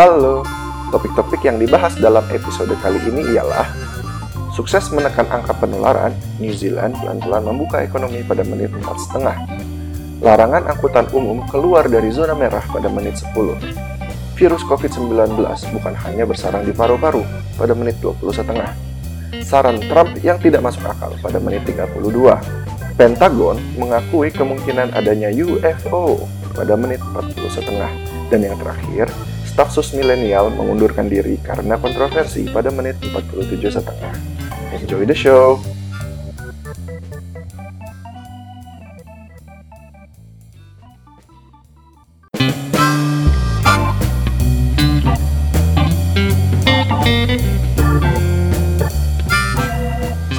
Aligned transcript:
Halo, 0.00 0.48
topik-topik 0.96 1.44
yang 1.44 1.60
dibahas 1.60 1.92
dalam 2.00 2.24
episode 2.32 2.72
kali 2.80 2.96
ini 3.12 3.36
ialah 3.36 3.68
Sukses 4.56 4.88
menekan 4.96 5.28
angka 5.28 5.52
penularan, 5.60 6.16
New 6.40 6.56
Zealand 6.56 6.96
pelan-pelan 6.96 7.44
membuka 7.44 7.84
ekonomi 7.84 8.24
pada 8.24 8.40
menit 8.40 8.72
4,5. 8.80 10.24
Larangan 10.24 10.72
angkutan 10.72 11.04
umum 11.12 11.44
keluar 11.52 11.84
dari 11.84 12.08
zona 12.08 12.32
merah 12.32 12.64
pada 12.72 12.88
menit 12.88 13.20
10. 13.20 13.60
Virus 14.40 14.64
COVID-19 14.72 15.36
bukan 15.68 15.94
hanya 16.08 16.24
bersarang 16.24 16.64
di 16.64 16.72
paru-paru 16.72 17.20
pada 17.60 17.76
menit 17.76 18.00
20 18.00 18.24
setengah. 18.32 18.72
Saran 19.44 19.84
Trump 19.84 20.16
yang 20.24 20.40
tidak 20.40 20.64
masuk 20.64 20.88
akal 20.88 21.12
pada 21.20 21.36
menit 21.44 21.60
32. 21.68 22.00
Pentagon 22.96 23.60
mengakui 23.76 24.32
kemungkinan 24.32 24.96
adanya 24.96 25.28
UFO 25.28 26.24
pada 26.56 26.72
menit 26.72 27.04
40 27.04 27.52
setengah. 27.52 27.92
Dan 28.32 28.48
yang 28.48 28.56
terakhir, 28.56 29.12
staf 29.60 29.76
sus 29.76 29.92
milenial 29.92 30.48
mengundurkan 30.56 31.04
diri 31.04 31.36
karena 31.44 31.76
kontroversi 31.76 32.48
pada 32.48 32.72
menit 32.72 32.96
47 33.04 33.60
setengah. 33.68 34.16
Enjoy 34.72 35.04
the 35.04 35.12
show! 35.12 35.60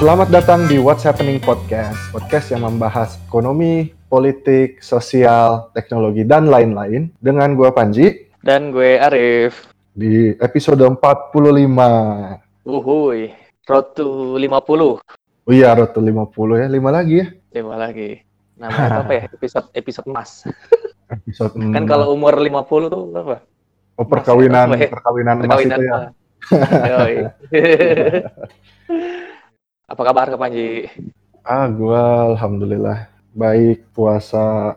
Selamat 0.02 0.34
datang 0.34 0.66
di 0.66 0.82
What's 0.82 1.06
Happening 1.06 1.38
Podcast, 1.38 1.94
podcast 2.10 2.50
yang 2.50 2.66
membahas 2.66 3.22
ekonomi, 3.30 3.94
politik, 4.10 4.82
sosial, 4.82 5.70
teknologi, 5.78 6.26
dan 6.26 6.50
lain-lain 6.50 7.14
dengan 7.22 7.54
gue 7.54 7.70
Panji 7.70 8.31
Dan 8.42 8.74
gue 8.74 8.98
Arif. 8.98 9.70
di 9.92 10.32
episode 10.40 10.80
45. 10.80 10.98
Uhuy. 12.64 13.30
Road 13.62 13.86
to 13.94 14.06
50. 14.34 14.98
Oh 15.42 15.52
iya, 15.52 15.70
Road 15.72 15.92
to 15.92 16.00
50 16.00 16.26
ya, 16.58 16.66
5 16.66 16.80
lagi 16.88 17.14
ya. 17.20 17.26
Lima 17.52 17.76
lagi. 17.76 18.10
Namanya 18.56 18.98
apa 19.04 19.12
ya? 19.12 19.24
Episode 19.28 19.68
episode 19.72 20.08
emas. 20.08 20.48
Episode 21.06 21.54
Kan 21.54 21.84
6. 21.86 21.86
kalau 21.86 22.10
umur 22.10 22.34
50 22.34 22.88
tuh 22.88 23.02
apa? 23.14 23.36
oh, 23.94 24.06
perkawinan, 24.08 24.66
Mas, 24.66 24.74
ya, 24.74 24.80
apa 24.80 24.82
ya? 24.82 24.90
perkawinan 24.90 25.36
emas 25.36 25.46
Perkawinan 25.46 25.78
itu 25.78 25.84
ya. 25.84 25.94
emas. 25.94 26.10
Apa 29.92 30.02
kabar 30.02 30.26
Kak 30.26 30.40
Panji? 30.40 30.88
Ah, 31.44 31.68
gua 31.68 32.32
alhamdulillah 32.32 33.06
baik 33.30 33.86
puasa. 33.92 34.74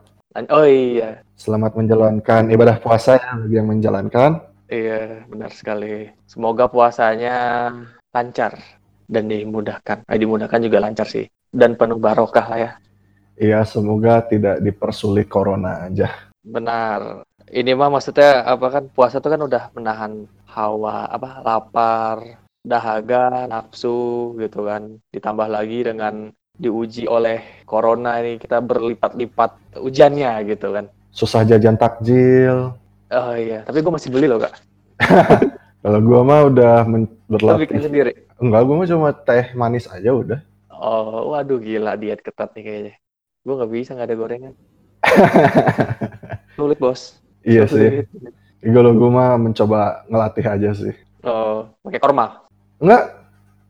Oh 0.51 0.67
iya. 0.67 1.24
Selamat 1.35 1.75
menjalankan 1.75 2.47
ibadah 2.47 2.79
puasa 2.79 3.19
ya 3.19 3.35
bagi 3.35 3.59
yang 3.59 3.67
menjalankan. 3.67 4.39
Iya, 4.71 5.27
benar 5.27 5.51
sekali. 5.51 6.07
Semoga 6.23 6.71
puasanya 6.71 7.69
lancar 8.15 8.55
dan 9.03 9.27
dimudahkan. 9.27 10.07
Eh, 10.07 10.15
dimudahkan 10.15 10.63
juga 10.63 10.79
lancar 10.79 11.03
sih. 11.11 11.27
Dan 11.51 11.75
penuh 11.75 11.99
barokah 11.99 12.45
lah 12.47 12.59
ya. 12.59 12.71
Iya, 13.35 13.67
semoga 13.67 14.23
tidak 14.23 14.63
dipersulit 14.63 15.27
corona 15.27 15.91
aja. 15.91 16.07
Benar. 16.39 17.27
Ini 17.51 17.75
mah 17.75 17.91
maksudnya 17.91 18.47
apa 18.47 18.71
kan 18.71 18.83
puasa 18.87 19.19
tuh 19.19 19.35
kan 19.35 19.43
udah 19.43 19.75
menahan 19.75 20.23
hawa 20.47 21.11
apa 21.11 21.43
lapar, 21.43 22.17
dahaga, 22.63 23.43
nafsu 23.51 24.33
gitu 24.39 24.71
kan. 24.71 25.03
Ditambah 25.11 25.51
lagi 25.51 25.83
dengan 25.83 26.31
diuji 26.55 27.11
oleh 27.11 27.67
corona 27.67 28.23
ini 28.23 28.39
kita 28.39 28.63
berlipat-lipat 28.63 29.75
ujiannya 29.83 30.31
gitu 30.47 30.71
kan. 30.71 30.87
Susah 31.15 31.47
jajan 31.47 31.79
takjil. 31.79 32.75
Oh 33.07 33.33
iya, 33.33 33.63
tapi 33.63 33.79
gue 33.79 33.93
masih 33.93 34.11
beli 34.11 34.27
loh 34.27 34.43
kak. 34.43 34.51
Kalau 35.85 35.99
gua 36.01 36.21
mah 36.25 36.39
udah 36.49 36.81
men- 36.83 37.07
Lo 37.29 37.37
bikin 37.61 37.77
berlatih. 37.77 37.79
sendiri. 37.79 38.11
Enggak, 38.41 38.61
gua 38.65 38.75
mah 38.75 38.87
cuma 38.89 39.09
teh 39.13 39.53
manis 39.53 39.85
aja 39.87 40.11
udah. 40.11 40.39
Oh, 40.67 41.31
waduh 41.31 41.61
gila 41.61 41.95
diet 41.95 42.19
ketat 42.19 42.51
nih 42.57 42.63
kayaknya. 42.65 42.93
Gue 43.45 43.53
nggak 43.53 43.71
bisa 43.71 43.93
nggak 43.93 44.07
ada 44.09 44.17
gorengan. 44.17 44.53
Sulit 46.57 46.81
bos. 46.81 47.15
Iya 47.45 47.69
sih. 47.69 48.03
Sulit. 48.03 48.33
Kalau 48.65 48.91
gua 48.97 49.09
mah 49.13 49.31
mencoba 49.37 50.03
ngelatih 50.09 50.45
aja 50.49 50.69
sih. 50.73 50.93
Oh, 51.21 51.69
pakai 51.85 52.01
korma. 52.01 52.43
Enggak, 52.81 53.03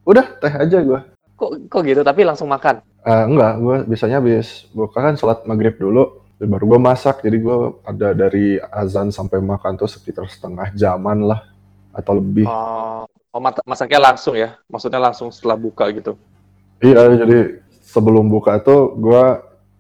udah 0.08 0.26
teh 0.40 0.54
aja 0.56 0.78
gua. 0.82 1.00
Kok 1.36 1.68
kok 1.68 1.82
gitu? 1.84 2.00
Tapi 2.00 2.24
langsung 2.24 2.48
makan. 2.48 2.80
Eh, 3.06 3.24
enggak, 3.28 3.60
gue 3.62 3.76
biasanya 3.86 4.18
habis 4.18 4.66
buka 4.74 4.98
kan 4.98 5.14
sholat 5.14 5.44
maghrib 5.46 5.78
dulu, 5.78 6.25
baru 6.40 6.76
gue 6.76 6.80
masak. 6.82 7.24
Jadi 7.24 7.38
gue 7.40 7.58
ada 7.88 8.12
dari 8.12 8.60
azan 8.60 9.12
sampai 9.12 9.40
makan 9.40 9.80
tuh 9.80 9.88
sekitar 9.88 10.28
setengah 10.28 10.76
jaman 10.76 11.24
lah 11.24 11.48
atau 11.96 12.20
lebih. 12.20 12.44
Oh, 12.44 13.08
oh 13.08 13.42
masaknya 13.64 14.00
langsung 14.04 14.36
ya? 14.36 14.60
Maksudnya 14.68 15.00
langsung 15.00 15.32
setelah 15.32 15.56
buka 15.56 15.88
gitu? 15.96 16.20
Iya, 16.84 17.08
jadi 17.24 17.64
sebelum 17.88 18.28
buka 18.28 18.60
tuh 18.60 19.00
gue 19.00 19.24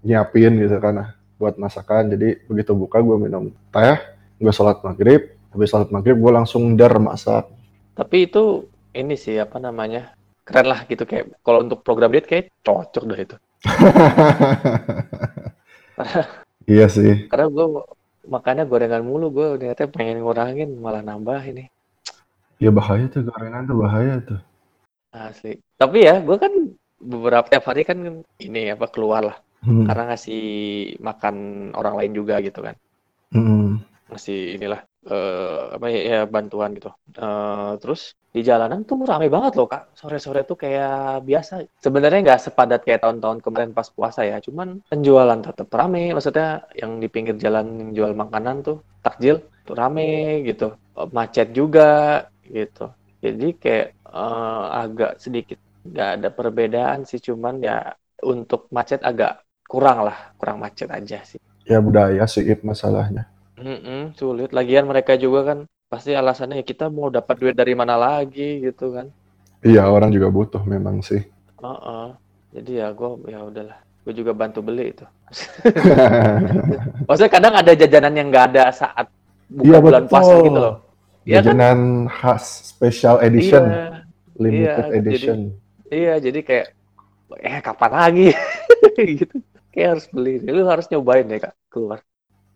nyiapin 0.07 0.55
gitu 0.63 0.79
kan 0.79 0.93
nah, 0.95 1.09
buat 1.35 1.59
masakan. 1.59 2.15
Jadi 2.15 2.47
begitu 2.47 2.71
buka 2.71 3.03
gue 3.03 3.17
minum 3.19 3.51
teh, 3.75 3.99
gue 4.39 4.53
sholat 4.55 4.79
maghrib. 4.79 5.35
Habis 5.51 5.71
sholat 5.71 5.91
maghrib 5.91 6.15
gue 6.19 6.31
langsung 6.31 6.75
dar 6.79 6.95
masak. 6.99 7.47
Tapi 7.95 8.27
itu 8.27 8.67
ini 8.95 9.15
sih 9.19 9.39
apa 9.39 9.59
namanya? 9.59 10.15
Keren 10.45 10.67
lah 10.71 10.85
gitu 10.85 11.07
kayak 11.09 11.41
kalau 11.41 11.63
untuk 11.63 11.81
program 11.81 12.11
diet 12.11 12.27
kayak 12.27 12.51
cocok 12.63 13.03
dah 13.07 13.19
itu. 13.19 13.35
iya 16.65 16.85
sih. 16.89 17.29
Karena 17.29 17.47
gue 17.49 17.65
makannya 18.25 18.65
gorengan 18.65 19.05
mulu, 19.05 19.29
gue 19.31 19.47
niatnya 19.61 19.87
pengen 19.89 20.21
ngurangin 20.25 20.69
malah 20.81 21.05
nambah 21.05 21.41
ini. 21.45 21.69
Ya 22.57 22.71
bahaya 22.73 23.05
tuh 23.11 23.25
gorengan 23.25 23.69
tuh 23.69 23.77
bahaya 23.77 24.15
tuh. 24.23 24.39
Asli. 25.15 25.61
Tapi 25.79 25.97
ya 26.03 26.19
gue 26.19 26.37
kan 26.37 26.51
beberapa 26.99 27.47
tiap 27.47 27.67
hari 27.69 27.87
kan 27.87 28.23
ini 28.39 28.61
apa 28.73 28.89
keluar 28.89 29.21
lah. 29.23 29.37
Hmm. 29.65 29.87
Karena 29.87 30.13
ngasih 30.13 30.43
makan 31.01 31.35
orang 31.73 31.95
lain 32.01 32.13
juga 32.13 32.37
gitu 32.43 32.59
kan. 32.61 32.75
Hmm. 33.33 33.81
Ngasih 34.11 34.61
inilah 34.61 34.81
eh, 35.05 35.63
apa 35.75 35.85
ya, 35.93 35.99
ya, 36.11 36.19
bantuan 36.25 36.73
gitu. 36.77 36.89
Eh, 37.15 37.71
terus 37.81 38.01
di 38.35 38.41
jalanan 38.43 38.83
tuh 38.83 38.99
rame 39.07 39.27
banget 39.31 39.53
loh 39.55 39.67
kak. 39.71 39.95
Sore-sore 39.95 40.43
tuh 40.43 40.57
kayak 40.59 41.23
biasa. 41.23 41.63
Sebenarnya 41.79 42.19
nggak 42.25 42.41
sepadat 42.45 42.81
kayak 42.83 43.01
tahun-tahun 43.05 43.39
kemarin 43.45 43.71
pas 43.71 43.87
puasa 43.87 44.27
ya. 44.27 44.37
Cuman 44.43 44.83
penjualan 44.91 45.39
tetap 45.39 45.67
rame. 45.71 46.11
Maksudnya 46.11 46.67
yang 46.75 46.99
di 46.99 47.07
pinggir 47.07 47.35
jalan 47.39 47.65
yang 47.79 47.89
jual 47.95 48.11
makanan 48.17 48.65
tuh 48.65 48.77
takjil 49.05 49.39
tuh 49.63 49.75
rame 49.77 50.43
gitu. 50.43 50.75
Macet 51.15 51.53
juga 51.55 52.25
gitu. 52.43 52.91
Jadi 53.23 53.47
kayak 53.55 53.87
eh, 54.09 54.65
agak 54.83 55.11
sedikit 55.21 55.59
nggak 55.85 56.09
ada 56.19 56.29
perbedaan 56.33 56.99
sih. 57.07 57.23
Cuman 57.23 57.63
ya 57.63 57.93
untuk 58.25 58.67
macet 58.73 58.99
agak 59.05 59.45
kurang 59.65 60.05
lah, 60.05 60.33
kurang 60.37 60.59
macet 60.61 60.89
aja 60.91 61.21
sih. 61.23 61.39
Ya 61.65 61.81
budaya 61.81 62.25
sih 62.29 62.45
masalahnya. 62.61 63.34
Mm-mm, 63.59 64.01
sulit. 64.19 64.49
Lagian 64.57 64.85
mereka 64.91 65.13
juga 65.23 65.39
kan 65.49 65.59
pasti 65.91 66.11
alasannya 66.21 66.55
ya 66.59 66.65
kita 66.71 66.85
mau 66.95 67.07
dapat 67.17 67.35
duit 67.41 67.55
dari 67.61 67.73
mana 67.81 67.95
lagi 68.05 68.47
gitu 68.65 68.85
kan. 68.95 69.07
Iya 69.69 69.83
orang 69.95 70.11
juga 70.15 70.27
butuh 70.37 70.63
memang 70.73 70.95
sih. 71.07 71.21
Heeh. 71.63 72.07
Jadi 72.55 72.71
ya 72.79 72.87
gue 72.97 73.09
ya 73.33 73.39
udahlah. 73.49 73.77
Gue 74.03 74.13
juga 74.19 74.31
bantu 74.39 74.59
beli 74.67 74.83
itu. 74.93 75.05
Maksudnya 77.07 77.31
kadang 77.31 77.53
ada 77.55 77.71
jajanan 77.75 78.13
yang 78.17 78.27
nggak 78.31 78.45
ada 78.53 78.63
saat 78.73 79.07
bukan 79.49 79.77
Iya, 79.77 79.83
bulan 79.85 80.03
puasa 80.09 80.33
gitu 80.41 80.57
loh. 80.57 80.75
Iya 81.25 81.39
kan? 81.45 81.57
Jajanan 81.57 81.79
khas 82.07 82.45
special 82.69 83.17
edition, 83.25 83.63
Iya, 83.65 84.05
limited 84.37 84.85
Iya, 84.85 84.97
edition. 84.99 85.39
iya. 85.93 86.13
Jadi 86.25 86.39
kayak 86.47 86.67
eh 87.41 87.59
kapan 87.65 87.91
lagi 87.93 88.27
gitu. 89.21 89.35
Kayak 89.73 89.89
harus 89.97 90.07
beli. 90.13 90.31
Lu 90.45 90.63
harus 90.71 90.85
nyobain 90.91 91.25
deh 91.27 91.39
kak 91.43 91.53
keluar. 91.73 91.99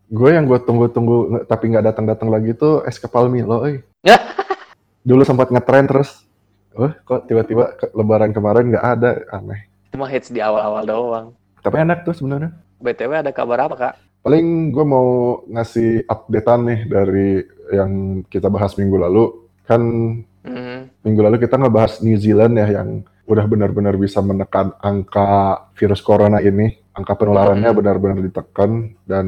Gue 0.10 0.34
yang 0.34 0.44
gue 0.44 0.58
tunggu-tunggu 0.58 1.46
tapi 1.46 1.70
nggak 1.70 1.86
datang-datang 1.86 2.28
lagi 2.28 2.52
tuh 2.52 2.82
es 2.84 2.98
kepal 2.98 3.30
Milo. 3.30 3.62
Ya. 4.02 4.18
Dulu 5.08 5.22
sempat 5.22 5.54
ngetren 5.54 5.86
terus. 5.86 6.26
Oh, 6.74 6.90
kok 7.04 7.26
tiba-tiba 7.26 7.74
ke- 7.76 7.94
lebaran 7.94 8.30
kemarin 8.30 8.70
nggak 8.70 8.86
ada, 8.88 9.10
aneh. 9.30 9.70
Cuma 9.90 10.06
hits 10.06 10.30
di 10.30 10.40
awal-awal 10.40 10.86
doang. 10.86 11.28
Tapi 11.60 11.76
enak 11.78 12.02
tuh 12.04 12.14
sebenarnya. 12.14 12.54
BTW 12.80 13.12
ada 13.20 13.32
kabar 13.32 13.68
apa 13.68 13.76
kak? 13.76 13.94
Paling 14.22 14.70
gue 14.70 14.86
mau 14.86 15.08
ngasih 15.46 16.06
updatean 16.06 16.62
nih 16.66 16.80
dari 16.86 17.30
yang 17.70 17.92
kita 18.26 18.48
bahas 18.48 18.74
minggu 18.76 18.98
lalu. 18.98 19.46
Kan 19.64 19.82
Hmm. 20.40 20.88
minggu 21.04 21.20
lalu 21.20 21.38
kita 21.38 21.60
ngebahas 21.60 22.00
New 22.00 22.16
Zealand 22.16 22.56
ya 22.56 22.80
yang 22.80 22.90
udah 23.28 23.44
benar-benar 23.44 23.94
bisa 23.94 24.24
menekan 24.24 24.72
angka 24.80 25.28
virus 25.76 26.00
corona 26.00 26.40
ini. 26.40 26.80
Angka 27.00 27.16
penularannya 27.16 27.72
benar-benar 27.72 28.20
ditekan 28.20 28.92
dan 29.08 29.26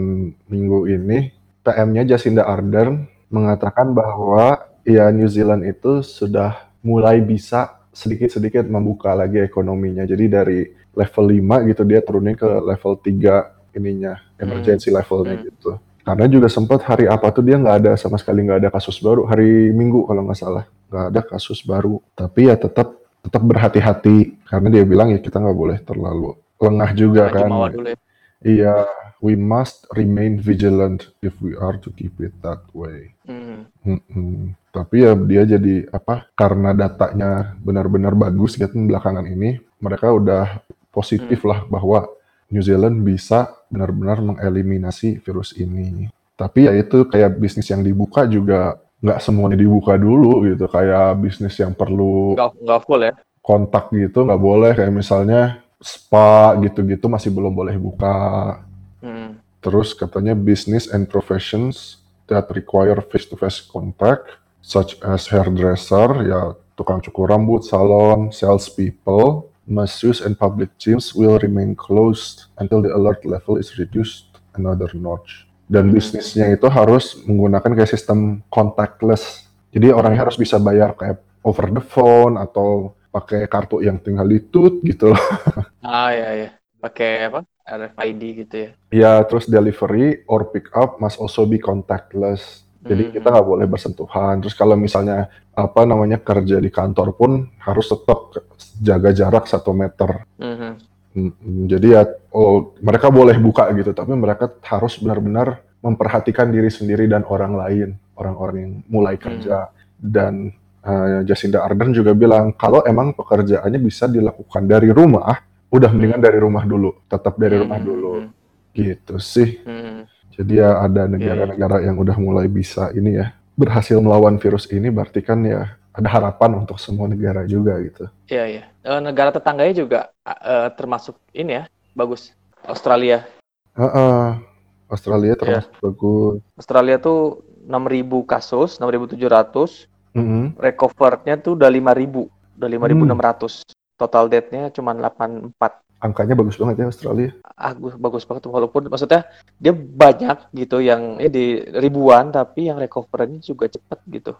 minggu 0.51 0.91
ini 0.91 1.31
PM-nya 1.63 2.03
Jacinda 2.03 2.43
Ardern 2.43 3.07
mengatakan 3.31 3.95
bahwa 3.95 4.59
ya 4.83 5.07
New 5.15 5.31
Zealand 5.31 5.63
itu 5.63 6.03
sudah 6.03 6.67
mulai 6.83 7.23
bisa 7.23 7.79
sedikit-sedikit 7.95 8.67
membuka 8.67 9.15
lagi 9.15 9.39
ekonominya. 9.39 10.03
Jadi 10.03 10.25
dari 10.27 10.59
level 10.91 11.25
5 11.31 11.69
gitu 11.71 11.81
dia 11.87 12.03
turunin 12.03 12.35
ke 12.35 12.43
level 12.43 12.99
3 12.99 13.79
ininya, 13.79 14.19
emergency 14.35 14.91
levelnya 14.91 15.39
Hmm. 15.39 15.45
gitu. 15.47 15.71
Karena 16.01 16.25
juga 16.27 16.51
sempat 16.51 16.81
hari 16.83 17.07
apa 17.07 17.29
tuh 17.31 17.45
dia 17.45 17.55
nggak 17.55 17.77
ada 17.85 17.91
sama 17.95 18.19
sekali 18.19 18.43
nggak 18.43 18.67
ada 18.67 18.69
kasus 18.73 18.99
baru. 18.99 19.23
Hari 19.31 19.71
Minggu 19.71 20.03
kalau 20.09 20.27
nggak 20.27 20.39
salah 20.39 20.65
nggak 20.91 21.05
ada 21.13 21.21
kasus 21.23 21.63
baru. 21.63 22.03
Tapi 22.17 22.51
ya 22.51 22.59
tetap 22.59 22.99
tetap 23.21 23.41
berhati-hati 23.45 24.43
karena 24.49 24.67
dia 24.73 24.83
bilang 24.83 25.13
ya 25.13 25.21
kita 25.21 25.37
nggak 25.37 25.55
boleh 25.55 25.77
terlalu 25.85 26.33
lengah 26.61 26.91
juga 26.93 27.23
Jangan 27.33 27.49
kan. 27.49 27.71
dulu 27.73 27.89
ya. 27.89 27.97
Iya, 28.41 28.75
we 29.21 29.37
must 29.37 29.85
remain 29.93 30.41
vigilant 30.41 31.13
if 31.21 31.37
we 31.41 31.53
are 31.53 31.77
to 31.77 31.93
keep 31.93 32.17
it 32.21 32.33
that 32.41 32.61
way. 32.73 33.13
Hmm. 33.25 33.69
Mm-mm. 33.85 34.57
Tapi 34.73 35.05
ya 35.05 35.13
dia 35.13 35.43
jadi 35.45 35.85
apa? 35.93 36.25
Karena 36.33 36.73
datanya 36.73 37.53
benar-benar 37.61 38.17
bagus 38.17 38.57
gitu 38.57 38.71
belakangan 38.73 39.29
ini, 39.29 39.61
mereka 39.77 40.09
udah 40.09 40.63
positif 40.89 41.45
lah 41.45 41.61
bahwa 41.69 42.09
New 42.49 42.65
Zealand 42.65 43.05
bisa 43.05 43.51
benar-benar 43.69 44.19
mengeliminasi 44.19 45.21
virus 45.21 45.53
ini. 45.53 46.09
Tapi 46.33 46.65
ya 46.65 46.73
itu 46.73 47.05
kayak 47.05 47.37
bisnis 47.37 47.69
yang 47.69 47.85
dibuka 47.85 48.25
juga 48.25 48.81
nggak 49.05 49.21
semuanya 49.21 49.57
dibuka 49.61 50.01
dulu 50.01 50.49
gitu. 50.49 50.65
Kayak 50.65 51.13
bisnis 51.21 51.53
yang 51.61 51.77
perlu 51.77 52.33
Nggak, 52.33 52.57
nggak 52.57 52.79
full 52.89 53.01
ya. 53.05 53.13
kontak 53.45 53.93
gitu 53.93 54.25
nggak 54.25 54.41
boleh. 54.41 54.71
Kayak 54.73 54.93
misalnya 54.97 55.60
spa 55.81 56.55
gitu-gitu 56.61 57.09
masih 57.09 57.33
belum 57.33 57.51
boleh 57.51 57.75
buka. 57.75 58.61
Hmm. 59.01 59.41
Terus 59.61 59.93
katanya 59.97 60.37
business 60.37 60.89
and 60.89 61.09
professions 61.09 62.01
that 62.29 62.47
require 62.53 62.97
face-to-face 63.01 63.65
contact, 63.67 64.39
such 64.61 64.97
as 65.03 65.27
hairdresser, 65.27 66.09
ya 66.25 66.55
tukang 66.77 67.01
cukur 67.01 67.29
rambut, 67.29 67.65
salon, 67.65 68.31
salespeople, 68.31 69.51
masseuse 69.69 70.21
and 70.25 70.37
public 70.37 70.69
gyms 70.81 71.13
will 71.13 71.37
remain 71.41 71.77
closed 71.77 72.49
until 72.57 72.81
the 72.81 72.89
alert 72.89 73.21
level 73.25 73.57
is 73.57 73.77
reduced 73.77 74.37
another 74.57 74.89
notch. 74.97 75.45
Dan 75.71 75.89
Hmm. 75.89 75.95
bisnisnya 75.97 76.51
itu 76.51 76.67
harus 76.67 77.15
menggunakan 77.23 77.71
kayak 77.73 77.91
sistem 77.91 78.43
contactless. 78.51 79.47
Jadi 79.71 79.93
orangnya 79.93 80.27
harus 80.27 80.35
bisa 80.35 80.59
bayar 80.59 80.97
kayak 80.97 81.23
over 81.47 81.71
the 81.71 81.79
phone 81.79 82.35
atau 82.35 82.91
pakai 83.11 83.47
kartu 83.47 83.83
yang 83.83 83.99
tinggal 83.99 84.27
ditut 84.27 84.83
gitu 84.83 85.15
loh. 85.15 85.19
Ah 85.81 86.11
ya 86.13 86.29
ya. 86.37 86.49
Pakai 86.81 87.29
apa? 87.29 87.45
RFID 87.61 88.21
gitu 88.45 88.55
ya. 88.57 88.69
Ya, 88.91 89.13
terus 89.23 89.45
delivery 89.45 90.25
or 90.25 90.49
pick 90.49 90.73
up 90.73 90.97
must 90.97 91.21
also 91.21 91.45
be 91.45 91.61
contactless. 91.61 92.65
Jadi 92.81 93.07
Mhm. 93.07 93.13
kita 93.13 93.27
nggak 93.29 93.47
boleh 93.47 93.65
bersentuhan. 93.69 94.41
Terus 94.41 94.57
kalau 94.57 94.73
misalnya 94.73 95.29
apa 95.53 95.85
namanya 95.85 96.17
kerja 96.17 96.57
di 96.57 96.73
kantor 96.73 97.13
pun 97.13 97.31
harus 97.61 97.85
tetap 97.85 98.33
jaga 98.81 99.13
jarak 99.13 99.45
satu 99.45 99.71
meter. 99.77 100.25
Mhm. 100.41 100.71
Mm, 101.11 101.67
Jadi 101.67 101.87
ya, 101.91 102.07
oh 102.31 102.71
mereka 102.79 103.11
boleh 103.11 103.35
buka 103.35 103.67
gitu, 103.75 103.91
tapi 103.91 104.15
mereka 104.15 104.47
harus 104.63 104.95
benar-benar 104.95 105.59
memperhatikan 105.83 106.47
diri 106.49 106.71
sendiri 106.71 107.05
dan 107.05 107.27
orang 107.27 107.53
lain, 107.59 107.89
orang-orang 108.15 108.55
yang 108.63 108.73
mulai 108.89 109.15
kerja. 109.19 109.69
Dan 109.99 110.49
eh, 110.81 111.21
Jacinda 111.29 111.61
Ardern 111.61 111.93
juga 111.93 112.17
bilang 112.17 112.55
kalau 112.57 112.81
emang 112.87 113.13
pekerjaannya 113.13 113.77
bisa 113.77 114.09
dilakukan 114.09 114.65
dari 114.65 114.89
rumah, 114.89 115.35
udah 115.71 115.89
mendingan 115.89 116.19
dari 116.19 116.37
rumah 116.37 116.67
dulu, 116.67 116.93
tetap 117.07 117.39
dari 117.39 117.55
rumah 117.57 117.79
Hmm, 117.79 117.87
dulu, 117.87 118.11
hmm, 118.19 118.29
gitu 118.75 119.15
sih. 119.17 119.63
hmm. 119.63 120.05
Jadi 120.31 120.63
ya 120.63 120.79
ada 120.79 121.07
negara-negara 121.07 121.83
yang 121.83 121.99
udah 121.99 122.15
mulai 122.15 122.47
bisa 122.47 122.91
ini 122.95 123.19
ya 123.19 123.35
berhasil 123.55 123.99
melawan 123.99 124.39
virus 124.39 124.67
ini 124.71 124.87
berarti 124.87 125.19
kan 125.19 125.43
ya 125.43 125.75
ada 125.91 126.07
harapan 126.07 126.63
untuk 126.63 126.79
semua 126.79 127.07
negara 127.07 127.43
juga 127.43 127.75
gitu. 127.83 128.07
Iya 128.31 128.43
iya. 128.47 128.63
Eh, 128.81 128.99
negara 129.03 129.31
tetangganya 129.31 129.75
juga 129.75 129.99
eh, 130.23 130.67
termasuk 130.79 131.19
ini 131.35 131.59
ya, 131.59 131.63
bagus. 131.91 132.31
Australia. 132.63 133.27
Heeh. 133.75 134.39
Australia 134.87 135.35
termasuk 135.39 135.71
bagus. 135.79 136.39
Australia 136.55 136.95
tuh 136.99 137.43
6.000 137.67 138.23
kasus, 138.27 138.75
6.700. 138.79 139.87
Mm-mm. 140.11 140.59
Recovernya 140.59 141.39
tuh 141.39 141.55
udah 141.55 141.71
5.000, 141.71 142.27
udah 142.59 142.67
5.600. 142.67 143.63
Total 144.01 144.25
death-nya 144.25 144.73
cuma 144.73 144.97
84. 144.97 145.53
Angkanya 146.01 146.33
bagus 146.33 146.57
banget 146.57 146.81
ya 146.81 146.85
Australia. 146.89 147.29
Bagus, 147.53 147.93
bagus 148.01 148.23
banget 148.25 148.49
walaupun 148.49 148.89
maksudnya 148.89 149.29
dia 149.61 149.69
banyak 149.69 150.49
gitu 150.57 150.81
yang 150.81 151.21
ya 151.21 151.29
di 151.29 151.61
ribuan 151.77 152.33
tapi 152.33 152.65
yang 152.73 152.81
recovery 152.81 153.37
juga 153.37 153.69
cepet 153.69 153.99
gitu. 154.09 154.33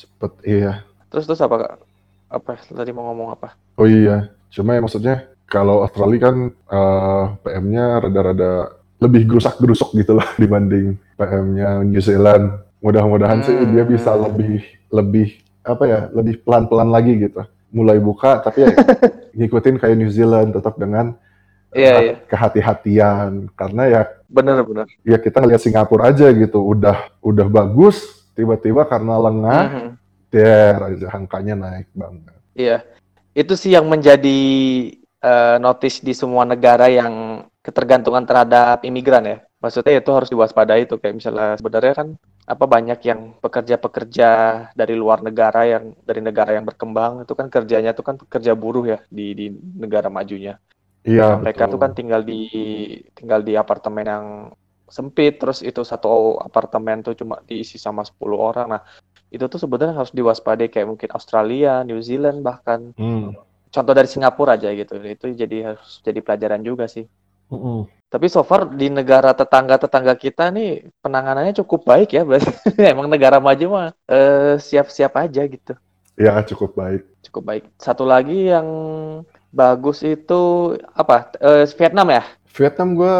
Cepet 0.00 0.32
iya. 0.48 0.72
Terus 1.12 1.28
terus 1.28 1.44
apa 1.44 1.56
Kak? 1.60 1.72
apa 2.32 2.56
tadi 2.64 2.96
mau 2.96 3.12
ngomong 3.12 3.36
apa? 3.36 3.52
Oh 3.76 3.84
iya, 3.84 4.32
cuma 4.48 4.72
ya 4.72 4.80
maksudnya 4.80 5.28
kalau 5.44 5.84
Australia 5.84 6.32
kan 6.32 6.36
eh, 6.48 7.24
PM-nya 7.44 8.00
rada-rada 8.00 8.52
lebih 8.96 9.28
gerusak-gerusuk 9.28 9.92
gitu 9.92 10.16
lah 10.16 10.24
dibanding 10.40 10.96
PM-nya 11.20 11.84
New 11.84 12.00
Zealand. 12.00 12.56
Mudah-mudahan 12.80 13.44
sih 13.44 13.52
dia 13.68 13.84
bisa 13.84 14.16
Hmm. 14.16 14.32
lebih 14.32 14.64
lebih 14.88 15.28
apa 15.60 15.84
ya, 15.84 16.00
lebih 16.10 16.40
pelan-pelan 16.40 16.88
lagi 16.88 17.20
gitu. 17.20 17.44
Mulai 17.72 17.98
buka 17.98 18.38
tapi 18.44 18.68
ya 18.68 18.72
ngikutin 19.36 19.80
kayak 19.80 19.96
New 19.96 20.12
Zealand 20.12 20.52
tetap 20.52 20.76
dengan 20.76 21.16
Iya 21.72 21.94
iya, 22.04 22.14
kehati-hatian 22.28 23.48
karena 23.56 23.82
ya 23.88 24.02
bener 24.28 24.60
bener. 24.60 24.84
ya 25.08 25.16
kita 25.16 25.40
ngelihat 25.40 25.64
Singapura 25.64 26.12
aja 26.12 26.28
gitu 26.28 26.60
udah 26.60 27.08
udah 27.24 27.48
bagus 27.48 28.28
tiba-tiba 28.36 28.84
karena 28.84 29.16
lengah 29.16 29.62
der 30.28 30.76
aja 30.76 31.06
angkanya 31.16 31.56
naik 31.56 31.88
banget. 31.96 32.36
Iya, 32.52 32.84
itu 33.32 33.56
sih 33.56 33.72
yang 33.72 33.88
menjadi 33.88 34.40
eh, 35.00 35.56
notice 35.60 36.04
di 36.04 36.12
semua 36.12 36.44
negara 36.44 36.92
yang 36.92 37.44
ketergantungan 37.64 38.24
terhadap 38.28 38.84
imigran 38.84 39.24
ya. 39.24 39.38
Maksudnya 39.60 39.96
itu 39.96 40.10
harus 40.12 40.28
diwaspadai 40.28 40.84
itu 40.84 41.00
kayak 41.00 41.14
misalnya 41.16 41.56
sebenarnya 41.56 41.94
kan 41.94 42.08
apa 42.42 42.64
banyak 42.66 42.98
yang 43.06 43.20
pekerja-pekerja 43.38 44.28
dari 44.74 44.94
luar 44.98 45.22
negara 45.22 45.62
yang 45.62 45.94
dari 46.02 46.18
negara 46.18 46.50
yang 46.58 46.66
berkembang 46.66 47.22
itu 47.22 47.32
kan 47.38 47.46
kerjanya 47.46 47.94
itu 47.94 48.02
kan 48.02 48.18
pekerja 48.18 48.52
buruh 48.58 48.82
ya 48.82 48.98
di 49.06 49.32
di 49.38 49.46
negara 49.78 50.10
majunya. 50.10 50.58
Iya, 51.06 51.38
Mereka 51.38 51.66
betul. 51.66 51.72
tuh 51.74 51.78
kan 51.82 51.90
tinggal 51.94 52.22
di 52.26 52.40
tinggal 53.14 53.40
di 53.46 53.54
apartemen 53.54 54.06
yang 54.06 54.26
sempit 54.90 55.40
terus 55.40 55.64
itu 55.64 55.80
satu 55.86 56.36
apartemen 56.42 57.00
tuh 57.06 57.14
cuma 57.16 57.40
diisi 57.46 57.78
sama 57.78 58.02
10 58.02 58.38
orang. 58.38 58.66
Nah, 58.74 58.82
itu 59.32 59.44
tuh 59.48 59.58
sebenarnya 59.62 59.96
harus 59.96 60.12
diwaspadai 60.12 60.68
kayak 60.68 60.88
mungkin 60.90 61.10
Australia, 61.14 61.80
New 61.86 62.02
Zealand 62.02 62.42
bahkan 62.42 62.92
Hmm. 62.98 63.32
contoh 63.72 63.94
dari 63.96 64.10
Singapura 64.10 64.58
aja 64.58 64.68
gitu. 64.74 64.98
Itu 65.00 65.32
jadi 65.32 65.72
harus 65.74 66.02
jadi 66.04 66.20
pelajaran 66.20 66.60
juga 66.60 66.90
sih. 66.90 67.06
Mm-mm. 67.48 68.01
Tapi 68.12 68.28
so 68.28 68.44
far 68.44 68.68
di 68.68 68.92
negara 68.92 69.32
tetangga-tetangga 69.32 70.12
kita 70.20 70.52
nih 70.52 70.84
penanganannya 71.00 71.56
cukup 71.64 71.88
baik 71.88 72.12
ya. 72.12 72.28
Berarti 72.28 72.52
emang 72.92 73.08
negara 73.08 73.40
maju 73.40 73.66
mah 73.72 73.88
eh, 74.04 74.60
siap-siap 74.60 75.16
aja 75.16 75.40
gitu. 75.48 75.72
Ya 76.20 76.36
cukup 76.44 76.76
baik. 76.76 77.08
Cukup 77.24 77.42
baik. 77.48 77.64
Satu 77.80 78.04
lagi 78.04 78.52
yang 78.52 78.68
bagus 79.48 80.04
itu 80.04 80.76
apa? 80.92 81.32
Eh, 81.40 81.64
Vietnam 81.72 82.12
ya? 82.12 82.22
Vietnam 82.52 83.00
gue 83.00 83.16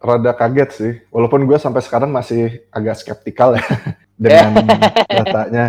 rada 0.00 0.32
kaget 0.32 0.70
sih, 0.72 0.92
walaupun 1.12 1.44
gue 1.44 1.60
sampai 1.60 1.84
sekarang 1.84 2.08
masih 2.08 2.64
agak 2.72 2.96
skeptikal 2.96 3.52
ya 3.52 3.64
dengan 4.24 4.56
datanya. 5.20 5.66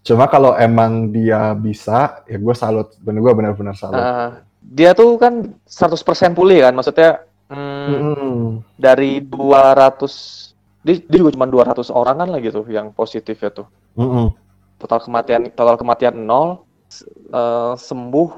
Cuma 0.00 0.32
kalau 0.32 0.56
emang 0.56 1.12
dia 1.12 1.52
bisa, 1.52 2.24
ya 2.24 2.40
gue 2.40 2.54
salut. 2.56 2.96
Bener 3.04 3.20
gue 3.20 3.32
benar-benar 3.36 3.76
salut. 3.76 4.00
Eh, 4.00 4.30
dia 4.64 4.96
tuh 4.96 5.20
kan 5.20 5.52
100% 5.68 6.32
pulih 6.32 6.64
kan, 6.64 6.72
maksudnya 6.72 7.28
hmm, 7.52 7.88
Mm-mm. 7.92 8.36
dari 8.80 9.20
200 9.20 10.12
dia, 10.82 10.98
dia 10.98 11.18
juga 11.22 11.32
cuma 11.36 11.46
200 11.46 11.92
orang 11.94 12.16
kan 12.24 12.28
lah 12.32 12.40
gitu 12.42 12.66
yang 12.66 12.90
positif 12.96 13.38
ya 13.38 13.50
tuh. 13.52 13.68
Mm-mm. 13.94 14.34
Total 14.82 14.98
kematian 14.98 15.42
total 15.54 15.76
kematian 15.78 16.16
nol, 16.26 16.64
eh, 17.30 17.74
sembuh 17.78 18.28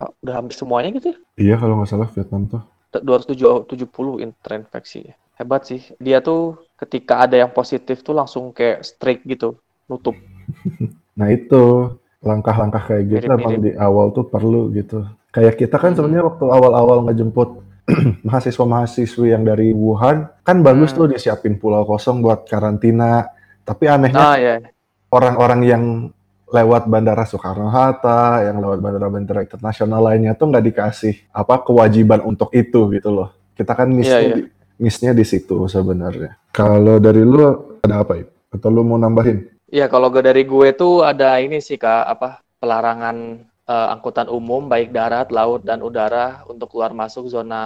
ah, 0.00 0.10
udah 0.24 0.34
hampir 0.40 0.56
semuanya 0.56 0.88
gitu 0.96 1.12
ya. 1.12 1.16
Iya 1.36 1.54
kalau 1.60 1.82
nggak 1.82 1.90
salah 1.90 2.08
Vietnam 2.08 2.48
tuh. 2.48 2.62
270 2.92 4.20
in- 4.20 4.36
terinfeksi. 4.40 5.12
Hebat 5.36 5.64
sih. 5.68 5.80
Dia 6.00 6.20
tuh 6.20 6.60
ketika 6.76 7.24
ada 7.24 7.36
yang 7.40 7.52
positif 7.52 8.00
tuh 8.04 8.12
langsung 8.16 8.52
kayak 8.52 8.84
strict 8.84 9.24
gitu, 9.28 9.58
nutup. 9.88 10.16
Nah 11.12 11.28
itu 11.28 11.92
langkah-langkah 12.24 12.88
kayak 12.88 13.04
gitu 13.04 13.28
emang 13.28 13.60
di 13.60 13.76
awal 13.76 14.16
tuh 14.16 14.24
perlu 14.24 14.72
gitu. 14.72 15.04
Kayak 15.28 15.60
kita 15.60 15.76
kan 15.76 15.92
Hmm. 15.92 15.98
sebenarnya 16.00 16.24
waktu 16.24 16.44
awal-awal 16.48 17.04
ngejemput 17.04 17.60
mahasiswa-mahasiswi 18.26 19.34
yang 19.34 19.42
dari 19.42 19.74
Wuhan, 19.74 20.30
kan 20.42 20.62
bagus 20.62 20.94
Hmm. 20.94 21.04
tuh 21.04 21.06
disiapin 21.12 21.58
pulau 21.58 21.82
kosong 21.82 22.22
buat 22.22 22.46
karantina. 22.46 23.26
Tapi 23.62 23.84
anehnya 23.86 24.18
Nah, 24.18 24.36
ya. 24.38 24.56
orang-orang 25.08 25.60
yang 25.62 25.84
lewat 26.46 26.84
bandara 26.84 27.24
Soekarno-Hatta, 27.24 28.44
yang 28.44 28.60
lewat 28.60 28.78
bandara-bandara 28.78 29.40
internasional 29.42 30.04
lainnya 30.04 30.34
tuh 30.34 30.50
nggak 30.50 30.64
dikasih 30.68 31.14
apa 31.32 31.62
kewajiban 31.62 32.20
untuk 32.20 32.52
itu 32.52 32.90
gitu 32.92 33.08
loh. 33.08 33.28
Kita 33.52 33.72
kan 33.72 33.88
miss-nya 33.88 34.20
Iya, 34.20 34.28
iya. 34.28 34.36
di, 34.36 34.42
miss-nya 34.78 35.12
di 35.14 35.24
situ 35.24 35.64
sebenarnya. 35.66 36.36
Kalau 36.52 36.98
dari 36.98 37.22
lu 37.24 37.40
ada 37.80 38.04
apa 38.04 38.20
ya? 38.20 38.26
Atau 38.52 38.68
lu 38.68 38.84
mau 38.84 39.00
nambahin? 39.00 39.48
Iya, 39.72 39.88
kalau 39.88 40.12
dari 40.12 40.44
gue 40.44 40.68
tuh 40.76 41.00
ada 41.00 41.40
ini 41.40 41.56
sih 41.64 41.80
Kak, 41.80 42.04
apa 42.04 42.28
pelarangan 42.60 43.48
eh, 43.72 43.88
angkutan 43.96 44.28
umum 44.28 44.68
baik 44.68 44.92
darat, 44.92 45.32
laut 45.32 45.64
dan 45.64 45.80
udara 45.80 46.44
untuk 46.44 46.68
keluar 46.76 46.92
masuk 46.92 47.32
zona 47.32 47.62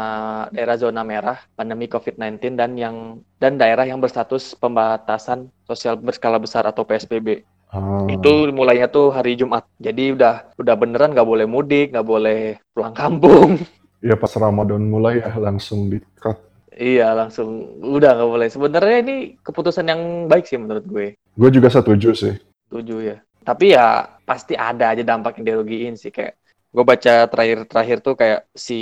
daerah 0.55 0.79
zona 0.79 1.03
merah 1.03 1.43
pandemi 1.59 1.91
COVID-19 1.91 2.55
dan 2.55 2.79
yang 2.79 3.19
dan 3.43 3.59
daerah 3.59 3.83
yang 3.83 3.99
berstatus 3.99 4.55
pembatasan 4.55 5.51
sosial 5.67 5.99
berskala 5.99 6.39
besar 6.39 6.63
atau 6.63 6.87
PSBB. 6.87 7.43
Ah, 7.75 8.07
Itu 8.07 8.47
mulainya 8.55 8.87
tuh 8.87 9.11
hari 9.11 9.35
Jumat. 9.35 9.67
Jadi 9.83 10.15
udah 10.15 10.55
udah 10.55 10.75
beneran 10.79 11.11
nggak 11.11 11.27
boleh 11.27 11.47
mudik, 11.51 11.91
nggak 11.91 12.07
boleh 12.07 12.63
pulang 12.71 12.95
kampung. 12.95 13.59
ya 13.99 14.15
pas 14.15 14.31
Ramadan 14.39 14.87
mulai 14.87 15.19
ya 15.19 15.35
langsung 15.43 15.91
di 15.91 15.99
cut. 16.23 16.39
Iya, 16.77 17.17
langsung 17.17 17.81
udah 17.81 18.13
nggak 18.15 18.31
boleh. 18.31 18.49
Sebenarnya 18.53 18.97
ini 19.03 19.17
keputusan 19.41 19.89
yang 19.89 20.31
baik 20.31 20.45
sih 20.45 20.61
menurut 20.61 20.85
gue. 20.85 21.07
Gue 21.35 21.51
juga 21.51 21.73
setuju 21.73 22.13
sih. 22.13 22.37
Setuju 22.69 22.97
ya. 23.03 23.17
Tapi 23.43 23.73
ya 23.73 24.16
pasti 24.29 24.53
ada 24.69 24.85
aja 24.93 25.03
dampak 25.11 25.33
yang 25.39 25.47
dirugiin 25.49 25.95
sih 26.03 26.11
kayak 26.17 26.35
gue 26.75 26.85
baca 26.91 27.13
terakhir-terakhir 27.33 27.99
tuh 28.07 28.15
kayak 28.21 28.41
si 28.67 28.75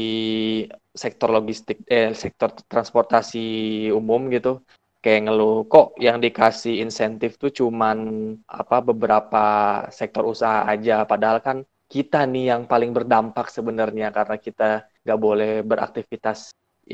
sektor 0.95 1.29
logistik 1.37 1.83
eh 1.91 2.15
sektor 2.15 2.51
transportasi 2.71 3.39
umum 3.99 4.21
gitu 4.35 4.63
kayak 5.03 5.21
ngeluh 5.29 5.67
kok 5.69 5.87
yang 6.01 6.17
dikasih 6.25 6.81
insentif 6.85 7.37
tuh 7.43 7.51
cuman 7.53 7.99
apa 8.49 8.77
beberapa 8.89 9.43
sektor 9.93 10.25
usaha 10.33 10.65
aja 10.73 11.05
padahal 11.05 11.39
kan 11.47 11.57
kita 11.93 12.25
nih 12.33 12.45
yang 12.57 12.63
paling 12.71 12.91
berdampak 12.97 13.47
sebenarnya 13.53 14.09
karena 14.17 14.37
kita 14.41 14.65
nggak 15.05 15.21
boleh 15.21 15.51
beraktivitas 15.71 16.39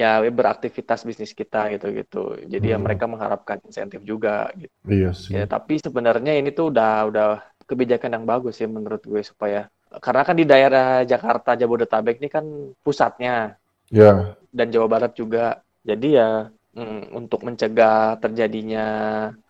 ya 0.01 0.19
beraktivitas 0.39 1.01
bisnis 1.09 1.33
kita 1.41 1.71
gitu 1.75 1.87
gitu 1.95 2.19
jadi 2.53 2.67
ya 2.75 2.79
Hmm. 2.79 2.87
mereka 2.87 3.05
mengharapkan 3.07 3.59
insentif 3.69 4.01
juga 4.03 4.51
gitu 4.59 4.75
Iya 4.89 5.11
sih. 5.15 5.35
Ya, 5.39 5.47
tapi 5.47 5.79
sebenarnya 5.79 6.33
ini 6.43 6.51
tuh 6.51 6.75
udah 6.75 7.07
udah 7.07 7.27
kebijakan 7.71 8.11
yang 8.17 8.25
bagus 8.33 8.55
ya 8.63 8.69
menurut 8.77 9.03
gue 9.11 9.23
supaya 9.31 9.59
karena 10.05 10.23
kan 10.29 10.37
di 10.41 10.45
daerah 10.53 11.03
Jakarta 11.13 11.51
Jabodetabek 11.61 12.17
ini 12.21 12.29
kan 12.31 12.45
pusatnya 12.85 13.59
Ya, 13.91 14.37
dan 14.55 14.67
Jawa 14.75 14.87
Barat 14.87 15.13
juga. 15.19 15.63
Jadi 15.83 16.07
ya 16.19 16.47
mm, 16.77 17.17
untuk 17.19 17.41
mencegah 17.47 18.21
terjadinya 18.23 18.85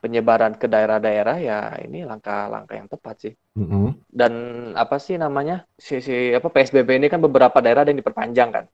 penyebaran 0.02 0.54
ke 0.60 0.66
daerah-daerah 0.70 1.36
ya 1.42 1.58
ini 1.84 2.06
langkah-langkah 2.06 2.76
yang 2.78 2.88
tepat 2.88 3.16
sih. 3.28 3.34
mm-mm. 3.56 3.86
Dan 4.10 4.32
apa 4.74 4.96
sih 5.02 5.16
namanya? 5.20 5.66
Si, 5.78 6.00
si 6.00 6.14
apa 6.34 6.48
PSBB 6.50 6.90
ini 7.00 7.06
kan 7.12 7.20
beberapa 7.22 7.58
daerah 7.64 7.82
ada 7.84 7.90
yang 7.92 8.00
diperpanjang 8.02 8.50
kan. 8.56 8.64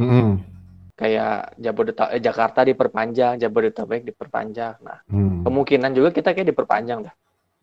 Mm-mm. 0.00 0.28
Kayak 1.00 1.56
Jabodetabek 1.58 2.12
eh, 2.16 2.22
Jakarta 2.22 2.60
diperpanjang, 2.68 3.34
Jabodetabek 3.42 4.02
diperpanjang. 4.06 4.76
Nah, 4.86 4.98
Hmm. 5.10 5.42
kemungkinan 5.44 5.90
juga 5.96 6.08
kita 6.14 6.30
kayak 6.36 6.48
diperpanjang 6.52 6.98
dah. 7.08 7.14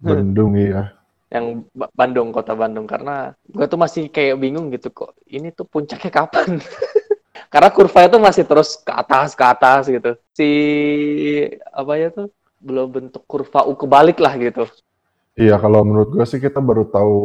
Bandung 0.04 0.56
iya. 0.60 0.99
Yang 1.30 1.46
Ba- 1.74 1.92
Bandung 1.94 2.34
kota 2.34 2.58
Bandung 2.58 2.90
karena 2.90 3.38
gue 3.46 3.66
tuh 3.70 3.78
masih 3.80 4.10
kayak 4.10 4.38
bingung 4.42 4.74
gitu 4.74 4.90
kok 4.90 5.14
ini 5.30 5.54
tuh 5.54 5.66
puncaknya 5.70 6.10
kapan 6.10 6.58
karena 7.54 7.70
kurva 7.74 8.10
itu 8.10 8.18
masih 8.22 8.44
terus 8.50 8.82
ke 8.82 8.94
atas 8.94 9.38
ke 9.38 9.46
atas 9.46 9.84
gitu 9.90 10.12
si 10.34 10.50
apa 11.72 11.94
ya 12.00 12.08
tuh 12.14 12.28
belum 12.60 12.88
bentuk 12.92 13.24
kurva 13.24 13.64
U 13.70 13.74
kebalik 13.80 14.20
lah 14.20 14.36
gitu 14.38 14.68
Iya, 15.40 15.56
kalau 15.64 15.88
menurut 15.88 16.12
gue 16.12 16.26
sih 16.28 16.36
kita 16.44 16.60
baru 16.60 16.84
tahu 16.92 17.16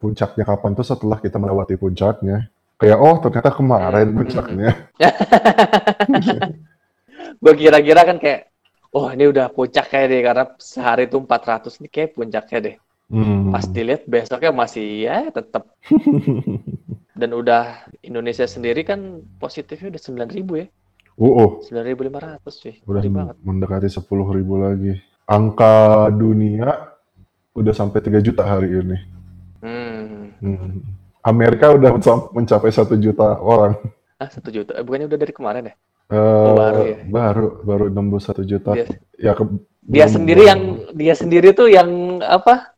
puncaknya 0.00 0.48
kapan 0.48 0.72
tuh 0.72 0.88
setelah 0.88 1.20
kita 1.20 1.36
melewati 1.36 1.76
puncaknya. 1.76 2.48
Kayak 2.80 2.96
oh 3.04 3.20
ternyata 3.20 3.52
kemarin 3.52 4.08
Hmm. 4.08 4.16
puncaknya. 4.16 4.70
gue 7.42 7.54
kira-kira 7.58 8.02
kan 8.08 8.16
kayak 8.22 8.40
oh 8.94 9.06
ini 9.14 9.24
udah 9.30 9.46
puncak 9.52 9.86
kayak 9.92 10.06
deh 10.12 10.20
karena 10.26 10.44
sehari 10.58 11.04
itu 11.10 11.16
400 11.20 11.78
ini 11.82 11.88
kayak 11.92 12.10
puncaknya 12.16 12.58
deh 12.66 12.76
Hmm. 13.08 13.48
pas 13.48 13.64
dilihat 13.64 14.04
besoknya 14.04 14.52
masih 14.52 15.08
ya 15.08 15.32
tetap 15.32 15.72
dan 17.20 17.30
udah 17.32 17.88
Indonesia 18.00 18.44
sendiri 18.44 18.84
kan 18.84 19.00
positifnya 19.36 19.88
udah 19.90 20.02
9000 20.28 20.60
ya 20.60 20.68
Uh, 21.18 21.34
uh, 21.34 21.50
9.500 21.66 22.46
sih. 22.46 22.78
udah 22.86 23.02
banget. 23.02 23.36
mendekati 23.42 23.90
10.000 23.90 24.06
lagi. 24.54 25.02
Angka 25.26 25.74
dunia 26.14 26.94
udah 27.50 27.74
sampai 27.74 27.98
3 27.98 28.22
juta 28.22 28.46
hari 28.46 28.70
ini. 28.70 28.94
Hmm. 29.58 30.30
Hmm. 30.38 30.78
Amerika 31.18 31.74
udah 31.74 31.90
menca- 31.90 32.30
mencapai 32.30 32.70
1 32.70 32.94
juta 32.94 33.34
orang. 33.34 33.82
Ah, 34.14 34.30
satu 34.30 34.54
juta. 34.54 34.78
Eh, 34.78 34.86
bukannya 34.86 35.10
udah 35.10 35.18
dari 35.18 35.34
kemarin 35.34 35.66
ya? 35.66 35.74
Eh, 36.06 36.52
baru 36.54 36.82
ya? 36.86 36.98
Baru, 37.10 37.46
baru 37.66 37.84
nembus 37.90 38.30
1 38.30 38.46
juta. 38.46 38.78
Dia, 38.78 38.86
Ya, 39.18 39.34
ke- 39.34 39.58
dia 39.82 40.06
sendiri 40.06 40.46
yang 40.46 40.60
dia 40.94 41.18
sendiri 41.18 41.50
tuh 41.50 41.66
yang 41.66 42.22
apa? 42.22 42.77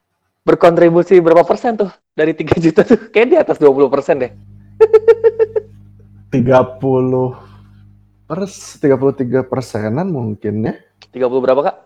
Berkontribusi 0.50 1.22
berapa 1.22 1.46
persen 1.46 1.78
tuh 1.78 1.94
dari 2.10 2.34
3 2.34 2.58
juta 2.58 2.82
tuh? 2.82 2.98
Kayak 3.14 3.28
di 3.30 3.36
atas 3.38 3.56
20 3.62 3.86
persen 3.86 4.18
deh. 4.18 4.32
30 6.34 6.42
pers 8.26 8.54
33 8.82 9.46
persenan 9.46 10.10
mungkin 10.10 10.66
ya. 10.66 10.74
30 11.14 11.22
berapa, 11.38 11.60
Kak? 11.62 11.76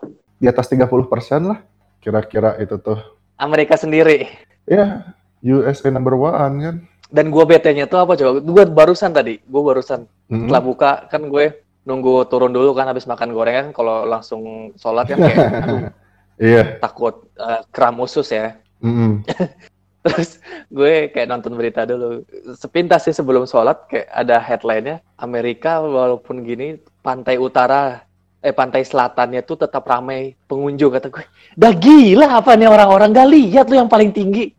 Di 0.40 0.48
atas 0.48 0.72
30 0.72 0.88
persen 1.12 1.52
lah. 1.52 1.60
Kira-kira 2.00 2.56
itu 2.56 2.80
tuh. 2.80 2.96
Amerika 3.36 3.76
sendiri. 3.76 4.32
Ya, 4.64 5.12
USA 5.44 5.92
number 5.92 6.16
one 6.16 6.56
kan. 6.64 6.76
Dan 7.12 7.28
gua 7.28 7.44
bete-nya 7.44 7.84
tuh 7.84 8.00
apa 8.00 8.16
coba? 8.16 8.40
Gua 8.40 8.64
barusan 8.64 9.12
tadi, 9.12 9.44
gua 9.44 9.76
barusan 9.76 10.08
Mm-mm. 10.32 10.48
setelah 10.48 10.62
buka 10.64 10.90
kan 11.12 11.28
gue 11.28 11.60
nunggu 11.84 12.24
turun 12.32 12.48
dulu 12.48 12.72
kan 12.72 12.88
habis 12.88 13.04
makan 13.04 13.36
gorengan 13.36 13.76
kalau 13.76 14.08
langsung 14.08 14.72
sholat 14.80 15.04
kan 15.04 15.20
kayak 15.20 15.38
aduh, 15.52 15.80
Iya. 16.34 16.82
takut 16.82 17.30
eh, 17.38 17.62
kram 17.70 18.00
usus 18.02 18.26
ya. 18.30 18.58
Mm-mm. 18.82 19.22
Terus 20.04 20.36
gue 20.68 21.08
kayak 21.08 21.28
nonton 21.32 21.56
berita 21.56 21.88
dulu. 21.88 22.28
Sepintas 22.60 23.08
sih 23.08 23.16
sebelum 23.16 23.48
sholat 23.48 23.88
kayak 23.88 24.08
ada 24.12 24.36
headline-nya 24.36 25.00
Amerika 25.16 25.80
walaupun 25.80 26.44
gini 26.44 26.76
pantai 27.00 27.40
utara 27.40 28.04
eh 28.44 28.52
pantai 28.52 28.84
selatannya 28.84 29.40
tuh 29.40 29.64
tetap 29.64 29.88
ramai 29.88 30.36
pengunjung 30.44 30.92
kata 30.92 31.08
gue. 31.08 31.24
Dah 31.56 31.72
gila 31.72 32.36
apa 32.44 32.52
nih 32.52 32.68
orang-orang 32.68 33.16
gak 33.16 33.30
lihat 33.32 33.66
lu 33.72 33.80
yang 33.80 33.88
paling 33.88 34.12
tinggi. 34.12 34.52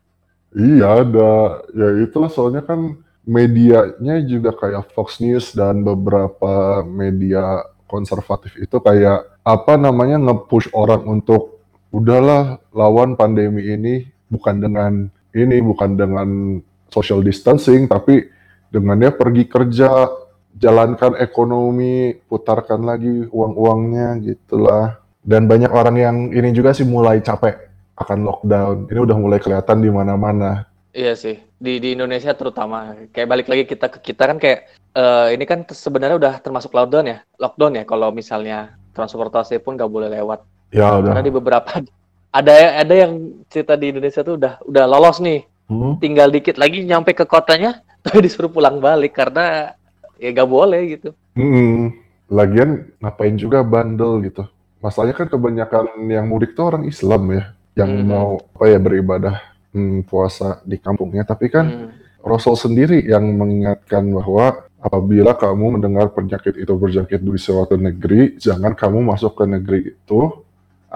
Iya, 0.58 1.06
ada. 1.06 1.62
Ya 1.78 1.88
itulah 2.02 2.34
soalnya 2.34 2.66
kan 2.66 2.98
medianya 3.22 4.26
juga 4.26 4.58
kayak 4.58 4.90
Fox 4.98 5.22
News 5.22 5.54
dan 5.54 5.86
beberapa 5.86 6.82
media 6.82 7.62
konservatif 7.86 8.58
itu 8.58 8.82
kayak 8.82 9.26
apa 9.46 9.78
namanya 9.78 10.18
nge-push 10.18 10.74
orang 10.74 11.06
untuk 11.06 11.55
udahlah 11.96 12.60
lawan 12.76 13.16
pandemi 13.16 13.64
ini 13.72 13.96
bukan 14.28 14.60
dengan 14.60 15.08
ini 15.32 15.64
bukan 15.64 15.96
dengan 15.96 16.60
social 16.92 17.24
distancing 17.24 17.88
tapi 17.88 18.28
dengan 18.68 19.00
ya 19.00 19.16
pergi 19.16 19.48
kerja, 19.48 20.12
jalankan 20.60 21.16
ekonomi, 21.16 22.12
putarkan 22.28 22.84
lagi 22.84 23.24
uang-uangnya 23.32 24.20
gitulah. 24.20 25.00
Dan 25.24 25.48
banyak 25.48 25.72
orang 25.72 25.96
yang 25.96 26.18
ini 26.36 26.52
juga 26.52 26.76
sih 26.76 26.84
mulai 26.86 27.24
capek 27.24 27.72
akan 27.96 28.20
lockdown. 28.28 28.78
Ini 28.92 29.00
udah 29.00 29.18
mulai 29.18 29.40
kelihatan 29.40 29.80
di 29.80 29.90
mana-mana. 29.90 30.68
Iya 30.92 31.16
sih 31.16 31.40
di 31.56 31.80
di 31.80 31.96
Indonesia 31.96 32.36
terutama 32.36 32.94
kayak 33.16 33.30
balik 33.32 33.48
lagi 33.48 33.64
kita 33.64 33.88
ke 33.88 34.00
kita 34.12 34.24
kan 34.28 34.38
kayak 34.40 34.60
eh, 34.96 35.28
ini 35.36 35.44
kan 35.48 35.64
sebenarnya 35.66 36.20
udah 36.20 36.34
termasuk 36.44 36.72
lockdown 36.76 37.08
ya 37.08 37.18
lockdown 37.40 37.80
ya 37.80 37.84
kalau 37.88 38.12
misalnya 38.12 38.76
transportasi 38.96 39.60
pun 39.60 39.76
gak 39.76 39.92
boleh 39.92 40.08
lewat 40.08 40.48
Ya 40.70 40.98
udah. 40.98 41.14
karena 41.14 41.24
di 41.24 41.34
beberapa 41.34 41.70
ada 42.38 42.54
ada 42.82 42.94
yang 42.94 43.12
cerita 43.48 43.74
di 43.74 43.90
Indonesia 43.90 44.22
tuh 44.22 44.36
udah 44.38 44.62
udah 44.64 44.86
lolos 44.86 45.20
nih 45.20 45.44
Hmm? 45.66 45.98
tinggal 45.98 46.30
dikit 46.30 46.62
lagi 46.62 46.86
nyampe 46.86 47.18
ke 47.18 47.26
kotanya 47.26 47.82
tapi 48.06 48.22
disuruh 48.22 48.54
pulang 48.54 48.78
balik 48.78 49.18
karena 49.18 49.74
ya 50.16 50.30
gak 50.30 50.46
boleh 50.46 50.82
gitu 50.94 51.10
Mm-mm. 51.34 51.90
Lagian 52.26 52.90
ngapain 52.98 53.34
juga 53.34 53.62
bandel 53.62 54.22
gitu. 54.24 54.46
Masalahnya 54.78 55.14
kan 55.14 55.26
kebanyakan 55.26 55.86
yang 56.06 56.26
mudik 56.26 56.54
tuh 56.54 56.70
orang 56.70 56.86
Islam 56.86 57.30
ya, 57.30 57.44
yang 57.76 57.90
Mhm. 57.92 58.06
mau 58.06 58.30
apa 58.54 58.66
ya 58.66 58.78
beribadah 58.78 59.36
hmm, 59.70 60.06
puasa 60.06 60.62
di 60.62 60.78
kampungnya. 60.78 61.22
Tapi 61.22 61.50
kan 61.50 61.66
Hmm. 61.66 61.90
Rasul 62.22 62.58
sendiri 62.58 63.02
yang 63.02 63.26
mengingatkan 63.30 64.06
bahwa 64.10 64.66
apabila 64.78 65.34
kamu 65.34 65.78
mendengar 65.78 66.10
penyakit 66.10 66.58
itu 66.58 66.74
berjangkit 66.74 67.22
di 67.22 67.38
suatu 67.38 67.74
negeri, 67.74 68.38
jangan 68.38 68.74
kamu 68.74 69.02
masuk 69.02 69.34
ke 69.34 69.46
negeri 69.46 69.80
itu. 69.94 70.20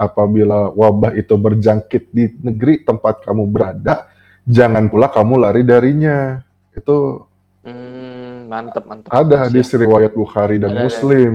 Apabila 0.00 0.72
wabah 0.72 1.12
itu 1.12 1.36
berjangkit 1.36 2.08
di 2.08 2.32
negeri 2.40 2.80
tempat 2.80 3.20
kamu 3.20 3.44
berada, 3.44 4.08
jangan 4.48 4.88
pula 4.88 5.12
kamu 5.12 5.36
lari 5.36 5.60
darinya. 5.60 6.40
Itu 6.72 7.28
Hmm, 7.60 8.48
mantep 8.48 8.88
mantep 8.88 9.12
ada 9.12 9.44
hadis 9.44 9.68
riwayat 9.76 10.16
Bukhari 10.16 10.56
dan 10.56 10.72
Ada, 10.72 10.80
ada. 10.80 10.84
Muslim. 10.88 11.32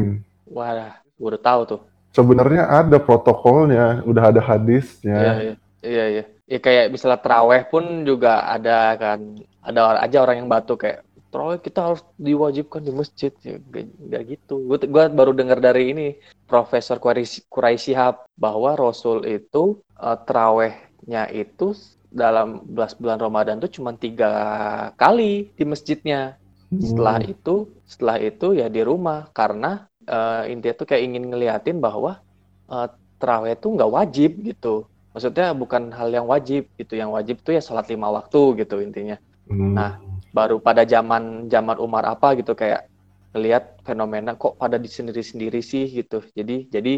wah 0.50 0.98
gue 0.98 1.28
udah 1.30 1.38
tahu 1.38 1.62
tuh 1.70 1.82
Sebenarnya 2.10 2.66
ada 2.66 2.98
protokolnya, 2.98 4.02
udah 4.02 4.34
ada 4.34 4.42
hadisnya. 4.42 5.14
iya 5.22 5.34
iya 5.38 5.54
iya 5.86 6.06
iya 6.10 6.24
ya 6.50 6.58
kayak 6.58 6.90
misalnya 6.90 7.22
teraweh 7.22 7.62
pun 7.70 8.02
juga 8.02 8.42
ada 8.42 8.98
kan 8.98 9.20
ada 9.62 10.02
aja 10.02 10.18
orang 10.18 10.42
yang 10.42 10.50
batuk 10.50 10.82
kayak 10.82 11.05
teraweh 11.36 11.60
kita 11.60 11.80
harus 11.92 12.02
diwajibkan 12.16 12.82
di 12.88 12.92
masjid 12.96 13.32
ya 13.44 13.60
gak, 13.60 13.86
gak 14.12 14.24
gitu 14.32 14.54
gue 14.72 14.78
gua 14.88 15.12
baru 15.12 15.36
dengar 15.36 15.60
dari 15.60 15.92
ini 15.92 16.08
Profesor 16.48 16.96
Quraisy 17.04 17.92
Shihab 17.92 18.24
bahwa 18.40 18.80
Rasul 18.80 19.28
itu 19.28 19.84
eh, 20.00 20.18
teraweh 20.24 20.74
sholatnya 21.06 21.30
itu 21.30 21.68
dalam 22.10 22.66
belas 22.66 22.98
bulan 22.98 23.22
Ramadan 23.22 23.62
tuh 23.62 23.70
cuma 23.70 23.94
tiga 23.94 24.32
kali 24.98 25.54
di 25.54 25.64
masjidnya. 25.68 26.42
Setelah 26.82 27.22
Hmm. 27.22 27.32
itu, 27.32 27.56
setelah 27.86 28.18
itu 28.20 28.58
ya 28.58 28.68
di 28.68 28.82
rumah 28.82 29.30
karena 29.38 29.86
eh, 30.10 30.52
intinya 30.52 30.76
tuh 30.82 30.88
kayak 30.90 31.04
ingin 31.06 31.24
ngeliatin 31.30 31.78
bahwa 31.78 32.18
eh, 32.74 32.88
terawih 33.22 33.54
itu 33.58 33.68
nggak 33.76 33.92
wajib 33.98 34.32
gitu. 34.50 34.90
Maksudnya 35.14 35.54
bukan 35.56 35.94
hal 35.96 36.10
yang 36.12 36.26
wajib 36.28 36.68
gitu. 36.80 36.94
Yang 36.98 37.12
wajib 37.16 37.36
tuh 37.46 37.54
ya 37.56 37.62
sholat 37.64 37.86
lima 37.94 38.10
waktu 38.18 38.40
gitu 38.66 38.82
intinya. 38.82 39.16
Hmm. 39.50 39.76
Nah, 39.78 39.90
baru 40.36 40.56
pada 40.68 40.84
zaman 40.94 41.48
zaman 41.54 41.78
Umar 41.86 42.04
apa 42.14 42.28
gitu 42.40 42.52
kayak 42.62 42.82
ngelihat 43.34 43.64
fenomena 43.88 44.32
kok 44.40 44.56
pada 44.62 44.78
di 44.80 44.88
sendiri-sendiri 44.98 45.60
sih 45.72 45.86
gitu. 45.98 46.24
Jadi 46.38 46.54
jadi 46.76 46.92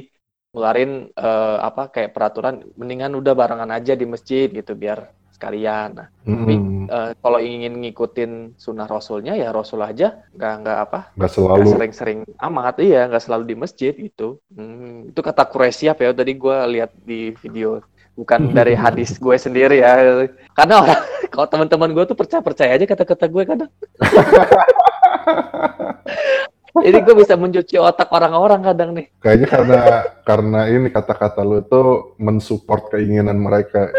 ngeluarin 0.54 0.92
eh, 1.14 1.58
apa 1.68 1.82
kayak 1.94 2.12
peraturan 2.16 2.56
mendingan 2.80 3.14
udah 3.20 3.34
barengan 3.40 3.72
aja 3.78 3.94
di 4.02 4.06
masjid 4.14 4.48
gitu 4.50 4.72
biar 4.78 5.00
sekalian. 5.36 5.88
Nah, 6.00 6.08
tapi 6.38 6.54
Hmm. 6.58 6.86
eh, 6.94 7.12
kalau 7.24 7.40
ingin 7.42 7.74
ngikutin 7.82 8.32
sunnah 8.64 8.88
Rasulnya 8.90 9.34
ya 9.42 9.48
Rasul 9.58 9.82
aja 9.90 10.06
nggak 10.36 10.54
nggak 10.62 10.78
apa 10.86 11.00
nggak 11.18 11.32
nggak 11.54 11.66
selalu. 11.66 11.72
sering-sering 11.72 12.20
amat 12.48 12.76
iya 12.86 12.98
nggak 13.10 13.24
selalu 13.26 13.44
di 13.52 13.56
masjid 13.64 13.94
gitu. 14.06 14.24
Hmm, 14.54 15.10
itu 15.10 15.20
kata 15.28 15.44
Quraisy 15.52 15.84
ya 15.90 15.94
tadi 16.14 16.32
gue 16.44 16.56
lihat 16.74 16.92
di 17.10 17.34
video 17.42 17.82
bukan 18.18 18.50
dari 18.58 18.74
hadis 18.74 19.22
gue 19.22 19.36
sendiri 19.38 19.86
ya 19.86 20.26
karena 20.58 20.76
orang 20.82 21.02
kalau 21.34 21.48
teman-teman 21.48 21.94
gue 21.94 22.04
tuh 22.10 22.18
percaya 22.18 22.42
percaya 22.42 22.74
aja 22.74 22.86
kata-kata 22.90 23.26
gue 23.30 23.44
kadang 23.46 23.72
jadi 26.86 26.98
gue 27.06 27.16
bisa 27.18 27.38
mencuci 27.38 27.78
otak 27.78 28.10
orang-orang 28.10 28.62
kadang 28.66 28.90
nih 28.98 29.06
Kayaknya 29.22 29.48
karena 29.50 29.80
karena 30.26 30.60
ini 30.70 30.90
kata-kata 30.90 31.42
lu 31.46 31.62
tuh 31.66 32.14
mensupport 32.22 32.94
keinginan 32.94 33.42
mereka. 33.42 33.90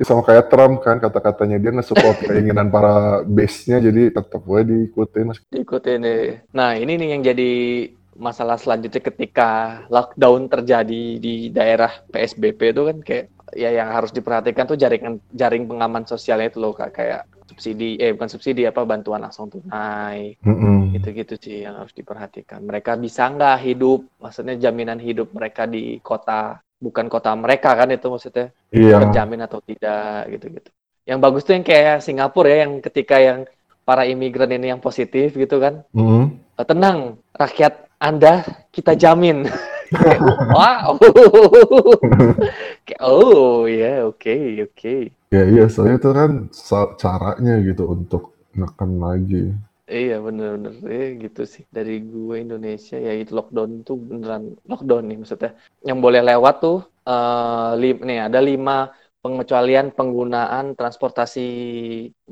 Ya, 0.00 0.08
sama 0.08 0.24
kayak 0.24 0.48
Trump 0.48 0.80
kan 0.80 0.96
kata-katanya 0.96 1.60
dia 1.60 1.76
nge-support 1.76 2.24
keinginan 2.24 2.72
para 2.72 3.20
base-nya 3.28 3.84
jadi 3.84 4.08
tetap 4.08 4.40
gue 4.40 4.60
diikutin. 4.64 5.36
diikutin 5.52 5.98
nih 6.00 6.24
nah 6.56 6.72
ini 6.72 6.96
nih 6.96 7.08
yang 7.12 7.20
jadi 7.20 7.52
masalah 8.16 8.58
selanjutnya 8.58 9.02
ketika 9.02 9.50
lockdown 9.88 10.50
terjadi 10.50 11.02
di 11.18 11.48
daerah 11.50 11.90
PSBB 12.10 12.60
itu 12.72 12.82
kan 12.86 12.98
kayak 13.00 13.26
ya 13.50 13.70
yang 13.74 13.90
harus 13.90 14.10
diperhatikan 14.10 14.62
tuh 14.64 14.78
jaringan 14.78 15.18
jaring 15.30 15.66
pengaman 15.66 16.06
sosialnya 16.06 16.50
itu 16.50 16.62
loh 16.62 16.70
Kak. 16.70 16.94
kayak 16.94 17.22
subsidi 17.50 17.98
eh 17.98 18.14
bukan 18.14 18.30
subsidi 18.30 18.62
apa 18.62 18.86
bantuan 18.86 19.26
langsung 19.26 19.50
tunai 19.50 20.38
Mm-mm. 20.38 20.94
gitu-gitu 20.94 21.34
sih 21.34 21.66
yang 21.66 21.82
harus 21.82 21.90
diperhatikan. 21.90 22.62
Mereka 22.62 22.94
bisa 22.94 23.26
nggak 23.26 23.58
hidup, 23.66 24.06
maksudnya 24.22 24.54
jaminan 24.54 25.02
hidup 25.02 25.34
mereka 25.34 25.66
di 25.66 25.98
kota, 25.98 26.62
bukan 26.78 27.10
kota 27.10 27.34
mereka 27.34 27.74
kan 27.74 27.90
itu 27.90 28.06
maksudnya, 28.06 28.54
Iya. 28.70 29.02
terjamin 29.02 29.42
atau 29.42 29.58
tidak 29.66 30.30
gitu-gitu. 30.30 30.70
Yang 31.10 31.18
bagus 31.18 31.42
tuh 31.42 31.58
yang 31.58 31.66
kayak 31.66 32.06
Singapura 32.06 32.48
ya, 32.54 32.58
yang 32.70 32.78
ketika 32.78 33.18
yang 33.18 33.38
para 33.82 34.06
imigran 34.06 34.54
ini 34.54 34.70
yang 34.70 34.78
positif 34.78 35.34
gitu 35.34 35.58
kan, 35.58 35.82
Mm-mm. 35.90 36.38
"Eh, 36.54 36.66
tenang, 36.70 37.18
rakyat 37.34 37.89
Anda 38.00 38.44
kita 38.72 38.96
jamin. 38.96 39.44
Wow, 40.50 40.98
Kayak, 42.86 43.00
oh 43.06 43.66
ya 43.70 44.06
oke 44.08 44.34
oke. 44.66 44.94
Ya 45.34 45.42
iya, 45.46 45.64
soalnya 45.70 45.96
itu 46.02 46.10
kan 46.18 46.30
caranya 47.02 47.54
gitu 47.62 47.84
untuk 47.94 48.22
neken 48.58 48.90
lagi. 48.98 49.42
Iya 49.94 50.12
bener-bener 50.26 50.72
eh, 50.94 51.06
gitu 51.22 51.40
sih 51.52 51.62
dari 51.76 51.92
gue 52.12 52.34
Indonesia 52.44 52.94
ya 53.06 53.10
itu 53.20 53.32
lockdown 53.38 53.70
itu 53.82 53.92
beneran 54.10 54.42
lockdown 54.70 55.02
nih 55.08 55.16
maksudnya 55.20 55.50
yang 55.88 55.98
boleh 56.04 56.20
lewat 56.28 56.54
tuh 56.62 56.76
eh 57.08 57.70
lim- 57.80 58.02
nih 58.08 58.18
ada 58.26 58.38
lima 58.48 58.72
pengecualian 59.22 59.86
penggunaan 59.96 60.64
transportasi 60.78 61.40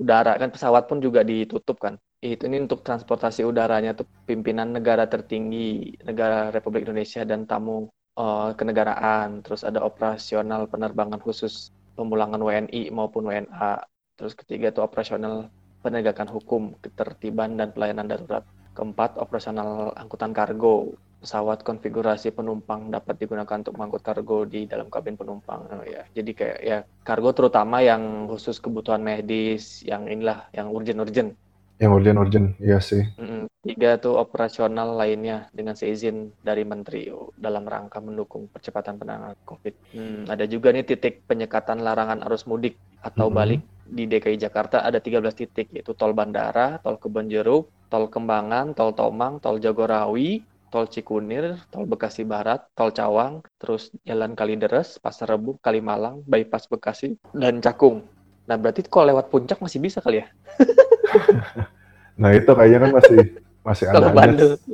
udara 0.03 0.31
kan 0.41 0.49
pesawat 0.55 0.83
pun 0.89 0.99
juga 1.07 1.21
ditutup 1.31 1.77
kan 1.85 1.95
itu 2.19 2.43
ini 2.51 2.67
untuk 2.67 2.83
transportasi 2.83 3.47
udaranya 3.47 3.95
tuh 3.95 4.07
pimpinan 4.27 4.75
negara 4.75 5.07
tertinggi 5.07 5.95
negara 6.03 6.51
Republik 6.51 6.83
Indonesia 6.87 7.23
dan 7.23 7.47
tamu 7.47 7.87
eh, 8.19 8.51
kenegaraan 8.59 9.45
terus 9.47 9.63
ada 9.63 9.81
operasional 9.87 10.67
penerbangan 10.67 11.23
khusus 11.23 11.71
pemulangan 11.95 12.43
WNI 12.43 12.91
maupun 12.91 13.31
WNA 13.31 13.87
terus 14.19 14.35
ketiga 14.35 14.75
tuh 14.75 14.83
operasional 14.83 15.47
penegakan 15.83 16.29
hukum, 16.29 16.75
ketertiban, 16.83 17.55
dan 17.55 17.71
pelayanan 17.71 18.11
darurat. 18.11 18.43
Keempat, 18.75 19.19
operasional 19.19 19.95
angkutan 19.95 20.35
kargo. 20.35 20.95
Pesawat 21.19 21.67
konfigurasi 21.67 22.31
penumpang 22.31 22.95
dapat 22.95 23.19
digunakan 23.19 23.59
untuk 23.59 23.75
mengangkut 23.75 24.03
kargo 24.07 24.47
di 24.47 24.71
dalam 24.71 24.87
kabin 24.87 25.19
penumpang. 25.19 25.67
Oh, 25.67 25.83
ya. 25.83 26.07
Jadi 26.15 26.31
kayak 26.31 26.59
ya 26.63 26.79
kargo 27.03 27.35
terutama 27.35 27.83
yang 27.83 28.31
khusus 28.31 28.63
kebutuhan 28.63 29.03
medis, 29.03 29.83
yang 29.83 30.07
inilah, 30.07 30.47
yang 30.55 30.71
urgent-urgent. 30.71 31.35
Yang 31.79 31.93
urgent-urgent, 31.95 32.47
iya 32.59 32.83
sih. 32.83 33.07
Mm-mm. 33.23 33.47
Tiga 33.63 33.95
tuh 34.03 34.19
operasional 34.19 34.99
lainnya 34.99 35.47
dengan 35.55 35.79
seizin 35.79 36.35
dari 36.43 36.67
menteri 36.67 37.07
dalam 37.39 37.63
rangka 37.63 38.03
mendukung 38.03 38.51
percepatan 38.51 38.99
penanganan 38.99 39.39
COVID. 39.47 39.75
Hmm, 39.95 40.23
ada 40.27 40.43
juga 40.51 40.75
nih 40.75 40.83
titik 40.83 41.23
penyekatan 41.31 41.79
larangan 41.87 42.27
arus 42.27 42.51
mudik 42.51 42.75
atau 42.99 43.31
Mhm. 43.31 43.35
balik 43.35 43.63
di 43.87 44.11
DKI 44.11 44.37
Jakarta 44.43 44.83
ada 44.83 44.99
13 44.99 45.39
titik 45.39 45.71
yaitu 45.71 45.95
tol 45.95 46.11
bandara, 46.19 46.83
tol 46.83 46.99
Kebonjeruk, 46.99 47.71
tol 47.87 48.11
Kembangan, 48.11 48.75
tol 48.75 48.91
Tomang, 48.91 49.39
tol 49.39 49.63
Jagorawi, 49.63 50.43
tol 50.75 50.91
Cikunir, 50.91 51.63
tol 51.71 51.87
Bekasi 51.87 52.27
Barat, 52.27 52.67
tol 52.75 52.91
Cawang, 52.91 53.47
terus 53.57 53.95
Jalan 54.03 54.35
Kalideres, 54.35 54.99
Pasar 54.99 55.31
Rebo, 55.31 55.63
Kalimalang, 55.63 56.27
bypass 56.27 56.67
Bekasi, 56.67 57.15
dan 57.33 57.63
Cakung. 57.63 58.03
Nah 58.51 58.57
berarti 58.59 58.83
kalau 58.91 59.15
lewat 59.15 59.31
puncak 59.31 59.63
masih 59.63 59.79
bisa 59.79 60.03
kali 60.03 60.25
ya? 60.25 60.29
Nah 62.19 62.35
itu 62.35 62.51
kayaknya 62.51 62.79
kan 62.83 62.91
masih 62.99 63.19
masih 63.63 63.85
ada 63.95 64.11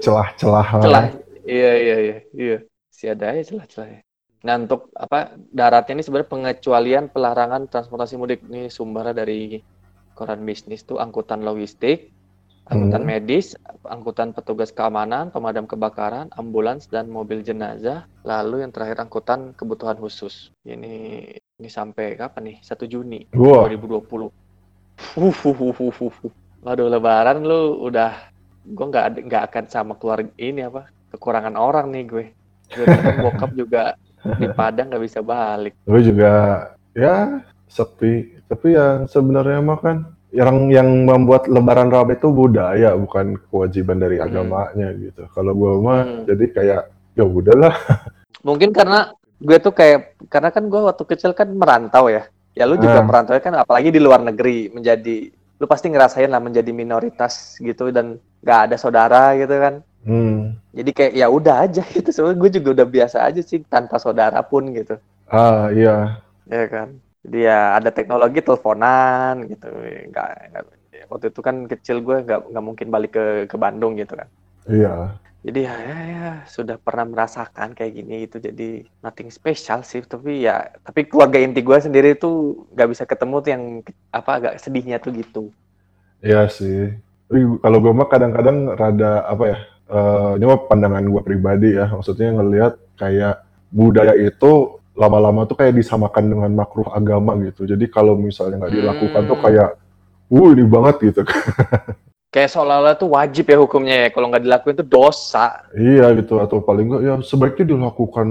celah-celah. 0.00 0.66
celah. 0.80 1.04
Iya 1.44 1.72
iya 1.76 1.96
iya 2.00 2.16
iya. 2.32 2.58
Si 2.88 3.04
ada 3.04 3.36
aja 3.36 3.44
celah-celahnya. 3.44 4.00
Nah 4.48 4.54
untuk 4.64 4.88
apa 4.96 5.36
daratnya 5.52 6.00
ini 6.00 6.04
sebenarnya 6.04 6.32
pengecualian 6.32 7.04
pelarangan 7.12 7.68
transportasi 7.68 8.16
mudik. 8.16 8.40
Ini 8.48 8.72
sumbernya 8.72 9.12
dari 9.12 9.60
koran 10.16 10.40
bisnis 10.40 10.88
tuh 10.88 10.96
angkutan 11.04 11.44
logistik 11.44 12.08
angkutan 12.64 13.04
Hmm. 13.04 13.10
medis 13.12 13.52
angkutan 13.84 14.32
petugas 14.32 14.72
keamanan 14.72 15.28
pemadam 15.28 15.68
kebakaran 15.68 16.32
ambulans 16.32 16.88
dan 16.88 17.12
mobil 17.12 17.44
jenazah. 17.44 18.08
Lalu 18.24 18.64
yang 18.64 18.72
terakhir 18.72 19.04
angkutan 19.04 19.52
kebutuhan 19.52 20.00
khusus. 20.00 20.48
Ini 20.64 21.28
ini 21.60 21.68
sampai 21.68 22.16
kapan 22.16 22.56
nih? 22.56 22.56
1 22.64 22.88
Juni 22.88 23.28
Wah, 23.36 23.68
2020 23.68 24.32
Waduh 26.64 26.88
lebaran 26.88 27.44
lu 27.44 27.85
udah 27.85 28.12
gue 28.64 28.87
nggak 28.88 29.04
ada- 29.04 29.24
nggak 29.24 29.42
akan 29.52 29.64
sama 29.68 29.92
keluarga 30.00 30.33
ini 30.40 30.64
apa 30.64 30.88
kekurangan 31.12 31.54
orang 31.54 31.92
nih 31.92 32.04
gue 32.09 32.24
gue 32.72 32.87
bokap 33.20 33.52
juga 33.52 33.92
di 34.40 34.48
Padang 34.48 34.88
nggak 34.88 35.04
bisa 35.04 35.20
balik 35.20 35.76
gue 35.85 36.00
juga 36.00 36.33
ya 36.96 37.44
sepi. 37.68 38.40
Tapi 38.44 38.76
yang 38.76 39.11
sebenarnya 39.11 39.61
mah 39.61 39.78
kan 39.80 39.96
yang 40.30 40.70
yang 40.70 40.88
membuat 41.07 41.46
Lebaran 41.46 41.90
rame 41.90 42.14
itu 42.14 42.26
budaya, 42.28 42.94
bukan 42.94 43.38
kewajiban 43.50 43.98
dari 43.98 44.18
Hmm. 44.18 44.26
agamanya 44.30 44.94
gitu. 44.94 45.26
Kalau 45.30 45.52
gue 45.54 45.72
mah 45.78 46.00
Hmm. 46.02 46.22
jadi 46.26 46.44
kayak 46.50 46.83
ya 47.14 47.24
udahlah. 47.24 47.74
mungkin 48.46 48.70
karena 48.70 49.11
gue 49.40 49.59
tuh 49.59 49.72
kayak 49.72 50.20
karena 50.28 50.52
kan 50.52 50.68
gue 50.68 50.80
waktu 50.80 51.02
kecil 51.07 51.33
kan 51.33 51.48
merantau 51.50 52.07
ya 52.09 52.28
ya 52.54 52.64
lu 52.64 52.78
juga 52.78 53.02
Ah. 53.02 53.06
merantau 53.06 53.34
kan 53.38 53.54
apalagi 53.58 53.90
di 53.90 54.00
luar 54.02 54.22
negeri 54.22 54.70
menjadi 54.70 55.30
lu 55.54 55.66
pasti 55.66 55.86
ngerasain 55.90 56.30
lah 56.30 56.42
menjadi 56.42 56.70
minoritas 56.74 57.58
gitu 57.58 57.90
dan 57.94 58.18
nggak 58.42 58.60
ada 58.70 58.76
saudara 58.78 59.34
gitu 59.38 59.54
kan 59.58 59.74
Hmm. 60.04 60.60
jadi 60.76 60.90
kayak 60.92 61.12
ya 61.16 61.26
udah 61.32 61.64
aja 61.64 61.80
gitu 61.96 62.08
soalnya 62.12 62.36
gue 62.36 62.50
juga 62.60 62.68
udah 62.76 62.86
biasa 62.86 63.24
aja 63.24 63.40
sih 63.40 63.64
tanpa 63.64 63.96
saudara 63.96 64.44
pun 64.44 64.68
gitu 64.70 65.00
Ah 65.26 65.72
iya. 65.72 66.20
ya 66.44 66.64
kan 66.68 67.00
jadi 67.24 67.38
ya 67.48 67.58
ada 67.80 67.88
teknologi 67.88 68.44
teleponan 68.44 69.48
gitu 69.48 69.64
nggak- 70.12 70.68
waktu 71.08 71.26
itu 71.32 71.40
kan 71.40 71.56
kecil 71.64 72.04
gue 72.04 72.16
nggak 72.20 72.52
nggak 72.52 72.64
mungkin 72.64 72.86
balik 72.92 73.12
ke 73.16 73.24
ke 73.48 73.56
Bandung 73.56 73.96
gitu 73.96 74.12
kan 74.12 74.28
Iya. 74.68 75.16
Jadi 75.44 75.61
ya, 75.68 75.74
ya, 75.88 75.98
ya, 76.16 76.28
sudah 76.48 76.76
pernah 76.80 77.04
merasakan 77.12 77.76
kayak 77.76 77.92
gini 77.94 78.14
itu 78.26 78.37
jadi 78.40 78.68
nothing 79.04 79.28
special 79.28 79.85
sih 79.85 80.00
tapi 80.00 80.40
ya 80.46 80.72
tapi 80.80 81.04
keluarga 81.04 81.37
inti 81.37 81.61
gue 81.61 81.78
sendiri 81.78 82.16
tuh 82.16 82.64
nggak 82.72 82.88
bisa 82.92 83.04
ketemu 83.04 83.35
tuh 83.44 83.50
yang 83.54 83.64
apa 84.11 84.30
agak 84.40 84.54
sedihnya 84.62 84.96
tuh 85.04 85.12
gitu 85.14 85.42
Iya 86.24 86.48
sih. 86.48 86.96
Kalau 87.62 87.78
gue 87.83 87.92
mah 87.92 88.09
kadang-kadang 88.09 88.72
rada 88.72 89.24
apa 89.26 89.44
ya? 89.52 89.59
eh, 89.85 90.30
ini 90.40 90.44
mah 90.48 90.61
pandangan 90.68 91.04
gue 91.04 91.22
pribadi 91.22 91.68
ya. 91.76 91.92
Maksudnya 91.92 92.33
ngelihat 92.33 92.72
kayak 92.96 93.44
budaya 93.68 94.14
itu 94.16 94.52
lama-lama 94.96 95.44
tuh 95.44 95.57
kayak 95.59 95.74
disamakan 95.76 96.24
dengan 96.33 96.50
makruh 96.54 96.88
agama 96.94 97.35
gitu. 97.44 97.66
Jadi 97.68 97.90
kalau 97.90 98.14
misalnya 98.16 98.64
nggak 98.64 98.74
dilakukan 98.74 99.22
tuh 99.26 99.37
Hmm. 99.37 99.44
kayak, 99.44 99.68
uh 100.33 100.48
ini 100.54 100.64
banget 100.64 100.96
gitu. 101.12 101.20
kayak 102.34 102.50
seolah-olah 102.50 102.98
tuh 102.98 103.14
wajib 103.14 103.46
ya 103.46 103.62
hukumnya 103.62 103.94
ya 103.94 104.08
kalau 104.10 104.26
nggak 104.26 104.42
dilakuin 104.42 104.74
tuh 104.74 104.88
dosa 104.90 105.62
iya 105.70 106.10
gitu. 106.18 106.42
Atau 106.42 106.58
paling 106.58 106.90
nggak 106.90 107.02
ya 107.06 107.14
sebaiknya 107.22 107.78
dilakukan 107.78 108.28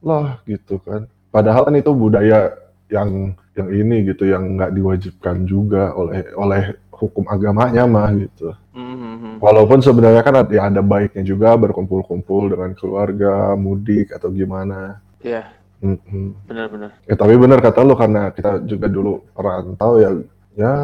lah 0.00 0.40
gitu 0.48 0.80
kan. 0.80 1.04
padahal 1.28 1.68
kan 1.68 1.76
itu 1.76 1.92
budaya 1.92 2.56
yang 2.88 3.36
yang 3.52 3.68
ini 3.68 4.08
gitu 4.08 4.24
yang 4.24 4.56
nggak 4.56 4.72
diwajibkan 4.72 5.44
juga 5.44 5.92
oleh 5.92 6.24
oleh 6.40 6.72
hukum 6.94 7.26
agamanya 7.28 7.84
mah 7.84 8.10
gitu. 8.16 8.54
Mhm. 8.72 9.42
Walaupun 9.42 9.82
sebenarnya 9.82 10.22
kan 10.22 10.34
ada, 10.40 10.50
ya 10.50 10.70
ada 10.70 10.80
baiknya 10.80 11.26
juga 11.26 11.52
berkumpul-kumpul 11.58 12.54
dengan 12.54 12.70
keluarga, 12.72 13.52
mudik 13.58 14.14
atau 14.14 14.30
gimana. 14.30 15.02
Iya, 15.20 15.50
Mm-mm. 15.82 16.46
benar-benar. 16.46 16.94
Ya 17.04 17.14
tapi 17.18 17.34
benar 17.34 17.58
kata 17.60 17.82
lu 17.82 17.98
karena 17.98 18.30
kita 18.30 18.62
juga 18.62 18.86
dulu 18.86 19.26
rantau 19.34 19.98
ya, 19.98 20.10
ya 20.54 20.74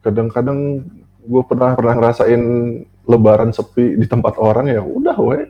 kadang-kadang 0.00 0.82
gue 1.28 1.42
pernah 1.44 1.76
pernah 1.76 1.94
ngerasain 2.00 2.42
Lebaran 3.08 3.52
sepi 3.56 3.96
di 3.96 4.04
tempat 4.04 4.36
orang 4.36 4.68
ya 4.68 4.84
udah 4.84 5.16
weh. 5.16 5.48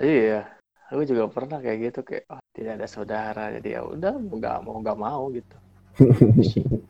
Iya, 0.00 0.44
aku 0.92 1.04
juga 1.08 1.28
pernah 1.32 1.60
kayak 1.60 1.78
gitu 1.92 2.00
kayak 2.04 2.28
oh, 2.28 2.40
tidak 2.52 2.76
ada 2.76 2.88
saudara 2.88 3.44
jadi 3.56 3.80
ya 3.80 3.82
udah 3.88 4.20
mau 4.20 4.36
nggak 4.36 4.56
mau 4.64 4.76
nggak 4.80 4.98
mau 5.00 5.22
gitu. 5.32 5.56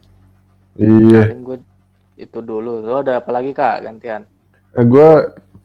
Iya. 0.81 1.37
Gue 1.37 1.61
itu 2.17 2.39
dulu. 2.41 2.81
Lo 2.81 3.05
ada 3.05 3.21
apa 3.21 3.31
lagi 3.35 3.53
kak 3.53 3.85
gantian? 3.85 4.25
Eh, 4.73 4.87
gue 4.87 5.09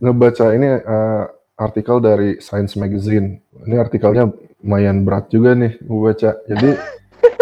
ngebaca 0.01 0.51
ini 0.51 0.67
eh, 0.81 1.23
artikel 1.55 2.03
dari 2.03 2.29
Science 2.43 2.75
Magazine. 2.75 3.39
Ini 3.63 3.79
artikelnya 3.79 4.27
lumayan 4.59 5.05
berat 5.05 5.29
juga 5.31 5.53
nih 5.55 5.77
gue 5.77 5.99
baca. 5.99 6.31
Jadi 6.49 6.69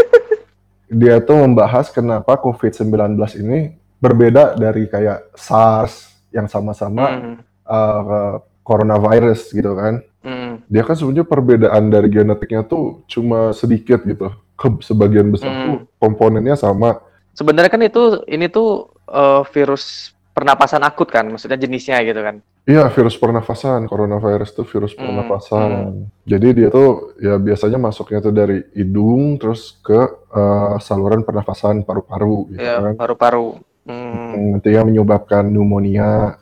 dia 1.02 1.18
tuh 1.24 1.38
membahas 1.40 1.90
kenapa 1.90 2.38
COVID-19 2.38 3.18
ini 3.42 3.74
berbeda 4.04 4.60
dari 4.60 4.84
kayak 4.86 5.32
SARS 5.34 6.12
yang 6.36 6.52
sama-sama 6.52 7.06
Hmm, 7.08 7.36
eh, 7.64 8.36
coronavirus 8.64 9.56
gitu 9.56 9.72
kan. 9.74 10.04
hmm, 10.24 10.68
Dia 10.68 10.84
kan 10.84 10.96
sebenarnya 11.00 11.24
perbedaan 11.24 11.84
dari 11.88 12.12
genetiknya 12.12 12.68
tuh 12.68 13.08
cuma 13.08 13.56
sedikit 13.56 14.04
gitu. 14.04 14.28
Ke 14.54 14.68
sebagian 14.84 15.32
besar 15.32 15.52
Hmm. 15.56 15.64
tuh 15.64 15.78
komponennya 15.98 16.60
sama. 16.60 17.00
Sebenarnya 17.34 17.72
kan 17.72 17.82
itu 17.82 18.04
ini 18.28 18.52
tuh 18.52 18.92
eh, 19.04 19.42
virus 19.52 20.12
pernapasan 20.34 20.82
akut 20.82 21.06
kan, 21.08 21.28
maksudnya 21.30 21.60
jenisnya 21.60 22.02
gitu 22.02 22.20
kan. 22.20 22.42
Iya, 22.64 22.88
virus 22.90 23.20
pernafasan. 23.20 23.86
Coronavirus 23.86 24.56
itu 24.56 24.64
virus 24.66 24.96
Hmm, 24.96 25.04
pernafasan. 25.04 26.08
Jadi 26.24 26.48
dia 26.56 26.70
tuh 26.72 27.12
ya 27.20 27.36
biasanya 27.36 27.76
masuknya 27.78 28.24
tuh 28.24 28.32
dari 28.32 28.64
hidung 28.74 29.36
terus 29.38 29.76
ke 29.84 30.00
eh, 30.32 30.76
saluran 30.80 31.22
pernafasan 31.22 31.84
paru-paru 31.84 32.56
gitu 32.56 32.64
Ya 32.64 32.80
kan. 32.80 32.96
paru-paru. 32.96 33.60
Hmm, 33.84 34.34
Yang 34.34 34.44
Nantinya 34.58 34.82
menyebabkan 34.88 35.44
pneumonia. 35.52 36.40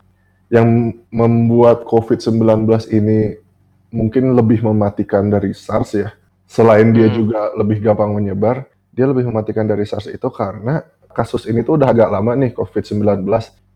Yang 0.52 0.68
membuat 1.10 1.88
COVID-19 1.88 2.68
ini 2.92 3.40
mungkin 3.90 4.36
lebih 4.36 4.64
mematikan 4.64 5.32
dari 5.32 5.56
SARS 5.56 5.92
ya. 5.96 6.10
Selain 6.46 6.92
dia 6.92 7.08
Hmm. 7.08 7.16
juga 7.16 7.40
lebih 7.56 7.80
gampang 7.80 8.12
menyebar, 8.12 8.68
dia 8.92 9.08
lebih 9.08 9.32
mematikan 9.32 9.64
dari 9.64 9.88
SARS 9.88 10.12
itu 10.12 10.28
karena 10.28 10.84
kasus 11.12 11.48
ini 11.48 11.64
tuh 11.64 11.80
udah 11.80 11.92
agak 11.92 12.10
lama 12.12 12.36
nih 12.36 12.52
COVID-19. 12.52 13.24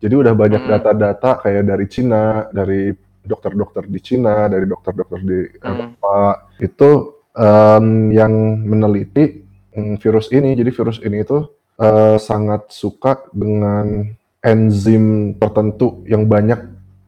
Jadi 0.04 0.13
udah 0.15 0.34
banyak 0.36 0.62
Hmm. 0.62 0.71
data-data 0.75 1.39
kayak 1.39 1.63
dari 1.63 1.86
Cina, 1.88 2.51
dari 2.51 2.91
dokter-dokter 3.25 3.88
di 3.88 3.99
Cina, 4.04 4.51
dari 4.51 4.67
dokter-dokter 4.67 5.19
di 5.23 5.39
Hmm. 5.58 5.63
Eropa 5.63 6.17
itu 6.60 6.91
em, 7.36 8.12
yang 8.15 8.32
meneliti 8.63 9.43
mm, 9.75 9.99
virus 9.99 10.32
ini. 10.32 10.56
Jadi 10.56 10.71
virus 10.71 11.04
ini 11.04 11.19
itu 11.19 11.36
eh, 11.80 12.18
sangat 12.20 12.72
suka 12.72 13.28
dengan 13.32 14.16
enzim 14.46 15.36
tertentu 15.42 16.06
yang 16.06 16.30
banyak 16.30 16.60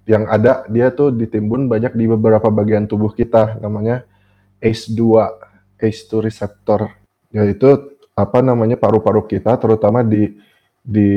yang 0.08 0.26
ada. 0.26 0.66
Dia 0.72 0.90
tuh 0.90 1.14
ditimbun 1.14 1.68
banyak 1.68 1.94
di 1.94 2.06
beberapa 2.08 2.48
bagian 2.50 2.88
tubuh 2.88 3.12
kita 3.12 3.60
namanya 3.60 4.08
ACE2 4.64 5.02
ACE2 5.78 6.12
receptor. 6.24 6.90
Yaitu 7.30 8.00
apa 8.18 8.42
namanya 8.42 8.80
paru-paru 8.80 9.28
kita 9.30 9.60
terutama 9.62 10.02
di 10.02 10.34
di 10.82 11.12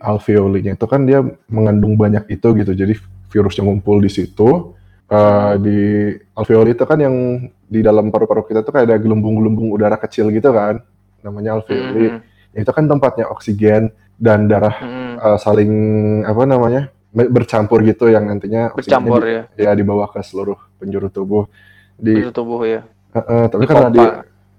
alveolinya. 0.00 0.74
Itu 0.74 0.88
kan 0.88 1.04
dia 1.04 1.20
mengandung 1.46 1.94
banyak 1.94 2.26
itu 2.32 2.48
gitu 2.56 2.72
jadi 2.72 2.96
virus 3.28 3.54
yang 3.60 3.70
ngumpul 3.70 4.00
di 4.00 4.10
situ. 4.10 4.74
Eh, 5.12 5.54
di 5.60 5.78
alveoli 6.32 6.72
itu 6.72 6.88
kan 6.88 6.96
yang 6.96 7.14
di 7.68 7.84
dalam 7.84 8.08
paru-paru 8.08 8.48
kita 8.48 8.64
tuh 8.64 8.72
kayak 8.72 8.86
ada 8.88 8.96
gelembung-gelembung 8.96 9.68
udara 9.76 10.00
kecil 10.00 10.32
gitu 10.32 10.48
kan 10.50 10.80
namanya 11.20 11.60
alveoli. 11.60 12.16
Hmm, 12.16 12.31
itu 12.52 12.70
kan 12.70 12.84
tempatnya 12.84 13.28
oksigen 13.32 13.92
dan 14.20 14.46
darah 14.46 14.76
hmm. 14.76 15.14
eh, 15.18 15.38
saling 15.40 15.72
apa 16.28 16.42
namanya 16.44 16.82
be- 17.10 17.30
bercampur 17.32 17.80
gitu 17.84 18.12
yang 18.12 18.28
nantinya 18.28 18.72
bercampur 18.76 19.24
di- 19.24 19.32
ya 19.32 19.42
ya 19.56 19.70
dibawa 19.72 20.08
ke 20.12 20.20
seluruh 20.20 20.56
penjuru 20.76 21.08
tubuh 21.08 21.44
di 21.96 22.20
di 22.20 22.32
tubuh 22.32 22.60
ya. 22.64 22.80
eh, 23.16 23.18
eh, 23.18 23.44
tapi 23.48 23.64
karena 23.64 23.88
di 23.88 24.04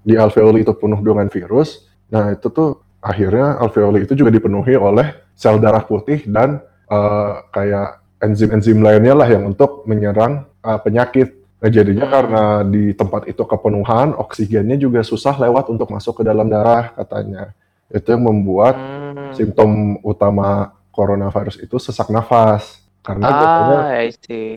di 0.04 0.14
alveoli 0.18 0.66
itu 0.66 0.74
penuh 0.74 1.00
dengan 1.00 1.26
virus 1.30 1.88
nah 2.10 2.34
itu 2.34 2.46
tuh 2.50 2.82
akhirnya 3.00 3.58
alveoli 3.62 4.04
itu 4.04 4.12
juga 4.18 4.30
dipenuhi 4.34 4.74
oleh 4.76 5.14
sel 5.34 5.58
darah 5.62 5.82
putih 5.86 6.26
dan 6.26 6.60
eh, 6.90 7.30
kayak 7.54 8.02
enzim-enzim 8.20 8.80
lainnya 8.80 9.14
lah 9.14 9.28
yang 9.30 9.46
untuk 9.48 9.86
menyerang 9.86 10.44
eh, 10.66 10.78
penyakit 10.82 11.44
Nah, 11.64 11.72
jadinya 11.72 12.04
Hmm. 12.04 12.12
karena 12.12 12.42
di 12.68 12.92
tempat 12.92 13.24
itu 13.24 13.40
kepenuhan, 13.40 14.12
oksigennya 14.20 14.76
juga 14.76 15.00
susah 15.00 15.32
lewat 15.40 15.72
untuk 15.72 15.88
masuk 15.88 16.20
ke 16.20 16.22
dalam 16.28 16.44
darah 16.44 16.92
katanya. 16.92 17.56
Itu 17.94 18.10
yang 18.10 18.26
membuat 18.26 18.74
Hmm. 18.74 19.30
simptom 19.30 19.70
utama 20.02 20.74
coronavirus 20.90 21.62
itu 21.62 21.78
sesak 21.78 22.10
nafas. 22.10 22.82
Karena 23.04 23.28
Ah, 23.28 24.00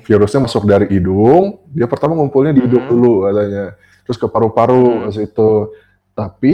virusnya 0.07 0.39
masuk 0.39 0.63
dari 0.63 0.87
hidung, 0.87 1.59
dia 1.67 1.83
pertama 1.83 2.15
ngumpulnya 2.15 2.55
di 2.55 2.63
hidung 2.63 2.87
Mhm. 2.87 2.91
dulu 2.91 3.13
katanya. 3.27 3.65
Terus 4.07 4.17
ke 4.17 4.27
paru-paru 4.31 4.85
Hmm. 4.87 5.03
ke 5.03 5.09
situ. 5.13 5.51
Tapi 6.15 6.51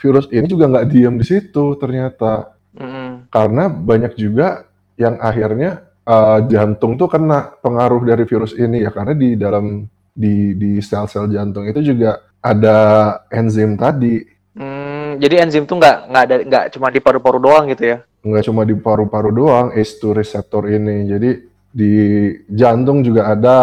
virus 0.00 0.26
ini 0.32 0.46
juga 0.48 0.66
nggak 0.72 0.88
diam 0.88 1.14
di 1.14 1.24
situ 1.28 1.76
ternyata. 1.76 2.56
Hmm. 2.74 3.28
Karena 3.28 3.68
banyak 3.68 4.18
juga 4.18 4.66
yang 4.98 5.20
akhirnya 5.20 5.84
eh, 6.04 6.38
jantung 6.52 7.00
tuh 7.00 7.08
kena 7.08 7.56
pengaruh 7.64 8.04
dari 8.04 8.28
virus 8.28 8.52
ini 8.52 8.84
ya 8.84 8.92
karena 8.92 9.16
di 9.16 9.40
dalam 9.40 9.88
di 10.12 10.52
di 10.52 10.76
sel-sel 10.76 11.32
jantung 11.32 11.64
itu 11.64 11.80
juga 11.80 12.20
ada 12.38 12.76
enzim 13.32 13.72
tadi 13.74 14.20
Hmm, 14.20 14.33
jadi 15.16 15.44
enzim 15.44 15.64
tuh 15.64 15.76
nggak 15.76 15.96
nggak 16.10 16.22
ada 16.26 16.36
nggak 16.44 16.64
cuma 16.74 16.86
di 16.88 17.00
paru-paru 17.00 17.38
doang 17.40 17.64
gitu 17.68 17.84
ya? 17.84 17.98
nggak 18.24 18.44
cuma 18.44 18.62
di 18.64 18.74
paru-paru 18.74 19.30
doang 19.30 19.66
ACE2 19.72 20.16
reseptor 20.16 20.64
ini 20.66 21.04
jadi 21.06 21.30
di 21.70 21.92
jantung 22.48 23.02
juga 23.02 23.28
ada 23.28 23.58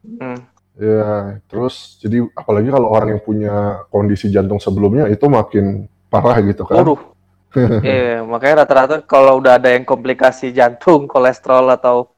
Hmm. 0.00 0.40
ya 0.80 1.36
terus 1.44 2.00
jadi 2.00 2.24
apalagi 2.32 2.72
kalau 2.72 2.88
orang 2.88 3.16
yang 3.16 3.22
punya 3.22 3.54
kondisi 3.92 4.32
jantung 4.32 4.56
sebelumnya 4.56 5.08
itu 5.08 5.28
makin 5.28 5.84
parah 6.08 6.40
gitu 6.40 6.64
kan 6.64 6.80
Waduh. 6.80 7.00
Iya, 7.82 8.22
makanya 8.22 8.62
rata-rata 8.64 8.96
kalau 9.02 9.42
udah 9.42 9.58
ada 9.58 9.74
yang 9.74 9.82
komplikasi 9.82 10.54
jantung, 10.54 11.10
kolesterol 11.10 11.66
atau 11.74 12.14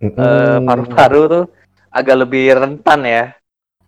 eh, 0.00 0.06
Mm-mm. 0.06 0.64
paru-paru 0.64 1.22
tuh 1.26 1.44
agak 1.90 2.16
lebih 2.24 2.54
rentan 2.54 3.00
ya. 3.02 3.24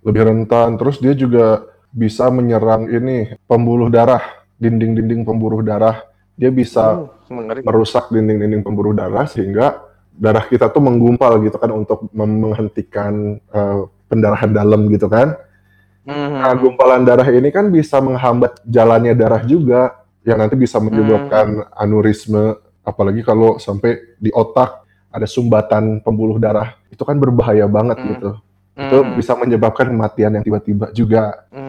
lebih 0.02 0.22
rentan 0.24 0.76
terus 0.76 0.98
dia 0.98 1.12
juga 1.12 1.62
bisa 1.90 2.28
menyerang 2.28 2.86
ini 2.86 3.36
pembuluh 3.44 3.88
darah 3.88 4.20
dinding-dinding 4.56 5.24
pembuluh 5.24 5.62
darah 5.62 6.04
dia 6.34 6.50
bisa 6.50 7.08
Hmm, 7.28 7.42
mengeri. 7.42 7.60
merusak 7.62 8.08
dinding-dinding 8.08 8.62
pembuluh 8.62 8.94
darah 8.94 9.26
sehingga 9.26 9.82
darah 10.12 10.44
kita 10.44 10.66
tuh 10.68 10.82
menggumpal 10.82 11.38
gitu 11.42 11.56
kan 11.56 11.70
untuk 11.70 12.10
menghentikan 12.12 13.38
eh, 13.40 13.80
pendarahan 14.06 14.50
dalam 14.50 14.86
gitu 14.88 15.06
kan 15.06 15.34
Hmm. 16.08 16.40
Nah, 16.40 16.56
gumpalan 16.56 17.04
darah 17.04 17.28
ini 17.28 17.52
kan 17.52 17.68
bisa 17.68 18.00
menghambat 18.00 18.64
jalannya 18.64 19.12
darah 19.12 19.44
juga, 19.44 19.92
yang 20.24 20.40
nanti 20.40 20.56
bisa 20.56 20.80
menyebabkan 20.80 21.68
aneurisme, 21.76 22.56
apalagi 22.80 23.20
kalau 23.20 23.60
sampai 23.60 24.16
di 24.16 24.32
otak 24.32 24.88
ada 25.12 25.28
sumbatan 25.28 26.00
pembuluh 26.00 26.40
darah, 26.40 26.80
itu 26.88 27.04
kan 27.04 27.12
berbahaya 27.20 27.68
banget 27.68 28.00
Hmm. 28.00 28.08
gitu. 28.08 28.30
Itu 28.72 28.96
Hmm. 29.04 29.20
bisa 29.20 29.36
menyebabkan 29.36 29.84
kematian 29.84 30.40
yang 30.40 30.44
tiba-tiba 30.48 30.96
juga. 30.96 31.44
Hmm. 31.52 31.67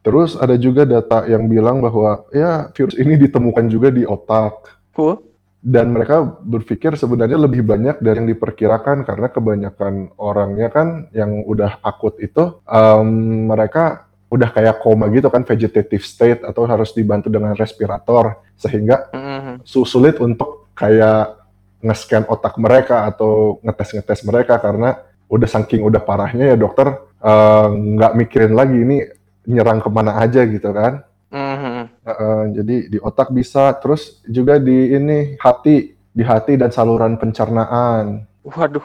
Terus 0.00 0.32
ada 0.34 0.56
juga 0.56 0.88
data 0.88 1.28
yang 1.28 1.44
bilang 1.44 1.84
bahwa 1.84 2.24
ya 2.32 2.72
virus 2.72 2.96
ini 2.96 3.20
ditemukan 3.20 3.68
juga 3.68 3.92
di 3.92 4.08
otak. 4.08 4.80
Wah. 4.96 5.20
Dan 5.60 5.92
mereka 5.92 6.24
berpikir 6.40 6.96
sebenarnya 6.96 7.36
lebih 7.36 7.60
banyak 7.60 8.00
dari 8.00 8.16
yang 8.24 8.32
diperkirakan 8.32 9.04
karena 9.04 9.28
kebanyakan 9.28 10.08
orangnya 10.16 10.72
kan 10.72 10.88
yang 11.12 11.44
udah 11.44 11.84
akut 11.84 12.16
itu 12.16 12.64
em, 12.64 13.08
mereka 13.44 14.08
udah 14.32 14.48
kayak 14.48 14.80
koma 14.80 15.12
gitu 15.12 15.28
kan 15.28 15.44
vegetative 15.44 16.00
state 16.00 16.40
atau 16.48 16.64
harus 16.64 16.96
dibantu 16.96 17.28
dengan 17.28 17.52
respirator 17.52 18.40
sehingga 18.56 19.12
Hmm. 19.12 19.60
su- 19.60 19.84
sulit 19.84 20.16
untuk 20.16 20.72
kayak 20.72 21.36
nge-scan 21.84 22.24
otak 22.24 22.56
mereka 22.56 23.04
atau 23.04 23.60
ngetes-ngetes 23.60 24.24
mereka 24.24 24.56
karena 24.56 24.96
udah 25.28 25.48
saking 25.50 25.84
udah 25.84 26.00
parahnya 26.00 26.52
ya 26.52 26.56
dokter 26.56 26.88
eh, 27.20 27.66
nggak 27.68 28.12
mikirin 28.16 28.56
lagi 28.56 28.80
ini 28.80 28.96
nyerang 29.44 29.78
ke 29.78 29.88
mana 29.88 30.16
aja 30.16 30.44
gitu 30.44 30.70
kan 30.70 31.04
Hmm. 31.30 31.86
Heeh, 32.02 32.40
jadi 32.52 32.76
di 32.88 32.98
otak 32.98 33.30
bisa, 33.30 33.70
terus 33.78 34.18
juga 34.26 34.58
di 34.58 34.90
ini 34.90 35.38
hati, 35.38 35.94
di 36.10 36.26
hati 36.26 36.58
dan 36.58 36.68
saluran 36.68 37.14
pencernaan. 37.14 38.26
Waduh. 38.42 38.82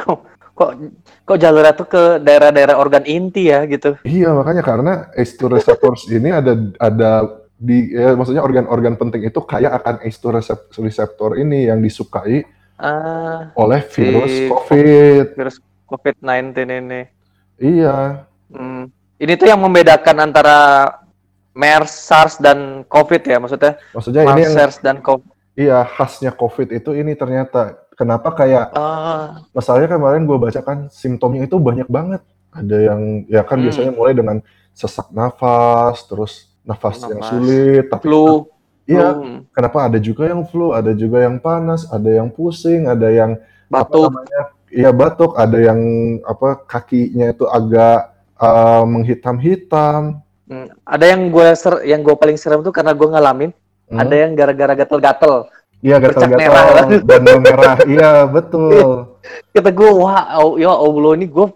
kok 0.00 0.24
kok 1.22 1.36
jalurnya 1.36 1.72
tuh 1.72 1.84
ke 1.84 2.02
daerah-daerah 2.18 2.76
organ 2.76 3.04
inti 3.04 3.48
ya 3.48 3.64
gitu. 3.64 4.00
Iya, 4.02 4.32
makanya 4.32 4.62
karena 4.62 4.92
H2 5.12 5.52
receptors 5.52 6.08
ini 6.08 6.32
ada 6.32 6.52
ada 6.76 7.10
di 7.54 7.92
ya, 7.92 8.16
maksudnya 8.16 8.40
organ-organ 8.40 8.96
penting 8.96 9.22
itu 9.22 9.44
kaya 9.44 9.68
akan 9.70 10.00
H2 10.00 10.24
resep- 10.32 10.72
receptor 10.74 11.36
ini 11.36 11.68
yang 11.68 11.76
disukai 11.78 12.40
Ah, 12.74 13.52
oleh 13.52 13.84
virus 13.84 14.32
Si- 14.32 14.48
COVID. 14.48 15.24
virus 15.36 15.56
COVID-19 15.84 16.56
ini. 16.72 17.00
Iya, 17.58 18.24
Hmm. 18.48 18.88
Ini 19.22 19.38
tuh 19.38 19.46
yang 19.46 19.62
membedakan 19.62 20.16
antara 20.20 20.58
MERS, 21.54 21.92
SARS 22.10 22.34
dan 22.36 22.82
COVID 22.84 23.22
ya, 23.22 23.38
maksudnya 23.38 23.72
maksudnya 23.94 24.22
ini 24.24 24.30
MERS, 24.34 24.42
yang 24.42 24.52
SARS 24.52 24.76
dan 24.80 24.96
COVID. 24.98 25.30
iya 25.54 25.78
khasnya 25.84 26.32
COVID 26.32 26.72
itu 26.72 26.90
ini 26.92 27.12
ternyata 27.12 27.76
kenapa 27.92 28.32
kayak 28.32 28.72
Ah, 28.72 29.44
masalahnya 29.52 29.94
kemarin 29.94 30.24
gue 30.24 30.34
baca 30.34 30.58
kan 30.58 30.90
simptomnya 30.90 31.46
itu 31.46 31.54
banyak 31.56 31.86
banget. 31.86 32.24
Ada 32.50 32.76
yang 32.82 33.00
ya 33.28 33.46
kan 33.46 33.60
Hmm. 33.60 33.64
biasanya 33.64 33.92
mulai 33.92 34.12
dengan 34.12 34.36
sesak 34.72 35.08
nafas, 35.10 36.02
terus 36.02 36.32
nafas, 36.62 36.98
yang 37.04 37.20
Nafas. 37.20 37.30
sulit, 37.30 37.84
tapi 37.88 38.04
flu. 38.04 38.48
iya 38.84 39.12
flu, 39.12 39.44
kenapa 39.50 39.78
ada 39.86 39.98
juga 39.98 40.24
yang 40.26 40.42
flu, 40.44 40.72
ada 40.72 40.92
juga 40.92 41.20
yang 41.20 41.36
panas, 41.38 41.86
ada 41.86 42.10
yang 42.10 42.28
pusing, 42.28 42.84
ada 42.86 43.06
yang 43.06 43.36
batuk. 43.68 44.10
Iya 44.68 44.88
batuk, 44.90 45.36
ada 45.36 45.58
yang 45.60 45.80
apa 46.24 46.64
kakinya 46.64 47.28
itu 47.28 47.44
agak 47.44 48.11
uh, 48.42 48.82
menghitam-hitam. 48.84 50.18
Hmm, 50.50 50.66
Ada 50.82 51.14
yang 51.14 51.30
gue 51.30 51.48
ser 51.54 51.74
yang 51.86 52.02
gue 52.02 52.14
paling 52.18 52.34
serem 52.34 52.66
tuh 52.66 52.74
karena 52.74 52.92
gue 52.92 53.08
ngalamin. 53.08 53.50
Hmm. 53.88 53.98
Ada 54.02 54.14
yang 54.26 54.32
gara-gara 54.34 54.74
gatel-gatel. 54.74 55.46
Iya 55.82 55.98
merah. 55.98 56.86
dan 57.08 57.22
merah. 57.22 57.76
Iya 57.86 58.26
betul. 58.26 59.18
Kata 59.54 59.70
gue, 59.70 59.90
wah, 59.94 60.38
oh, 60.42 60.58
ya 60.58 60.70
Allah 60.74 61.12
ini 61.18 61.26
gue 61.30 61.46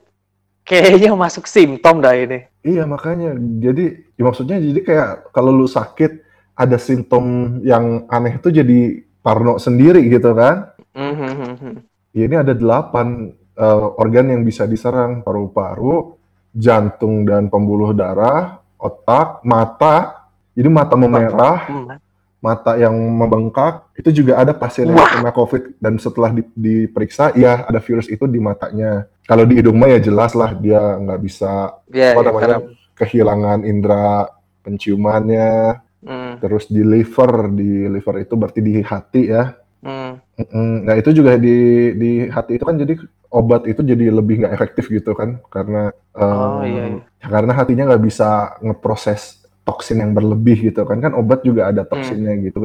kayaknya 0.67 1.15
masuk 1.15 1.47
simptom 1.47 2.03
dah 2.03 2.15
ini. 2.15 2.47
Iya 2.67 2.87
makanya. 2.87 3.35
Jadi 3.39 4.15
ya 4.19 4.23
maksudnya 4.27 4.59
jadi 4.59 4.81
kayak 4.83 5.11
kalau 5.31 5.55
lu 5.55 5.71
sakit 5.71 6.27
ada 6.57 6.81
simptom 6.81 7.59
yang 7.63 8.09
aneh 8.09 8.41
itu 8.41 8.49
jadi 8.51 9.05
parno 9.21 9.59
sendiri 9.63 10.03
gitu 10.11 10.33
kan? 10.33 10.75
Hmm, 10.97 11.15
hmm. 11.15 11.75
Ya, 12.17 12.25
ini 12.25 12.37
ada 12.41 12.57
delapan 12.57 13.37
uh, 13.61 14.01
organ 14.01 14.33
yang 14.33 14.41
bisa 14.41 14.65
diserang 14.65 15.21
paru-paru, 15.21 16.16
jantung 16.57 17.23
dan 17.23 17.47
pembuluh 17.47 17.93
darah, 17.93 18.59
otak, 18.75 19.45
mata. 19.45 20.25
Jadi 20.57 20.69
mata 20.73 20.97
memerah, 20.97 21.69
Hmm. 21.69 22.01
mata 22.41 22.81
yang 22.81 22.97
membengkak, 22.97 23.93
itu 23.93 24.25
juga 24.25 24.41
ada 24.41 24.57
pasien 24.57 24.89
yang 24.89 25.05
kena 25.05 25.29
COVID 25.29 25.77
dan 25.77 26.01
setelah 26.01 26.33
di- 26.33 26.49
diperiksa, 26.57 27.37
ya 27.37 27.69
ada 27.69 27.77
virus 27.77 28.09
itu 28.09 28.25
di 28.25 28.41
matanya. 28.41 29.05
Kalau 29.23 29.45
di 29.45 29.61
hidung 29.61 29.77
mah 29.77 29.93
ya 29.93 30.01
jelas 30.01 30.33
lah 30.33 30.57
dia 30.57 30.81
nggak 30.97 31.21
bisa 31.21 31.77
Ya, 31.93 32.17
apa 32.17 32.21
ya, 32.21 32.25
namanya 32.25 32.41
karena- 32.41 32.65
kehilangan 32.97 33.59
indera 33.63 34.33
penciumannya. 34.63 35.83
hmm, 36.01 36.33
Terus 36.41 36.65
di 36.67 36.81
liver, 36.81 37.33
di 37.51 37.71
liver 37.87 38.17
itu 38.23 38.33
berarti 38.33 38.61
di 38.63 38.75
hati 38.81 39.23
ya. 39.29 39.53
Mm-mm. 39.83 40.83
Nah 40.83 40.95
itu 40.95 41.11
juga 41.13 41.37
di 41.37 41.57
di 41.95 42.11
hati 42.27 42.57
itu 42.57 42.65
kan 42.65 42.75
jadi 42.75 42.97
obat 43.29 43.65
itu 43.65 43.81
jadi 43.81 44.11
lebih 44.11 44.41
nggak 44.41 44.55
efektif 44.55 44.89
gitu 44.89 45.13
kan 45.13 45.39
karena 45.47 45.91
Oh, 46.13 46.61
em, 46.61 46.67
iya, 46.67 46.83
iya. 46.89 47.01
ya 47.21 47.27
karena 47.29 47.53
hatinya 47.53 47.85
nggak 47.87 48.05
bisa 48.05 48.29
ngeproses 48.59 49.23
toksin 49.63 50.01
yang 50.01 50.13
berlebih 50.13 50.71
gitu 50.71 50.83
kan 50.83 50.97
kan 50.99 51.13
obat 51.13 51.43
juga 51.43 51.69
ada 51.69 51.83
toksinnya 51.83 52.33
Hmm. 52.33 52.45
gitu 52.45 52.59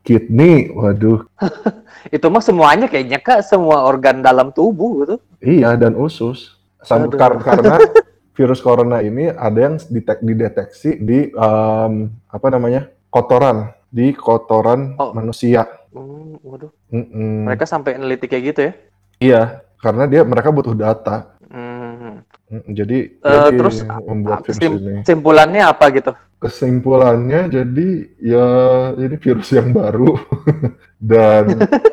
kidney 0.00 0.70
waduh 0.70 1.24
Itu 2.14 2.28
mah 2.28 2.40
semuanya 2.40 2.84
kayaknya 2.84 3.16
kak, 3.18 3.40
semua 3.42 3.82
organ 3.82 4.20
dalam 4.20 4.50
tubuh 4.50 5.04
gitu. 5.04 5.14
iya 5.40 5.72
dan 5.74 5.94
usus 5.94 6.56
Sam- 6.80 7.08
kar- 7.08 7.40
karena 7.40 7.80
virus 8.36 8.58
corona 8.58 8.98
ini 8.98 9.28
ada 9.28 9.58
yang 9.62 9.74
ditek- 9.78 10.20
dideteksi 10.20 10.96
di 10.96 11.28
em, 11.28 11.92
apa 12.26 12.46
namanya 12.48 12.88
kotoran 13.08 13.70
di 13.88 14.12
kotoran 14.12 14.96
Oh. 14.96 15.12
manusia 15.12 15.64
Hmm, 15.90 16.34
waduh, 16.42 16.74
Mm-mm. 16.90 17.46
mereka 17.46 17.64
sampai 17.64 17.94
neliti 17.94 18.26
kayak 18.26 18.44
gitu 18.44 18.60
ya. 18.66 18.72
Iya 19.18 19.42
karena 19.76 20.04
dia 20.04 20.22
mereka 20.22 20.48
butuh 20.48 20.74
data 20.74 21.30
Hmm. 21.46 22.18
Mm, 22.50 22.74
jadi 22.74 22.98
Eh, 23.14 23.30
jadi 23.46 23.54
terus 23.54 23.76
membuat 24.02 24.42
apa 24.42 24.46
virus 24.48 24.58
sim- 24.58 24.74
ini 24.76 24.94
Simpulannya 25.02 25.62
apa 25.62 25.84
gitu? 25.90 26.10
kesimpulannya 26.36 27.40
jadi 27.48 27.88
ya 28.18 28.48
ini 28.96 29.16
virus 29.16 29.48
yang 29.48 29.70
baru 29.70 30.18
dan 31.00 31.44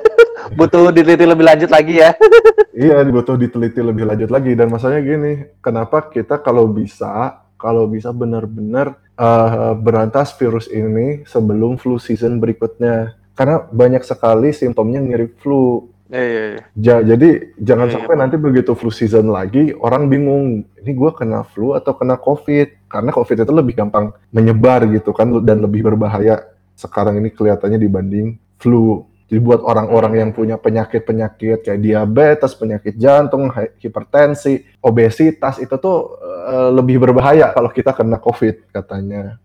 Butuh 0.58 0.90
diteliti 0.90 1.24
lebih 1.24 1.46
lanjut 1.46 1.70
lagi 1.70 1.96
ya. 1.96 2.12
iya 2.74 3.00
butuh 3.04 3.38
diteliti 3.38 3.80
lebih 3.80 4.04
lanjut 4.04 4.28
lagi 4.28 4.52
dan 4.52 4.68
masalahnya 4.68 5.06
gini 5.06 5.34
kenapa 5.60 6.04
kita 6.04 6.36
kalau 6.38 6.66
bisa 6.66 7.38
kalau 7.56 7.86
bisa 7.86 8.10
benar-benar 8.10 8.98
eh, 9.14 9.74
berantas 9.78 10.34
virus 10.34 10.66
ini 10.68 11.22
sebelum 11.24 11.78
flu 11.78 11.96
season 11.96 12.36
berikutnya 12.36 13.14
karena 13.32 13.62
banyak 13.64 14.02
sekali 14.02 14.52
simptomnya 14.52 15.00
mirip 15.00 15.38
flu 15.38 15.91
Iya, 16.12 16.24
iya, 16.28 16.44
iya. 16.44 16.62
Ja- 16.76 17.04
jadi 17.08 17.30
jangan 17.56 17.88
iya, 17.88 17.94
sampai 17.96 18.14
Pak. 18.16 18.20
nanti 18.20 18.36
begitu 18.36 18.76
flu 18.76 18.92
season 18.92 19.32
lagi 19.32 19.72
orang 19.80 20.12
bingung 20.12 20.68
ini 20.84 20.92
gue 20.92 21.12
kena 21.16 21.48
flu 21.48 21.72
atau 21.72 21.96
kena 21.96 22.20
covid 22.20 22.68
karena 22.92 23.16
covid 23.16 23.48
itu 23.48 23.54
lebih 23.56 23.80
gampang 23.80 24.12
menyebar 24.28 24.84
gitu 24.92 25.16
kan 25.16 25.32
dan 25.48 25.64
lebih 25.64 25.88
berbahaya 25.88 26.44
sekarang 26.76 27.16
ini 27.24 27.32
kelihatannya 27.32 27.80
dibanding 27.80 28.36
flu. 28.60 29.08
Jadi 29.32 29.40
buat 29.40 29.64
orang-orang 29.64 30.14
yang 30.20 30.30
punya 30.36 30.60
penyakit-penyakit 30.60 31.64
kayak 31.64 31.80
diabetes, 31.80 32.52
penyakit 32.52 33.00
jantung, 33.00 33.48
hi- 33.48 33.72
hipertensi, 33.80 34.68
obesitas 34.84 35.56
itu 35.64 35.72
tuh 35.80 36.20
eh, 36.52 36.70
lebih 36.76 37.00
berbahaya 37.00 37.56
kalau 37.56 37.72
kita 37.72 37.96
kena 37.96 38.20
covid 38.20 38.68
katanya. 38.76 39.40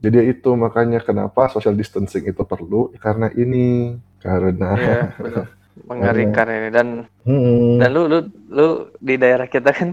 Jadi 0.00 0.18
itu 0.26 0.50
makanya 0.54 0.98
kenapa 0.98 1.46
social 1.46 1.72
distancing 1.72 2.24
itu 2.24 2.40
perlu 2.42 2.88
karena 2.96 3.28
ini 3.30 3.94
karena 4.18 4.80
benar. 5.20 5.46
Mengerikan 5.80 6.46
ini 6.48 6.68
dan 6.68 6.88
Hmm. 7.20 7.76
dan 7.76 7.88
lu 7.90 8.04
lu 8.04 8.18
lu 8.48 8.68
di 8.96 9.14
daerah 9.14 9.44
kita 9.44 9.70
kan 9.70 9.92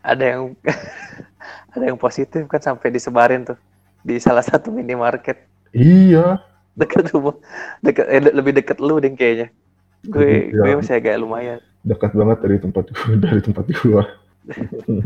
ada 0.00 0.24
yang 0.26 0.56
ada 1.74 1.84
yang 1.84 1.96
positif 1.96 2.44
kan 2.46 2.58
sampai 2.58 2.88
disebarin 2.88 3.44
tuh 3.44 3.60
di 4.00 4.16
salah 4.16 4.40
satu 4.40 4.68
minimarket 4.68 5.44
Iya, 5.70 6.40
dekat 6.72 7.12
rumah 7.12 7.36
dekat 7.78 8.08
eh, 8.08 8.20
de- 8.20 8.32
lebih 8.32 8.52
dekat 8.52 8.80
lu 8.80 8.96
deh 8.96 9.12
kayaknya 9.12 9.52
gue 10.02 10.48
Iya. 10.48 10.64
gue 10.64 10.72
masih 10.74 10.96
agak 10.96 11.20
lumayan 11.20 11.60
dekat 11.82 12.10
banget 12.10 12.38
dari 12.40 12.56
tempat 12.58 12.84
dari 13.24 13.40
tempat 13.40 13.64
gua. 13.78 14.04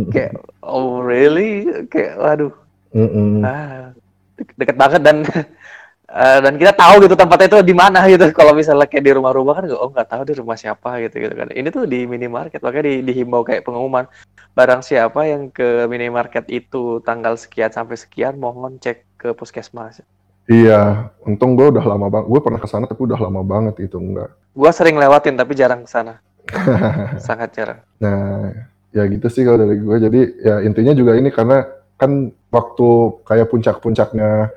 kayak 0.09 0.33
oh 0.61 1.03
really 1.03 1.66
kayak 1.87 2.14
waduh 2.16 2.55
Mm-mm. 2.90 3.42
ah, 3.42 3.90
de- 3.90 4.03
deket 4.34 4.76
banget 4.76 5.00
dan 5.00 5.22
eh, 6.20 6.38
dan 6.42 6.54
kita 6.58 6.72
tahu 6.74 7.06
gitu 7.06 7.14
tempatnya 7.14 7.46
itu 7.50 7.58
di 7.62 7.74
mana 7.74 8.04
gitu 8.10 8.30
kalau 8.34 8.52
misalnya 8.54 8.86
kayak 8.86 9.04
di 9.04 9.12
rumah-rumah 9.14 9.54
kan 9.58 9.64
oh 9.74 9.90
nggak 9.90 10.08
tahu 10.10 10.22
di 10.26 10.34
rumah 10.36 10.56
siapa 10.58 11.00
gitu 11.06 11.16
gitu 11.22 11.34
kan 11.34 11.48
ini 11.54 11.68
tuh 11.70 11.86
di 11.86 12.06
minimarket 12.06 12.60
makanya 12.62 12.90
di, 12.90 12.94
dihimbau 13.06 13.42
kayak 13.46 13.62
pengumuman 13.66 14.06
barang 14.54 14.82
siapa 14.86 15.26
yang 15.26 15.50
ke 15.50 15.86
minimarket 15.90 16.46
itu 16.50 17.02
tanggal 17.02 17.34
sekian 17.34 17.74
sampai 17.74 17.98
sekian 17.98 18.38
mohon 18.38 18.78
cek 18.78 19.02
ke 19.18 19.28
puskesmas 19.34 20.02
Iya, 20.44 21.08
untung 21.24 21.56
gua 21.56 21.72
udah 21.72 21.80
lama 21.80 22.12
banget. 22.12 22.26
Gue 22.28 22.40
pernah 22.44 22.60
ke 22.60 22.68
sana 22.68 22.84
tapi 22.84 23.00
udah 23.08 23.16
lama 23.16 23.40
banget 23.40 23.88
itu 23.88 23.96
enggak. 23.96 24.28
gua 24.54 24.70
sering 24.70 24.94
lewatin 24.94 25.34
tapi 25.34 25.56
jarang 25.58 25.82
ke 25.82 25.90
sana 25.90 26.22
sangat 27.26 27.50
jarang 27.58 27.80
Nah, 27.98 28.54
ya 28.94 29.02
gitu 29.08 29.26
sih 29.32 29.42
kalau 29.42 29.58
dari 29.58 29.80
gue. 29.80 29.96
Jadi 29.98 30.20
ya 30.44 30.60
intinya 30.62 30.92
juga 30.92 31.16
ini 31.16 31.32
karena 31.32 31.64
kan 31.96 32.28
waktu 32.54 32.88
kayak 33.26 33.50
puncak-puncaknya 33.50 34.54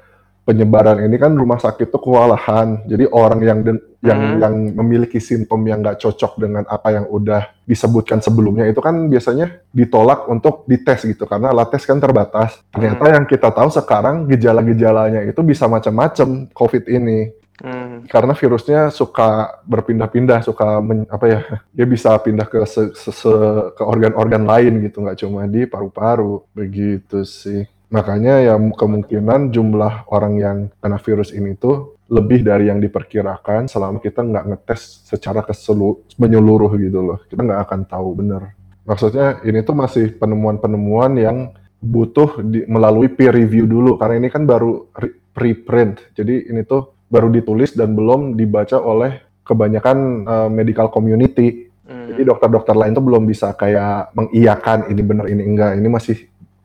penyebaran 0.48 1.04
ini 1.04 1.20
kan 1.20 1.36
rumah 1.36 1.60
sakit 1.60 1.92
tuh 1.92 2.00
kewalahan. 2.00 2.88
Jadi 2.88 3.04
orang 3.12 3.40
yang 3.44 3.60
den- 3.68 3.84
yang 4.00 4.16
Hmm. 4.16 4.40
yang 4.40 4.56
memiliki 4.80 5.20
simptom 5.20 5.60
yang 5.68 5.84
nggak 5.84 6.00
cocok 6.00 6.40
dengan 6.40 6.64
apa 6.70 6.96
yang 6.96 7.06
udah 7.10 7.52
disebutkan 7.68 8.24
sebelumnya 8.24 8.64
itu 8.64 8.80
kan 8.80 8.96
biasanya 9.12 9.60
ditolak 9.76 10.24
untuk 10.32 10.64
dites 10.64 11.04
gitu 11.04 11.28
karena 11.28 11.52
alat 11.52 11.68
tes 11.76 11.84
kan 11.84 12.00
terbatas. 12.00 12.64
Ternyata 12.72 13.04
yang 13.12 13.26
kita 13.28 13.52
tahu 13.52 13.68
sekarang 13.68 14.24
gejala-gejalanya 14.32 15.28
itu 15.28 15.42
bisa 15.44 15.68
macam-macam 15.68 16.48
COVID 16.56 16.88
ini 16.88 17.34
Hmm. 17.58 18.06
karena 18.08 18.38
virusnya 18.38 18.94
suka 18.94 19.60
berpindah-pindah, 19.66 20.46
suka 20.46 20.78
men- 20.80 21.10
apa 21.10 21.26
ya, 21.26 21.40
dia 21.74 21.90
bisa 21.90 22.14
pindah 22.22 22.46
ke 22.46 22.62
se- 22.70 22.94
se- 22.94 23.12
se- 23.12 23.66
ke 23.74 23.82
organ-organ 23.84 24.46
lain 24.46 24.86
gitu, 24.86 25.02
nggak 25.02 25.18
cuma 25.26 25.44
di 25.50 25.66
paru-paru, 25.66 26.46
begitu 26.54 27.26
sih. 27.26 27.66
Makanya 27.88 28.44
ya 28.44 28.56
kemungkinan 28.60 29.56
jumlah 29.56 30.12
orang 30.12 30.34
yang 30.36 30.58
kena 30.84 31.00
virus 31.00 31.32
ini 31.32 31.56
tuh 31.56 31.96
lebih 32.12 32.44
dari 32.44 32.68
yang 32.68 32.80
diperkirakan 32.84 33.68
selama 33.68 34.00
kita 34.04 34.24
nggak 34.24 34.46
ngetes 34.48 35.08
secara 35.08 35.44
keselu- 35.44 36.04
menyeluruh 36.20 36.72
gitu 36.80 37.00
loh. 37.04 37.20
Kita 37.28 37.44
nggak 37.44 37.62
akan 37.68 37.80
tahu 37.88 38.10
bener. 38.16 38.56
Maksudnya 38.88 39.44
ini 39.44 39.60
tuh 39.64 39.76
masih 39.76 40.16
penemuan-penemuan 40.16 41.12
yang 41.20 41.38
butuh 41.84 42.44
di- 42.44 42.68
melalui 42.68 43.12
peer 43.12 43.36
review 43.36 43.68
dulu 43.68 44.00
karena 44.00 44.24
ini 44.24 44.28
kan 44.32 44.48
baru 44.48 44.88
re- 44.96 45.16
preprint. 45.36 46.12
Jadi 46.16 46.48
ini 46.52 46.64
tuh 46.64 46.96
baru 47.08 47.32
ditulis 47.32 47.72
dan 47.76 47.96
belum 47.96 48.36
dibaca 48.36 48.80
oleh 48.80 49.24
kebanyakan 49.48 49.98
uh, 50.28 50.50
medical 50.52 50.92
community. 50.92 51.72
Hmm. 51.88 52.12
Jadi 52.12 52.28
dokter-dokter 52.28 52.76
lain 52.76 52.92
tuh 52.92 53.04
belum 53.04 53.24
bisa 53.24 53.56
kayak 53.56 54.12
mengiyakan 54.12 54.92
ini 54.92 55.02
benar 55.04 55.26
ini 55.32 55.44
enggak. 55.44 55.72
Ini 55.80 55.88
masih 55.88 56.18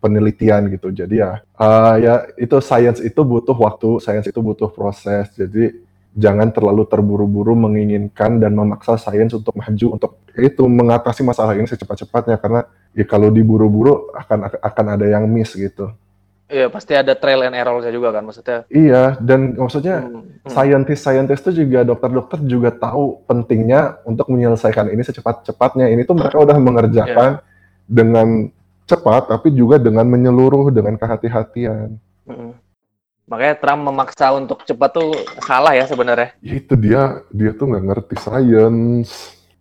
penelitian 0.02 0.66
gitu. 0.74 0.90
Jadi 0.90 1.22
ya 1.22 1.38
eh, 1.38 1.94
ya 2.02 2.14
itu 2.34 2.58
science 2.58 2.98
itu 2.98 3.22
butuh 3.22 3.54
waktu, 3.54 4.02
science 4.02 4.26
itu 4.26 4.42
butuh 4.42 4.68
proses. 4.74 5.30
Jadi 5.38 5.78
jangan 6.12 6.52
terlalu 6.52 6.84
terburu-buru 6.84 7.56
menginginkan 7.56 8.36
dan 8.36 8.52
memaksa 8.52 9.00
sains 9.00 9.32
untuk 9.32 9.56
maju 9.56 9.86
untuk 9.96 10.10
itu 10.36 10.64
mengatasi 10.68 11.24
masalah 11.24 11.56
ini 11.56 11.64
secepat-cepatnya 11.64 12.36
karena 12.36 12.68
ya 12.92 13.04
kalau 13.08 13.32
diburu-buru 13.32 14.12
akan 14.12 14.52
akan 14.60 14.86
ada 14.98 15.06
yang 15.08 15.24
miss 15.24 15.56
gitu. 15.56 15.88
Iya, 16.52 16.68
pasti 16.68 16.92
ada 16.92 17.16
trial 17.16 17.48
and 17.48 17.56
error 17.56 17.80
juga 17.88 18.12
kan 18.12 18.28
maksudnya. 18.28 18.68
Iya, 18.68 19.16
dan 19.24 19.56
maksudnya 19.56 20.04
Hmm, 20.04 20.20
hmm. 20.20 20.52
scientist-scientist 20.52 21.48
itu 21.48 21.64
juga 21.64 21.80
dokter-dokter 21.80 22.44
juga 22.44 22.68
tahu 22.68 23.24
pentingnya 23.24 24.04
untuk 24.04 24.28
menyelesaikan 24.28 24.92
ini 24.92 25.00
secepat-cepatnya. 25.00 25.88
Ini 25.88 26.04
tuh 26.04 26.12
mereka 26.12 26.44
udah 26.44 26.56
mengerjakan 26.60 27.40
dengan 27.88 28.52
cepat, 28.92 29.22
tapi 29.32 29.48
juga 29.52 29.80
dengan 29.80 30.04
menyeluruh, 30.04 30.68
dengan 30.68 30.94
kehati-hatian. 31.00 31.96
Mm-mm. 32.28 32.52
Makanya 33.26 33.54
Trump 33.56 33.80
memaksa 33.88 34.34
untuk 34.36 34.66
cepat 34.68 34.90
tuh 34.92 35.16
salah 35.40 35.72
ya 35.72 35.88
sebenarnya. 35.88 36.36
Ya 36.44 36.54
itu 36.60 36.74
dia, 36.76 37.24
dia 37.32 37.50
tuh 37.56 37.72
nggak 37.72 37.84
ngerti 37.88 38.14
science. 38.20 39.10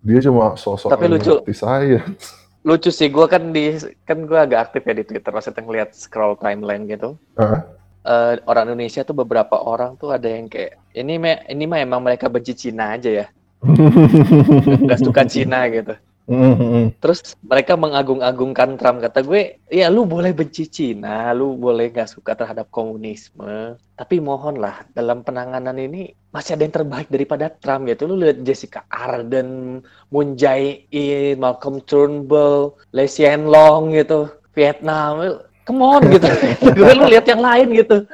Dia 0.03 0.19
cuma 0.19 0.57
sosok 0.59 0.91
Tapi 0.91 1.07
lucu. 1.07 1.39
ngerti 1.39 1.53
science. 1.55 2.23
Lucu 2.67 2.93
sih, 2.93 3.09
gue 3.09 3.25
kan 3.25 3.49
di 3.49 3.73
kan 4.05 4.21
gue 4.21 4.37
agak 4.37 4.69
aktif 4.69 4.85
ya 4.85 4.93
di 4.93 5.01
Twitter 5.01 5.33
maksudnya 5.33 5.65
ngeliat 5.65 5.97
scroll 5.97 6.37
timeline 6.37 6.85
gitu. 6.85 7.17
Hah? 7.33 7.65
Eh, 8.01 8.33
orang 8.49 8.69
Indonesia 8.69 9.05
tuh 9.05 9.13
beberapa 9.13 9.61
orang 9.61 9.93
tuh 9.93 10.09
ada 10.09 10.25
yang 10.25 10.49
kayak 10.49 10.77
ini 10.97 11.21
me- 11.21 11.41
ini 11.49 11.69
mah 11.69 11.85
emang 11.85 12.01
mereka 12.01 12.29
benci 12.33 12.57
Cina 12.57 12.97
aja 12.97 13.09
ya, 13.13 13.25
nggak 14.85 15.01
suka 15.05 15.21
Cina 15.29 15.69
gitu. 15.69 15.93
Mhm. 16.31 16.95
Terus 17.03 17.35
mereka 17.43 17.75
mengagung-agungkan 17.75 18.79
Trump 18.79 19.03
kata 19.03 19.19
gue, 19.19 19.59
ya 19.67 19.91
lu 19.91 20.07
boleh 20.07 20.31
benci 20.31 20.63
Cina, 20.71 21.35
lu 21.35 21.59
boleh 21.59 21.91
nggak 21.91 22.07
suka 22.07 22.39
terhadap 22.39 22.71
komunisme, 22.71 23.75
tapi 23.99 24.23
mohonlah 24.23 24.87
dalam 24.95 25.27
penanganan 25.27 25.75
ini 25.75 26.15
masih 26.31 26.55
ada 26.55 26.63
yang 26.63 26.75
terbaik 26.79 27.11
daripada 27.11 27.51
Trump 27.51 27.91
gitu. 27.91 28.07
Lu 28.07 28.15
lihat 28.15 28.47
Jessica 28.47 28.87
Arden, 28.87 29.83
Moon 30.07 30.39
Jae-in, 30.39 31.35
Malcolm 31.35 31.83
Turnbull, 31.83 32.79
Lee 32.95 33.11
Hsien 33.11 33.51
Loong 33.51 33.91
gitu, 33.91 34.31
Vietnam, 34.55 35.43
come 35.67 35.83
on 35.83 36.01
gitu. 36.07 36.31
gue 36.79 36.91
lu 36.95 37.11
lihat 37.11 37.27
yang 37.27 37.43
lain 37.43 37.75
gitu. 37.75 38.07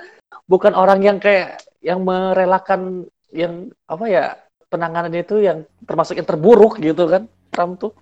Bukan 0.49 0.73
orang 0.73 1.05
yang 1.05 1.21
kayak 1.21 1.61
yang 1.85 2.01
merelakan 2.01 3.05
yang 3.29 3.69
apa 3.85 4.05
ya 4.09 4.23
penanganan 4.67 5.13
itu 5.15 5.39
yang 5.39 5.63
termasuk 5.87 6.19
yang 6.19 6.27
terburuk 6.27 6.79
gitu 6.81 7.07
kan 7.07 7.29
Trump 7.57 7.81
tuh. 7.81 7.93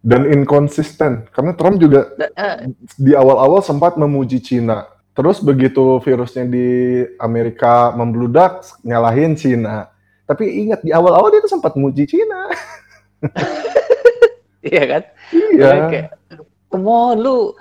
Dan 0.00 0.26
inkonsisten, 0.32 1.28
karena 1.30 1.52
Trump 1.52 1.76
juga 1.78 2.10
Da- 2.16 2.32
eh, 2.32 2.72
di 2.96 3.12
awal-awal 3.12 3.60
sempat 3.60 4.00
memuji 4.00 4.40
Cina. 4.40 4.88
Terus 5.12 5.44
begitu 5.44 6.00
virusnya 6.00 6.48
di 6.48 7.04
Amerika 7.20 7.92
membludak, 7.92 8.64
nyalahin 8.80 9.36
Cina. 9.36 9.92
Tapi 10.24 10.64
ingat 10.64 10.80
di 10.80 10.90
awal-awal 10.90 11.28
dia 11.28 11.44
tuh 11.44 11.52
sempat 11.52 11.76
muji 11.76 12.08
Cina. 12.08 12.48
iya 14.72 14.82
kan? 14.88 15.02
Iya. 15.30 15.70
Kayak, 15.92 16.08
lu 17.20 17.52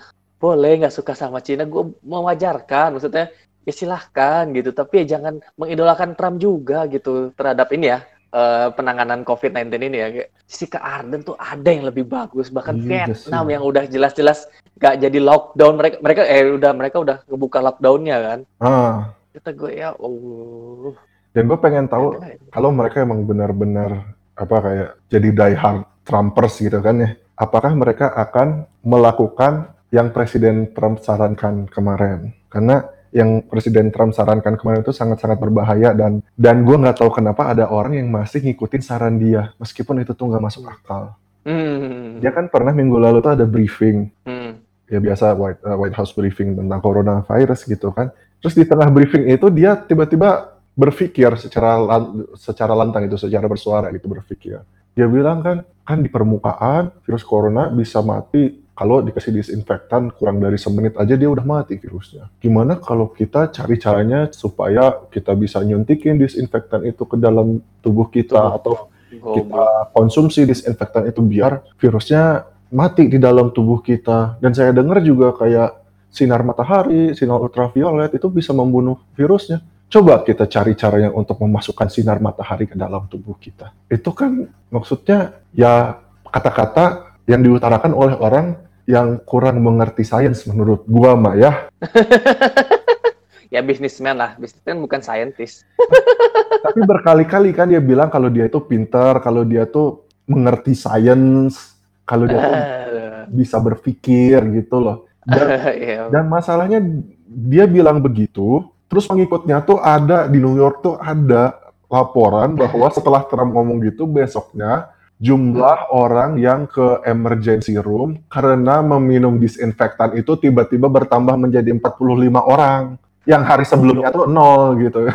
boleh 0.42 0.72
nggak 0.82 0.96
suka 0.96 1.14
sama 1.14 1.44
Cina, 1.44 1.68
gue 1.68 1.84
mewajarkan, 2.02 2.98
maksudnya 2.98 3.30
ya 3.62 3.74
silahkan 3.76 4.50
gitu, 4.58 4.74
tapi 4.74 5.06
ya 5.06 5.20
jangan 5.20 5.38
mengidolakan 5.54 6.18
Trump 6.18 6.42
juga 6.42 6.90
gitu 6.90 7.30
terhadap 7.38 7.70
ini 7.78 7.94
ya 7.94 8.02
eh, 8.32 8.68
penanganan 8.74 9.22
COVID-19 9.28 9.68
ini 9.88 9.98
ya. 10.00 10.08
Kayak 10.12 10.30
Jessica 10.48 10.80
Arden 10.80 11.22
tuh 11.24 11.36
ada 11.40 11.70
yang 11.70 11.86
lebih 11.88 12.08
bagus, 12.08 12.52
bahkan 12.52 12.80
Iya 12.80 13.08
Vietnam 13.12 13.46
yang 13.52 13.64
udah 13.64 13.84
jelas-jelas 13.88 14.48
nggak 14.82 14.96
jadi 14.98 15.20
lockdown 15.22 15.74
mereka 15.78 15.98
mereka 16.02 16.22
eh 16.26 16.42
udah 16.50 16.72
mereka 16.74 16.98
udah 17.00 17.18
ngebuka 17.30 17.60
lockdownnya 17.62 18.18
kan. 18.20 18.40
Ah, 18.58 19.14
Kata 19.32 19.56
gue 19.56 19.72
ya, 19.80 19.96
oh. 19.96 20.92
dan 21.32 21.48
gue 21.48 21.60
pengen 21.64 21.88
tahu 21.88 22.20
kalau 22.52 22.76
mereka 22.76 23.00
emang 23.00 23.24
benar-benar 23.24 24.12
apa 24.36 24.56
kayak 24.60 24.90
jadi 25.08 25.30
die 25.32 25.56
hard 25.56 25.88
Trumpers 26.04 26.60
gitu 26.60 26.82
kan 26.82 27.00
ya. 27.00 27.10
Apakah 27.38 27.74
mereka 27.74 28.12
akan 28.12 28.68
melakukan 28.84 29.74
yang 29.94 30.14
Presiden 30.14 30.76
Trump 30.76 31.02
sarankan 31.02 31.66
kemarin? 31.70 32.36
Karena 32.52 32.86
yang 33.12 33.44
Presiden 33.44 33.92
Trump 33.92 34.16
sarankan 34.16 34.56
kemarin 34.56 34.82
itu 34.84 34.96
sangat-sangat 34.96 35.36
berbahaya 35.38 35.92
dan 35.92 36.24
dan 36.34 36.64
gue 36.64 36.76
nggak 36.80 37.04
tahu 37.04 37.12
kenapa 37.12 37.52
ada 37.52 37.68
orang 37.68 38.00
yang 38.00 38.08
masih 38.08 38.40
ngikutin 38.40 38.82
saran 38.82 39.20
dia 39.20 39.52
meskipun 39.60 40.00
itu 40.00 40.16
tuh 40.16 40.32
nggak 40.32 40.44
masuk 40.44 40.64
akal. 40.68 41.16
Hmm. 41.44 42.24
Dia 42.24 42.32
kan 42.32 42.48
pernah 42.48 42.72
minggu 42.72 42.96
lalu 42.96 43.20
tuh 43.20 43.36
ada 43.36 43.44
briefing 43.44 44.08
Hmm. 44.24 44.62
ya 44.88 45.00
biasa 45.00 45.36
White, 45.36 45.60
uh, 45.64 45.76
White 45.76 45.96
House 45.96 46.12
briefing 46.16 46.56
tentang 46.56 46.80
coronavirus 46.80 47.68
gitu 47.68 47.92
kan. 47.92 48.16
Terus 48.40 48.56
di 48.56 48.64
tengah 48.64 48.88
briefing 48.90 49.28
itu 49.28 49.48
dia 49.52 49.76
tiba-tiba 49.76 50.56
berpikir 50.72 51.36
secara 51.36 51.78
lan- 51.78 52.32
secara 52.40 52.72
lantang 52.72 53.06
itu 53.06 53.20
secara 53.20 53.46
bersuara 53.46 53.92
gitu 53.92 54.08
berpikir. 54.08 54.64
Dia 54.96 55.08
bilang 55.08 55.44
kan 55.44 55.58
kan 55.84 56.00
di 56.00 56.08
permukaan 56.08 56.96
virus 57.04 57.28
corona 57.28 57.68
bisa 57.68 58.00
mati 58.00 58.56
kalau 58.82 59.06
dikasih 59.06 59.38
disinfektan 59.38 60.10
kurang 60.18 60.42
dari 60.42 60.58
semenit 60.58 60.98
aja 60.98 61.14
dia 61.14 61.30
udah 61.30 61.46
mati 61.46 61.78
virusnya. 61.78 62.34
Gimana 62.42 62.82
kalau 62.82 63.14
kita 63.14 63.54
cari 63.54 63.78
caranya 63.78 64.26
supaya 64.34 65.06
kita 65.14 65.38
bisa 65.38 65.62
nyuntikin 65.62 66.18
disinfektan 66.18 66.90
itu 66.90 67.06
ke 67.06 67.14
dalam 67.14 67.62
tubuh 67.86 68.10
kita 68.10 68.42
Tubuh. 68.42 68.58
atau 68.58 68.74
kita 69.14 69.94
konsumsi 69.94 70.50
disinfektan 70.50 71.14
itu 71.14 71.22
biar 71.22 71.62
virusnya 71.78 72.50
mati 72.74 73.06
di 73.06 73.22
dalam 73.22 73.54
tubuh 73.54 73.86
kita. 73.86 74.42
Dan 74.42 74.58
saya 74.58 74.74
dengar 74.74 74.98
juga 75.06 75.38
kayak 75.38 75.78
sinar 76.10 76.42
matahari, 76.42 77.14
sinar 77.14 77.38
ultraviolet 77.38 78.18
itu 78.18 78.34
bisa 78.34 78.50
membunuh 78.50 78.98
virusnya. 79.14 79.62
Coba 79.94 80.26
kita 80.26 80.50
cari 80.50 80.74
caranya 80.74 81.14
untuk 81.14 81.38
memasukkan 81.38 81.86
sinar 81.86 82.18
matahari 82.18 82.66
ke 82.66 82.74
dalam 82.74 83.06
tubuh 83.06 83.38
kita. 83.38 83.78
Itu 83.94 84.10
kan 84.18 84.50
maksudnya 84.74 85.38
ya 85.54 86.02
kata-kata 86.26 87.14
yang 87.30 87.46
diutarakan 87.46 87.94
oleh 87.94 88.18
orang 88.18 88.71
yang 88.90 89.22
kurang 89.24 89.62
mengerti 89.62 90.06
sains 90.06 90.46
menurut 90.50 90.86
gua 90.90 91.14
mah 91.18 91.36
ya. 91.38 91.52
ya 93.54 93.60
bisnismen 93.62 94.16
lah, 94.16 94.38
bisnismen 94.40 94.82
bukan 94.82 95.02
scientist. 95.04 95.68
Tapi 96.66 96.80
berkali-kali 96.86 97.52
kan 97.52 97.68
dia 97.68 97.82
bilang 97.84 98.08
kalau 98.08 98.32
dia 98.32 98.48
itu 98.48 98.62
pintar, 98.64 99.20
kalau 99.20 99.44
dia 99.44 99.68
tuh 99.68 100.08
mengerti 100.26 100.78
sains, 100.78 101.76
kalau 102.08 102.26
dia 102.26 102.40
tuh 102.40 102.58
bisa 103.44 103.58
berpikir 103.60 104.40
gitu 104.56 104.80
loh. 104.80 104.98
Dan, 105.22 105.46
Iya. 105.78 106.10
dan 106.10 106.26
masalahnya 106.26 106.82
dia 107.30 107.70
bilang 107.70 108.02
begitu, 108.02 108.66
terus 108.90 109.06
pengikutnya 109.06 109.62
tuh 109.62 109.78
ada 109.78 110.26
di 110.26 110.42
New 110.42 110.58
York 110.58 110.82
tuh 110.82 110.96
ada 110.98 111.62
laporan 111.92 112.56
bahwa 112.56 112.88
setelah 112.90 113.22
Trump 113.28 113.52
ngomong 113.52 113.84
gitu 113.84 114.08
besoknya 114.08 114.88
jumlah 115.22 115.94
orang 115.94 116.36
yang 116.36 116.66
ke 116.66 117.06
emergency 117.06 117.78
room 117.78 118.26
karena 118.26 118.82
meminum 118.82 119.38
disinfektan 119.38 120.18
itu 120.18 120.34
tiba-tiba 120.36 120.90
bertambah 120.90 121.38
menjadi 121.38 121.70
45 121.72 121.94
orang. 122.42 122.98
Yang 123.22 123.44
hari 123.46 123.64
sebelumnya 123.64 124.10
tuh 124.10 124.26
nol 124.26 124.82
gitu. 124.82 125.06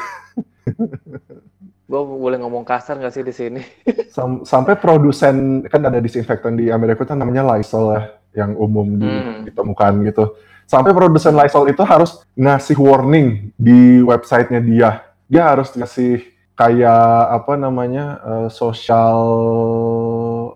Gue 1.86 2.02
boleh 2.02 2.38
ngomong 2.38 2.62
kasar 2.62 2.98
nggak 2.98 3.14
sih 3.14 3.22
di 3.22 3.30
sini? 3.30 3.62
Sam- 4.14 4.42
sampai 4.42 4.74
produsen 4.74 5.66
kan 5.66 5.82
ada 5.82 5.98
disinfektan 5.98 6.54
di 6.54 6.70
Amerika 6.70 7.02
itu 7.02 7.14
namanya 7.14 7.46
Lysol 7.46 7.94
ya 7.94 8.02
yang 8.42 8.54
umum 8.54 8.86
di- 8.94 9.06
Hmm. 9.06 9.42
ditemukan 9.42 10.06
gitu. 10.06 10.34
Sampai 10.66 10.90
produsen 10.90 11.34
Lysol 11.34 11.70
itu 11.70 11.82
harus 11.82 12.22
ngasih 12.34 12.74
warning 12.74 13.54
di 13.54 14.02
websitenya 14.02 14.58
dia. 14.60 14.90
Dia 15.26 15.50
harus 15.50 15.70
ngasih 15.72 16.26
kayak 16.56 17.04
apa 17.36 17.52
namanya 17.54 18.04
eh, 18.24 18.48
sosial 18.48 19.20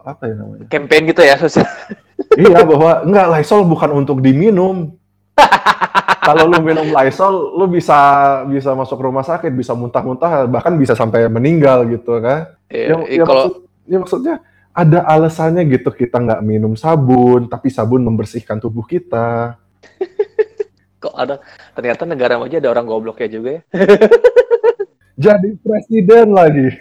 apa 0.01 0.23
ya 0.27 0.35
namanya? 0.35 0.65
Campaign 0.73 1.03
gitu 1.13 1.23
ya, 1.23 1.37
sosial. 1.37 1.69
iya 2.41 2.65
bahwa 2.65 3.05
enggak 3.05 3.27
Lysol 3.37 3.69
bukan 3.69 3.91
untuk 3.95 4.25
diminum. 4.25 4.97
Kalau 6.27 6.49
lu 6.49 6.61
minum 6.61 6.85
Lysol, 6.89 7.57
lu 7.57 7.65
bisa 7.69 7.97
bisa 8.49 8.73
masuk 8.73 9.01
rumah 9.01 9.25
sakit, 9.25 9.53
bisa 9.53 9.73
muntah-muntah, 9.73 10.49
bahkan 10.49 10.73
bisa 10.77 10.93
sampai 10.97 11.29
meninggal 11.29 11.85
gitu 11.89 12.21
kan. 12.21 12.57
Iya, 12.69 12.93
Ya, 12.93 12.97
iya, 13.09 13.19
ya 13.21 13.25
kalau 13.25 13.45
maksud- 13.49 13.63
ya 13.91 13.97
maksudnya 13.99 14.35
ada 14.71 15.01
alasannya 15.05 15.65
gitu 15.67 15.91
kita 15.91 16.17
nggak 16.21 16.41
minum 16.45 16.77
sabun, 16.79 17.49
tapi 17.51 17.69
sabun 17.73 18.05
membersihkan 18.05 18.57
tubuh 18.61 18.85
kita. 18.85 19.57
kok 21.01 21.17
ada 21.17 21.41
ternyata 21.73 22.05
negara 22.05 22.37
aja 22.37 22.61
ada 22.61 22.69
orang 22.69 22.85
gobloknya 22.85 23.29
juga 23.33 23.51
ya. 23.57 23.63
Jadi 25.21 25.61
presiden 25.61 26.33
lagi. 26.33 26.73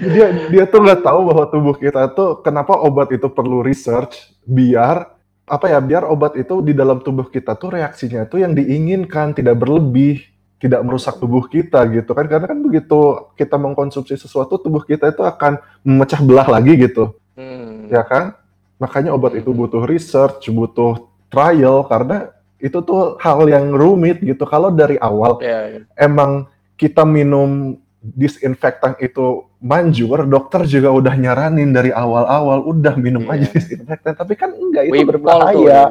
dia 0.00 0.26
dia 0.48 0.64
tuh 0.66 0.80
nggak 0.82 1.04
tahu 1.04 1.20
bahwa 1.30 1.44
tubuh 1.46 1.76
kita 1.76 2.08
tuh 2.16 2.40
kenapa 2.42 2.74
obat 2.74 3.12
itu 3.12 3.28
perlu 3.30 3.60
research 3.62 4.32
biar 4.42 5.12
apa 5.46 5.66
ya 5.68 5.78
biar 5.78 6.08
obat 6.08 6.34
itu 6.40 6.58
di 6.64 6.72
dalam 6.74 6.98
tubuh 7.04 7.28
kita 7.28 7.54
tuh 7.54 7.76
reaksinya 7.78 8.26
tuh 8.26 8.42
yang 8.42 8.56
diinginkan 8.56 9.30
tidak 9.36 9.60
berlebih 9.62 10.24
tidak 10.58 10.80
merusak 10.82 11.18
tubuh 11.22 11.46
kita 11.46 11.84
gitu 11.92 12.16
kan 12.16 12.26
karena 12.26 12.46
kan 12.50 12.58
begitu 12.64 13.30
kita 13.38 13.54
mengkonsumsi 13.60 14.16
sesuatu 14.16 14.58
tubuh 14.58 14.82
kita 14.82 15.12
itu 15.12 15.22
akan 15.22 15.60
memecah 15.84 16.18
belah 16.24 16.48
lagi 16.48 16.74
gitu 16.80 17.12
Hmm. 17.32 17.88
ya 17.88 18.04
kan 18.04 18.36
makanya 18.76 19.14
obat 19.16 19.32
itu 19.32 19.48
Hmm. 19.52 19.60
butuh 19.64 19.82
research 19.88 20.52
butuh 20.52 21.08
trial 21.32 21.80
karena 21.88 22.28
itu 22.62 22.78
tuh 22.80 23.18
hal 23.18 23.42
yang 23.44 23.74
rumit 23.74 24.22
gitu 24.22 24.46
kalau 24.46 24.70
dari 24.70 24.94
awal 24.96 25.42
Ya, 25.42 25.66
ya. 25.66 25.80
emang 25.98 26.46
kita 26.78 27.02
minum 27.02 27.74
disinfektan 28.00 28.98
itu 28.98 29.46
manjur, 29.58 30.26
dokter 30.26 30.66
juga 30.66 30.90
udah 30.90 31.14
nyaranin 31.14 31.70
dari 31.70 31.90
awal-awal, 31.90 32.66
udah 32.66 32.94
minum 32.98 33.22
Iya. 33.26 33.34
aja 33.36 33.48
disinfektan. 33.52 34.12
Tapi 34.14 34.34
kan 34.34 34.50
enggak, 34.50 34.86
itu 34.86 34.92
Wipol 34.92 35.02
tuh. 35.02 35.10
berbahaya. 35.14 35.82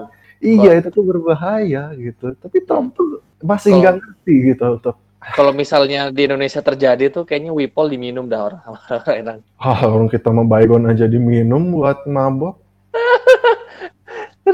Iya, 0.41 0.71
itu 0.75 0.89
tuh 0.89 1.03
berbahaya 1.05 1.83
gitu. 1.95 2.35
Tapi 2.35 2.57
Trump 2.63 2.95
tuh 2.95 3.19
masih 3.39 3.77
nggak 3.77 3.95
ngerti 3.95 4.33
gitu. 4.51 4.67
Tuh. 4.81 4.95
Kalau 5.21 5.53
misalnya 5.53 6.09
di 6.09 6.25
Indonesia 6.25 6.59
terjadi 6.59 7.07
tuh 7.07 7.23
kayaknya 7.23 7.53
Wipol 7.53 7.87
diminum 7.87 8.27
dah 8.27 8.41
orang. 8.49 8.61
Enak. 9.21 9.37
Ah, 9.55 9.87
orang 9.87 10.09
kita 10.09 10.27
mau 10.31 10.43
baygon 10.43 10.89
aja 10.89 11.05
diminum 11.05 11.71
buat 11.71 12.03
mabok. 12.03 12.59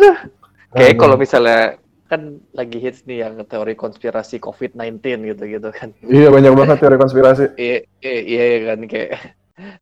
Kayak 0.69 0.95
kalau 0.99 1.17
misalnya 1.17 1.79
kan 2.07 2.39
lagi 2.55 2.79
hits 2.79 3.03
nih 3.03 3.27
yang 3.27 3.35
teori 3.43 3.75
konspirasi 3.75 4.39
COVID-19 4.39 5.03
gitu-gitu 5.27 5.69
kan. 5.75 5.91
Iya, 6.01 6.31
banyak 6.31 6.53
banget 6.55 6.77
teori 6.79 6.97
konspirasi. 6.97 7.43
Iya, 7.59 7.77
iya, 8.01 8.15
iya 8.23 8.57
kan 8.71 8.79
kayak 8.87 9.09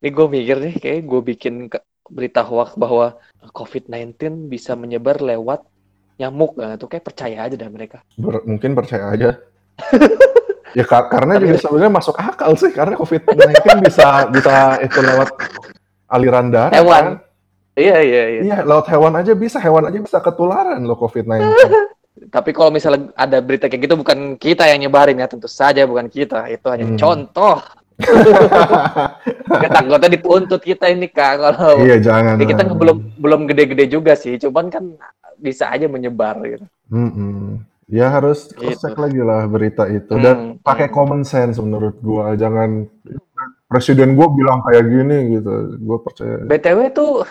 ini 0.02 0.10
gue 0.10 0.28
mikir 0.28 0.56
nih 0.60 0.74
kayak 0.82 1.00
gue 1.06 1.22
bikin 1.22 1.54
berita 2.10 2.42
hoax 2.42 2.74
bahwa 2.78 3.18
COVID-19 3.54 4.50
bisa 4.50 4.74
menyebar 4.74 5.22
lewat 5.22 5.66
nyamuk 6.16 6.56
nah, 6.56 6.80
itu 6.80 6.88
kayak 6.88 7.06
percaya 7.06 7.38
aja 7.46 7.56
dah 7.56 7.70
mereka. 7.70 8.02
Ber- 8.16 8.46
mungkin 8.48 8.72
percaya 8.74 9.12
aja. 9.12 9.30
ya 10.78 10.84
ka- 10.88 11.08
karena 11.12 11.38
Tapi- 11.38 11.44
juga 11.48 11.56
sebenarnya 11.60 11.94
masuk 11.94 12.16
akal 12.20 12.52
sih 12.56 12.72
karena 12.72 12.96
COVID-19 13.00 13.86
bisa 13.86 14.28
bisa 14.32 14.56
itu 14.80 15.00
lewat 15.00 15.30
aliran 16.10 16.48
darah 16.50 16.74
Hewan. 16.74 17.04
kan. 17.04 17.08
Iya, 17.76 17.98
iya, 18.00 18.24
iya. 18.32 18.42
Iya, 18.48 18.58
lewat 18.64 18.88
hewan 18.88 19.20
aja 19.20 19.36
bisa, 19.36 19.60
hewan 19.60 19.84
aja 19.92 20.00
bisa 20.00 20.24
ketularan 20.24 20.80
loh 20.88 20.96
COVID-19. 20.96 21.44
Tapi 22.16 22.56
kalau 22.56 22.72
misalnya 22.72 23.12
ada 23.14 23.44
berita 23.44 23.68
kayak 23.68 23.82
gitu 23.86 23.96
bukan 24.00 24.40
kita 24.40 24.64
yang 24.66 24.80
nyebarin 24.80 25.20
ya 25.20 25.28
tentu 25.28 25.52
saja 25.52 25.84
bukan 25.84 26.08
kita 26.08 26.48
itu 26.48 26.64
hanya 26.72 26.88
Hmm. 26.88 26.96
contoh. 26.96 27.60
Takutnya 29.76 30.10
dituntut 30.12 30.60
kita 30.60 30.92
ini 30.92 31.08
kak 31.08 31.40
kalau 31.40 31.80
iya, 31.84 31.96
jangan. 32.00 32.36
Ya, 32.40 32.46
kita 32.48 32.64
lah. 32.68 32.76
belum 32.76 32.98
belum 33.20 33.42
gede-gede 33.48 33.86
juga 33.88 34.14
sih, 34.16 34.36
cuman 34.36 34.68
kan 34.68 34.84
bisa 35.40 35.68
aja 35.72 35.88
menyebar 35.88 36.40
gitu. 36.44 36.66
Mm-mm. 36.92 37.60
Ya 37.86 38.10
harus 38.10 38.50
Gitu. 38.52 38.74
cek 38.82 38.98
lagi 38.98 39.22
lah 39.22 39.46
berita 39.46 39.86
itu 39.88 40.10
dan 40.18 40.58
Hmm, 40.58 40.64
pakai 40.64 40.90
hmm. 40.90 40.96
common 40.96 41.22
sense 41.22 41.62
menurut 41.62 41.96
gua. 42.02 42.34
Jangan 42.34 42.90
presiden 43.70 44.18
gua 44.18 44.28
bilang 44.32 44.60
kayak 44.66 44.84
gini 44.90 45.18
gitu. 45.38 45.54
Gua 45.80 45.98
percaya. 46.02 46.42
BTW 46.50 46.80
tuh 46.92 47.24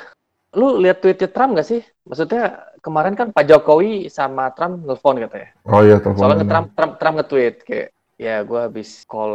lu 0.54 0.78
lihat 0.78 1.02
tweetnya 1.02 1.26
Trump 1.26 1.58
gak 1.58 1.66
sih? 1.66 1.82
Maksudnya 2.06 2.70
kemarin 2.84 3.16
kan 3.16 3.32
Pak 3.32 3.48
Jokowi 3.48 4.12
sama 4.12 4.52
Trump 4.52 4.84
nelfon 4.84 5.16
katanya. 5.16 5.56
Oh 5.64 5.80
iya, 5.80 5.96
telepon. 5.96 6.20
Soalnya 6.20 6.44
Trump 6.44 6.68
Trump 6.76 6.92
Trump 7.00 7.14
nge-tweet 7.16 7.56
kayak 7.64 7.88
ya 8.20 8.44
gua 8.44 8.68
habis 8.68 9.08
call 9.08 9.34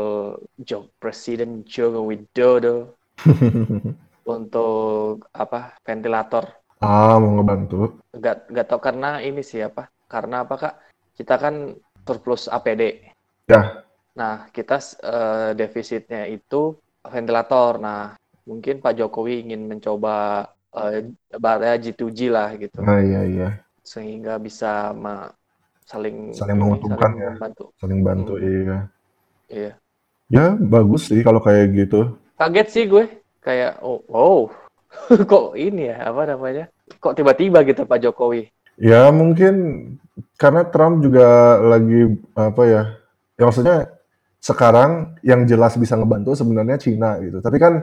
Joe 0.61 0.85
Presiden 1.01 1.65
Joko 1.65 2.05
Widodo 2.05 2.93
untuk 4.37 5.25
apa 5.33 5.73
ventilator. 5.81 6.45
ah, 6.79 7.19
mau 7.19 7.41
ngebantu. 7.41 7.99
Gak 8.15 8.53
gak 8.55 8.67
tau 8.71 8.79
karena 8.79 9.19
ini 9.19 9.43
sih 9.43 9.59
apa? 9.59 9.91
Karena 10.07 10.47
apa 10.47 10.55
kak? 10.55 10.75
Kita 11.17 11.35
kan 11.35 11.75
surplus 12.07 12.47
APD. 12.47 13.11
Ya. 13.51 13.83
Nah 14.15 14.47
kita 14.55 14.79
eh, 15.03 15.51
defisitnya 15.59 16.23
itu 16.31 16.79
ventilator. 17.03 17.83
Nah 17.83 18.15
mungkin 18.47 18.79
Pak 18.79 18.95
Jokowi 18.95 19.43
ingin 19.43 19.67
mencoba 19.67 20.47
eh, 20.75 20.99
bara 21.37 21.75
G2G 21.77 22.29
lah 22.29 22.53
gitu. 22.57 22.79
Nah, 22.81 22.99
iya 23.01 23.21
iya. 23.25 23.49
sehingga 23.81 24.37
bisa 24.37 24.93
ma- 24.93 25.33
saling 25.89 26.29
Saling 26.37 26.57
menguntungkan 26.61 27.09
saling 27.09 27.17
ya. 27.17 27.31
membantu. 27.33 27.65
Saling 27.81 27.99
bantu 28.05 28.33
Hmm. 28.37 28.45
iya. 28.45 28.77
Iya. 29.49 29.71
Ya, 30.29 30.45
bagus 30.53 31.09
sih 31.09 31.25
kalau 31.25 31.41
kayak 31.41 31.73
gitu. 31.73 32.13
Kaget 32.37 32.67
sih 32.69 32.83
gue 32.85 33.03
kayak 33.41 33.81
oh, 33.81 34.05
oh. 34.13 34.41
kok 35.31 35.57
ini 35.57 35.89
ya 35.89 36.13
apa 36.13 36.21
namanya? 36.37 36.65
Kok 37.01 37.13
tiba-tiba 37.17 37.61
gitu 37.65 37.85
Pak 37.85 37.99
Jokowi? 38.05 38.49
Ya 38.77 39.09
mungkin 39.09 39.53
karena 40.37 40.65
Trump 40.69 41.01
juga 41.01 41.57
lagi 41.61 42.13
apa 42.37 42.63
ya? 42.65 42.83
Ya 43.37 43.43
maksudnya 43.49 43.77
sekarang 44.39 45.17
yang 45.25 45.43
jelas 45.49 45.75
bisa 45.75 45.97
ngebantu 45.99 46.37
sebenarnya 46.37 46.77
Cina 46.79 47.17
gitu. 47.19 47.41
Tapi 47.41 47.57
kan 47.59 47.73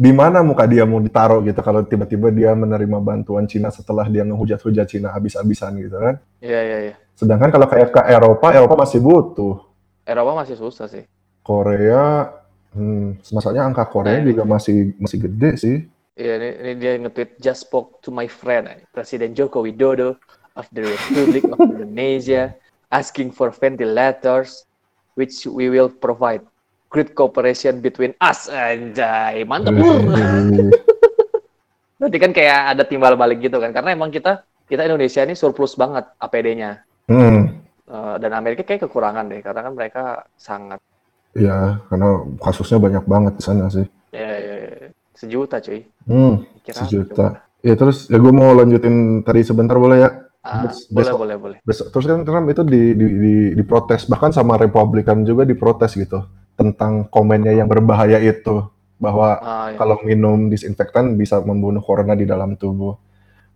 di 0.00 0.16
mana 0.16 0.40
muka 0.40 0.64
dia 0.64 0.88
mau 0.88 0.96
ditaruh 0.96 1.44
gitu 1.44 1.60
kalau 1.60 1.84
tiba-tiba 1.84 2.32
dia 2.32 2.56
menerima 2.56 3.04
bantuan 3.04 3.44
Cina 3.44 3.68
setelah 3.68 4.08
dia 4.08 4.24
ngehujat-hujat 4.24 4.88
Cina 4.88 5.12
habis-habisan 5.12 5.76
gitu 5.76 6.00
kan. 6.00 6.16
Iya 6.40 6.60
iya 6.64 6.78
iya. 6.88 6.94
Sedangkan 7.12 7.52
kalau 7.52 7.68
kayak 7.68 7.92
ke 7.92 8.00
Eropa, 8.08 8.48
Eropa 8.48 8.80
masih 8.80 9.04
butuh. 9.04 9.60
Eropa 10.08 10.40
masih 10.40 10.56
susah 10.56 10.88
sih. 10.88 11.04
Korea, 11.44 12.32
hmm, 12.72 13.20
masalahnya 13.28 13.68
angka 13.68 13.84
Korea 13.92 14.24
Nah, 14.24 14.24
juga 14.24 14.48
masih 14.48 14.96
masih 14.96 15.28
gede 15.28 15.50
sih. 15.60 15.76
Iya 16.16 16.32
ini, 16.40 16.48
ini 16.64 16.72
dia 16.80 16.92
nge-tweet 16.96 17.36
just 17.36 17.68
spoke 17.68 18.00
to 18.00 18.08
my 18.08 18.24
friend 18.24 18.72
Presiden 18.96 19.36
Joko 19.36 19.60
Widodo 19.68 20.16
of 20.56 20.64
the 20.72 20.88
Republic 20.88 21.44
of 21.44 21.60
Indonesia 21.60 22.56
asking 22.88 23.36
for 23.36 23.52
ventilators 23.52 24.64
which 25.12 25.44
we 25.44 25.68
will 25.68 25.92
provide. 25.92 26.40
Great 26.90 27.14
cooperation 27.14 27.78
between 27.78 28.12
us. 28.18 28.50
Anjay, 28.50 29.46
mantap 29.46 29.78
lur. 29.78 30.10
Berarti 32.00 32.18
kan 32.18 32.32
kayak 32.32 32.58
ada 32.76 32.82
timbal 32.88 33.14
balik 33.14 33.44
gitu 33.44 33.60
kan, 33.60 33.70
karena 33.76 33.92
emang 33.92 34.10
kita 34.10 34.42
kita 34.66 34.88
Indonesia 34.88 35.20
ini 35.22 35.34
surplus 35.36 35.76
banget 35.76 36.04
APD-nya, 36.16 36.72
Hmm, 37.10 37.60
Eh, 37.90 38.16
dan 38.22 38.32
Amerika 38.38 38.62
kayak 38.62 38.86
kekurangan 38.86 39.26
deh, 39.26 39.42
karena 39.42 39.60
kan 39.66 39.72
mereka 39.74 40.02
sangat 40.38 40.78
ya 41.34 41.78
karena 41.90 42.22
kasusnya 42.42 42.78
banyak 42.78 43.04
banget 43.06 43.32
di 43.38 43.42
sana 43.42 43.66
sih. 43.70 43.86
ya, 44.14 44.30
ya, 44.38 44.54
ya, 44.66 44.88
sejuta 45.14 45.58
cuy, 45.62 45.86
Hmm, 46.06 46.42
kira 46.62 46.74
sejuta. 46.86 47.26
Ya 47.60 47.74
terus 47.76 48.08
ya 48.08 48.16
gue 48.16 48.32
mau 48.32 48.50
lanjutin 48.56 49.20
tadi 49.26 49.44
sebentar 49.44 49.76
boleh 49.76 49.98
ya? 50.00 50.10
Ah, 50.40 50.64
Bes- 50.64 50.88
boleh 50.88 50.96
besok. 50.96 51.16
boleh 51.20 51.36
boleh. 51.36 51.58
Besok, 51.60 51.86
terus 51.92 52.06
kan 52.08 52.24
Trump 52.24 52.46
itu 52.48 52.62
di, 52.64 52.82
di, 52.96 53.06
di, 53.06 53.34
diprotes 53.58 54.08
bahkan 54.08 54.32
sama 54.32 54.56
Republikan 54.56 55.20
juga 55.28 55.44
diprotes 55.44 55.92
gitu 55.92 56.24
tentang 56.60 57.08
komennya 57.08 57.56
yang 57.56 57.64
berbahaya 57.66 58.20
itu 58.20 58.68
bahwa 59.00 59.40
Ah, 59.40 59.72
ya. 59.72 59.80
kalau 59.80 59.96
minum 60.04 60.52
disinfektan 60.52 61.16
bisa 61.16 61.40
membunuh 61.40 61.80
corona 61.80 62.12
di 62.12 62.28
dalam 62.28 62.52
tubuh. 62.54 63.00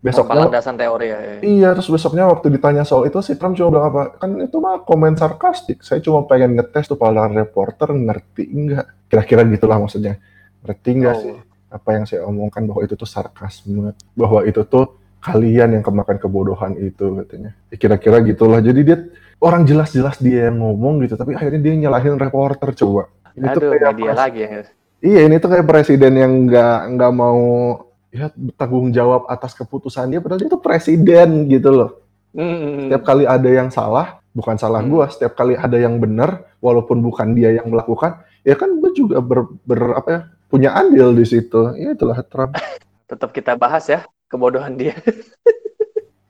Besoknya 0.01 0.45
landasan 0.45 0.77
teori 0.77 1.09
ya. 1.09 1.19
ya. 1.19 1.35
iya 1.41 1.69
terus 1.73 1.89
besoknya 1.89 2.29
waktu 2.29 2.53
ditanya 2.53 2.85
soal 2.85 3.09
itu 3.09 3.17
si 3.21 3.37
Trump 3.37 3.57
cuma 3.57 3.73
bilang 3.73 3.87
apa 3.89 4.03
kan 4.17 4.37
itu 4.37 4.57
mah 4.57 4.81
komen 4.81 5.17
sarkastik. 5.17 5.81
Saya 5.81 6.01
cuma 6.01 6.25
pengen 6.25 6.57
ngetes 6.57 6.89
tuh 6.89 6.97
para 6.97 7.25
reporter 7.25 7.89
ngerti 7.89 8.45
enggak 8.47 8.85
kira-kira 9.09 9.45
gitulah 9.47 9.77
maksudnya 9.77 10.17
ngerti 10.61 10.91
enggak 10.93 11.15
Oh. 11.15 11.21
sih 11.21 11.37
apa 11.69 11.89
yang 11.91 12.05
saya 12.05 12.21
omongkan 12.23 12.63
bahwa 12.65 12.81
itu 12.81 12.95
tuh 12.95 13.09
sarkasme 13.09 13.91
bahwa 14.15 14.45
itu 14.45 14.61
tuh 14.63 14.93
kalian 15.19 15.75
yang 15.75 15.83
kemakan 15.83 16.17
kebodohan 16.17 16.77
itu 16.77 17.19
katanya 17.19 17.57
Ya, 17.67 17.77
kira-kira 17.77 18.21
gitulah 18.21 18.61
jadi 18.61 18.81
dia 18.81 18.99
orang 19.41 19.63
jelas-jelas 19.65 20.17
dia 20.19 20.49
yang 20.49 20.59
ngomong 20.59 21.03
gitu 21.03 21.15
tapi 21.15 21.35
akhirnya 21.35 21.61
dia 21.61 21.75
nyalahin 21.81 22.17
reporter 22.17 22.71
coba 22.75 23.11
ini 23.35 23.47
tuh 23.51 23.61
Aduh, 23.61 23.71
kayak 23.75 23.85
media 23.91 24.05
pres- 24.07 24.21
lagi 24.21 24.41
ya. 24.41 24.49
iya 25.01 25.21
ini 25.27 25.37
tuh 25.39 25.49
kayak 25.51 25.67
presiden 25.67 26.13
yang 26.15 26.33
nggak 26.47 26.77
nggak 26.95 27.13
mau 27.13 27.43
ya 28.09 28.31
bertanggung 28.31 28.89
jawab 28.91 29.27
atas 29.27 29.53
keputusan 29.53 30.07
dia 30.09 30.23
padahal 30.23 30.39
dia 30.39 30.51
tuh 30.51 30.63
presiden 30.63 31.49
gitu 31.49 31.71
loh 31.71 31.91
Hmm. 32.35 32.91
setiap 32.91 33.07
kali 33.07 33.31
ada 33.31 33.47
yang 33.47 33.71
salah 33.71 34.19
bukan 34.31 34.59
salah 34.59 34.83
Hmm. 34.83 34.91
gua 34.91 35.07
setiap 35.07 35.39
kali 35.39 35.55
ada 35.55 35.79
yang 35.79 36.03
benar 36.03 36.43
walaupun 36.59 36.99
bukan 36.99 37.31
dia 37.31 37.55
yang 37.55 37.71
melakukan 37.71 38.27
ya 38.43 38.59
kan 38.59 38.75
gua 38.83 38.91
juga 38.91 39.23
ber, 39.23 39.47
ber- 39.63 39.95
apa 39.95 40.09
ya 40.11 40.21
punya 40.51 40.75
andil 40.75 41.15
di 41.15 41.23
situ 41.23 41.71
ya 41.79 41.95
itulah 41.95 42.19
Trump 42.27 42.59
Tetap 43.07 43.31
kita 43.31 43.55
bahas 43.55 43.87
ya 43.87 44.03
kebodohan 44.27 44.75
dia. 44.75 44.99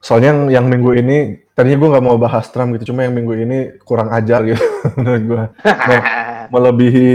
soalnya 0.05 0.29
yang, 0.29 0.41
yang 0.61 0.65
minggu 0.69 0.91
ini 0.93 1.17
tadinya 1.57 1.77
gua 1.81 1.89
nggak 1.97 2.05
mau 2.05 2.17
bahas 2.21 2.45
Trump 2.53 2.77
gitu 2.77 2.93
cuma 2.93 3.01
yang 3.01 3.17
minggu 3.17 3.33
ini 3.41 3.57
kurang 3.81 4.13
ajar 4.13 4.45
gitu 4.45 4.61
menurut 5.01 5.23
gua. 5.25 5.43
Melebihi 6.53 7.13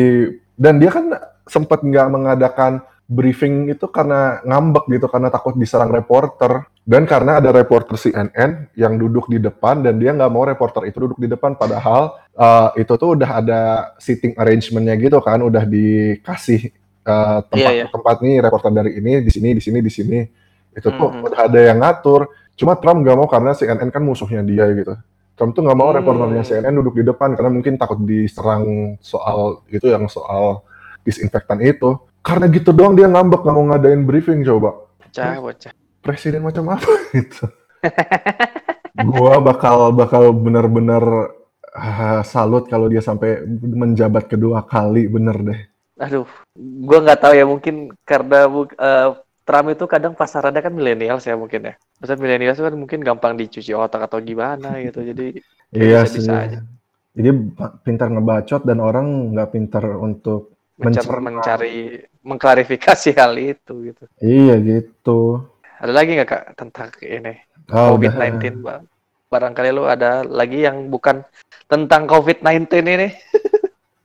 dan 0.59 0.83
dia 0.83 0.91
kan 0.91 1.07
sempat 1.47 1.81
nggak 1.81 2.09
mengadakan 2.11 2.83
briefing 3.07 3.67
itu 3.67 3.91
karena 3.91 4.39
ngambek 4.47 4.87
gitu 4.87 5.07
karena 5.07 5.31
takut 5.31 5.55
diserang 5.55 5.91
reporter. 5.91 6.67
Dan 6.81 7.07
karena 7.07 7.39
ada 7.39 7.55
reporter 7.55 7.95
CNN 7.95 8.71
yang 8.75 8.99
duduk 8.99 9.31
di 9.31 9.39
depan 9.39 9.83
dan 9.83 9.99
dia 9.99 10.11
nggak 10.11 10.31
mau 10.31 10.43
reporter 10.43 10.87
itu 10.87 10.99
duduk 11.07 11.19
di 11.19 11.27
depan. 11.27 11.55
Padahal 11.55 12.19
eh, 12.35 12.83
itu 12.83 12.91
tuh 12.95 13.15
udah 13.19 13.31
ada 13.39 13.61
seating 13.99 14.35
arrangementnya 14.35 14.95
gitu 14.99 15.19
kan 15.23 15.39
udah 15.43 15.63
dikasih 15.67 16.71
eh, 17.07 17.39
tempat 17.47 17.59
Iya, 17.59 17.71
iya. 17.71 17.85
tempat 17.91 18.17
nih 18.23 18.35
reporter 18.43 18.71
dari 18.75 18.91
ini 18.99 19.23
di 19.23 19.31
sini 19.31 19.49
di 19.55 19.63
sini 19.63 19.79
di 19.79 19.91
sini. 19.93 20.19
Itu 20.71 20.91
tuh 20.95 21.11
Mhm. 21.15 21.27
udah 21.27 21.41
ada 21.51 21.61
yang 21.63 21.79
ngatur 21.83 22.31
cuma 22.61 22.77
Trump 22.77 23.01
nggak 23.01 23.17
mau 23.17 23.25
karena 23.25 23.57
CNN 23.57 23.89
kan 23.89 24.03
musuhnya 24.05 24.45
dia 24.45 24.69
gitu 24.77 24.93
Trump 25.41 25.57
tuh 25.57 25.65
nggak 25.65 25.79
mau 25.81 25.89
Hmm. 25.89 25.97
reporternya 25.97 26.45
CNN 26.45 26.77
duduk 26.77 27.01
di 27.01 27.05
depan 27.09 27.33
karena 27.33 27.49
mungkin 27.49 27.81
takut 27.81 27.97
diserang 28.05 28.97
soal 29.01 29.65
itu 29.73 29.89
yang 29.89 30.05
soal 30.05 30.61
disinfektan 31.01 31.65
itu. 31.65 31.97
Karena 32.21 32.45
gitu 32.53 32.77
doang 32.77 32.93
dia 32.93 33.09
ngambek 33.09 33.41
nggak 33.41 33.57
mau 33.57 33.65
ngadain 33.73 34.05
briefing 34.05 34.45
coba. 34.45 34.85
Bocah, 35.01 35.41
bocah. 35.41 35.73
Presiden 36.05 36.45
macam 36.45 36.77
apa 36.77 36.93
gitu. 37.17 37.49
gua 39.01 39.41
bakal 39.41 39.97
bakal 39.97 40.29
benar-benar 40.37 41.33
ah, 41.73 42.21
salut 42.21 42.69
kalau 42.69 42.93
dia 42.93 43.01
sampai 43.01 43.41
menjabat 43.49 44.29
kedua 44.29 44.61
kali 44.69 45.09
bener 45.09 45.37
deh. 45.41 45.61
Aduh, 46.01 46.29
gua 46.85 46.99
nggak 47.01 47.21
tahu 47.21 47.33
ya 47.37 47.45
mungkin 47.49 47.75
karena 48.05 48.45
eh, 48.77 49.09
Trump 49.51 49.67
itu 49.67 49.85
kadang 49.85 50.15
pasarannya 50.15 50.63
kan 50.63 50.71
milenial 50.71 51.19
ya 51.19 51.35
mungkin 51.35 51.67
ya. 51.67 51.75
Maksudnya 51.99 52.23
milenial 52.23 52.55
kan 52.55 52.77
mungkin 52.79 53.03
gampang 53.03 53.35
dicuci 53.35 53.75
otak 53.75 54.07
atau 54.07 54.23
gimana 54.23 54.79
gitu. 54.79 55.03
Jadi 55.03 55.27
Iya 55.75 56.07
bisa-bisa 56.07 56.31
sih. 56.31 56.45
aja. 56.55 56.61
Jadi 57.11 57.31
pintar 57.83 58.15
ngebacot 58.15 58.63
dan 58.63 58.79
orang 58.79 59.35
nggak 59.35 59.51
pintar 59.51 59.83
untuk 59.99 60.55
mencar- 60.79 61.03
mencerna. 61.03 61.19
mencari 61.19 61.75
mengklarifikasi 62.23 63.11
hal 63.19 63.35
itu 63.35 63.91
gitu. 63.91 64.05
Iya 64.23 64.55
gitu. 64.63 65.43
Ada 65.83 65.91
lagi 65.91 66.11
nggak 66.15 66.29
kak 66.29 66.45
tentang 66.55 66.95
ini 67.03 67.35
Ah, 67.67 67.91
udah. 67.91 68.15
COVID-19 68.15 68.63
bang? 68.63 68.83
Barangkali 69.27 69.71
lu 69.71 69.87
ada 69.87 70.23
lagi 70.23 70.63
yang 70.63 70.87
bukan 70.87 71.27
tentang 71.67 72.07
COVID-19 72.07 72.71
ini? 72.87 73.09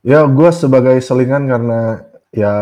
Ya, 0.06 0.22
gue 0.22 0.50
sebagai 0.54 0.94
selingan 1.02 1.50
karena 1.50 1.98
ya 2.30 2.52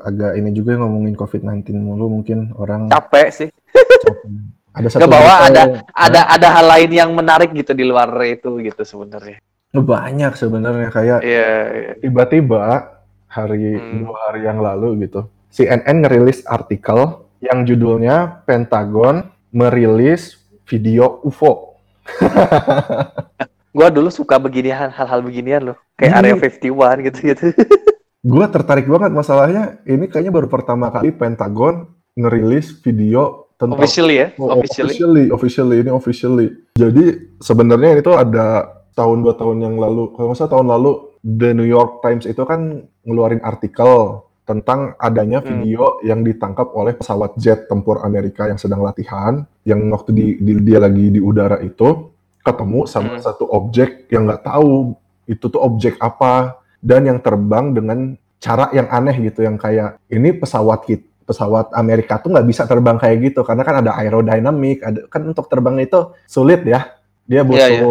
agak 0.00 0.36
ini 0.36 0.50
juga 0.50 0.76
ngomongin 0.76 1.14
COVID-19 1.14 1.72
mulu 1.76 2.10
mungkin 2.10 2.52
orang 2.54 2.88
Capek 2.88 3.26
sih. 3.30 3.48
capek. 3.72 4.28
Ada 4.76 4.88
satu 4.92 5.08
ada 5.08 5.16
yang- 5.64 5.80
ada 5.90 6.20
ada 6.28 6.48
hal 6.52 6.66
lain 6.68 6.90
yang 6.92 7.10
menarik 7.10 7.48
gitu 7.50 7.72
di 7.72 7.84
luar 7.84 8.12
itu 8.22 8.60
gitu 8.60 8.82
sebenarnya. 8.82 9.40
banyak 9.72 10.32
sebenarnya 10.32 10.88
kayak 10.88 11.20
Iya. 11.20 11.48
iya. 11.68 11.92
tiba-tiba 12.00 12.96
hari 13.28 13.76
Hmm. 13.76 14.04
dua 14.04 14.16
hari 14.28 14.40
yang 14.44 14.60
lalu 14.60 15.04
gitu 15.04 15.28
CNN 15.48 16.00
ngerilis 16.00 16.44
artikel 16.44 16.96
yang 17.40 17.64
judulnya 17.64 18.40
Pentagon 18.44 19.28
merilis 19.50 20.40
video 20.64 21.20
UFO. 21.22 21.76
Gua 23.76 23.92
dulu 23.92 24.08
suka 24.08 24.40
beginian 24.40 24.88
hal-hal 24.88 25.20
beginian 25.20 25.72
loh. 25.72 25.76
Kayak 25.94 26.12
Ini- 26.12 26.16
Area 26.16 26.34
51 26.40 26.96
gitu-gitu. 27.04 27.46
Gue 28.26 28.42
tertarik 28.50 28.90
banget 28.90 29.14
masalahnya 29.14 29.78
ini 29.86 30.10
kayaknya 30.10 30.34
baru 30.34 30.50
pertama 30.50 30.90
kali 30.90 31.14
Pentagon 31.14 31.86
ngerilis 32.18 32.74
video 32.82 33.46
tentang 33.54 33.78
Officially 33.78 34.16
ya, 34.18 34.26
Oh, 34.34 34.50
officially. 34.50 34.90
officially, 34.90 35.24
officially, 35.30 35.76
ini 35.78 35.90
officially. 35.94 36.48
Jadi 36.74 37.04
sebenarnya 37.38 38.02
itu 38.02 38.10
ada 38.10 38.66
tahun 38.98 39.22
dua 39.22 39.38
tahun 39.38 39.62
yang 39.62 39.76
lalu, 39.78 40.10
kalau 40.12 40.34
nggak 40.34 40.38
salah 40.42 40.52
tahun 40.58 40.68
lalu, 40.68 40.92
The 41.22 41.50
New 41.54 41.68
York 41.70 42.02
Times 42.02 42.26
itu 42.26 42.42
kan 42.42 42.82
ngeluarin 43.06 43.40
artikel 43.40 44.26
tentang 44.42 44.98
adanya 44.98 45.38
Hmm. 45.38 45.62
video 45.62 46.02
yang 46.02 46.26
ditangkap 46.26 46.74
oleh 46.74 46.98
pesawat 46.98 47.38
jet 47.38 47.70
tempur 47.70 48.02
Amerika 48.02 48.46
yang 48.46 48.58
sedang 48.58 48.82
latihan, 48.82 49.46
yang 49.62 49.86
waktu 49.86 50.10
di, 50.10 50.26
di- 50.38 50.62
dia 50.62 50.82
lagi 50.82 51.14
di 51.14 51.20
udara 51.22 51.62
itu 51.62 52.10
ketemu 52.42 52.90
sama 52.90 53.16
Hmm. 53.16 53.22
satu 53.22 53.46
objek 53.46 54.10
yang 54.10 54.26
nggak 54.26 54.42
tahu 54.42 54.98
itu 55.26 55.46
tuh 55.46 55.62
objek 55.62 55.94
apa 55.98 56.58
dan 56.80 57.06
yang 57.08 57.18
terbang 57.20 57.72
dengan 57.72 57.98
cara 58.40 58.68
yang 58.72 58.88
aneh 58.92 59.16
gitu, 59.32 59.42
yang 59.44 59.56
kayak 59.56 60.00
ini 60.12 60.36
pesawat 60.36 60.84
kita 60.86 61.06
pesawat 61.26 61.74
Amerika 61.74 62.22
tuh 62.22 62.30
nggak 62.30 62.46
bisa 62.46 62.62
terbang 62.70 62.94
kayak 63.02 63.18
gitu 63.18 63.42
karena 63.42 63.66
kan 63.66 63.82
ada 63.82 63.98
aerodinamik, 63.98 64.78
ada 64.86 65.10
kan 65.10 65.26
untuk 65.26 65.50
terbang 65.50 65.82
itu 65.82 66.14
sulit 66.30 66.62
ya. 66.62 66.94
Dia 67.26 67.42
butuh 67.42 67.66
Iya, 67.66 67.82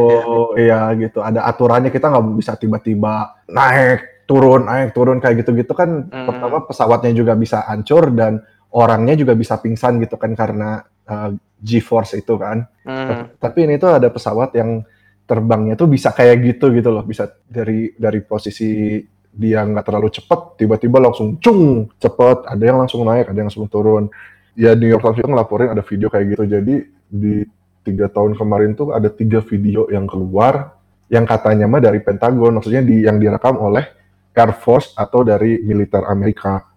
iya, 0.56 0.80
iya 0.96 0.96
gitu, 0.96 1.20
ada 1.20 1.44
aturannya 1.44 1.92
kita 1.92 2.08
nggak 2.08 2.26
bisa 2.40 2.56
tiba-tiba 2.56 3.36
naik 3.52 4.24
turun 4.24 4.64
naik 4.64 4.96
turun 4.96 5.20
kayak 5.20 5.44
gitu-gitu 5.44 5.76
kan 5.76 6.08
Hmm. 6.08 6.26
pertama 6.32 6.64
pesawatnya 6.64 7.12
juga 7.12 7.36
bisa 7.36 7.68
hancur 7.68 8.16
dan 8.16 8.40
orangnya 8.72 9.20
juga 9.20 9.36
bisa 9.36 9.60
pingsan 9.60 10.00
gitu 10.00 10.16
kan 10.16 10.32
karena 10.32 10.88
uh, 11.12 11.36
G-force 11.60 12.16
itu 12.16 12.40
kan. 12.40 12.64
Hmm. 12.88 13.36
Tapi 13.36 13.68
ini 13.68 13.76
tuh 13.76 14.00
ada 14.00 14.08
pesawat 14.08 14.56
yang 14.56 14.88
terbangnya 15.26 15.74
tuh 15.74 15.90
bisa 15.90 16.14
kayak 16.14 16.42
gitu 16.46 16.70
gitu 16.74 16.90
loh, 16.94 17.02
bisa 17.02 17.30
dari 17.50 17.94
dari 17.98 18.22
posisi 18.22 19.02
dia 19.36 19.68
nggak 19.68 19.84
terlalu 19.84 20.10
cepat, 20.14 20.56
tiba-tiba 20.56 20.98
langsung 21.04 21.36
cung 21.44 21.92
cepet, 22.00 22.48
ada 22.48 22.64
yang 22.64 22.80
langsung 22.80 23.04
naik, 23.04 23.28
ada 23.28 23.36
yang 23.36 23.52
langsung 23.52 23.68
turun. 23.68 24.08
Ya 24.56 24.72
New 24.72 24.88
York 24.88 25.04
Times 25.04 25.20
itu 25.20 25.28
ngelaporin 25.28 25.76
ada 25.76 25.84
video 25.84 26.08
kayak 26.08 26.26
gitu. 26.32 26.44
Jadi 26.48 26.76
di 27.12 27.44
tiga 27.84 28.08
tahun 28.08 28.40
kemarin 28.40 28.72
tuh 28.80 28.96
ada 28.96 29.12
tiga 29.12 29.44
video 29.44 29.92
yang 29.92 30.08
keluar 30.08 30.80
yang 31.12 31.28
katanya 31.28 31.70
mah 31.70 31.84
dari 31.84 32.00
Pentagon, 32.02 32.56
maksudnya 32.56 32.82
di 32.82 33.06
yang 33.06 33.20
direkam 33.20 33.60
oleh 33.60 33.86
Air 34.34 34.52
Force 34.58 34.96
atau 34.96 35.22
dari 35.22 35.62
militer 35.62 36.02
Amerika. 36.08 36.75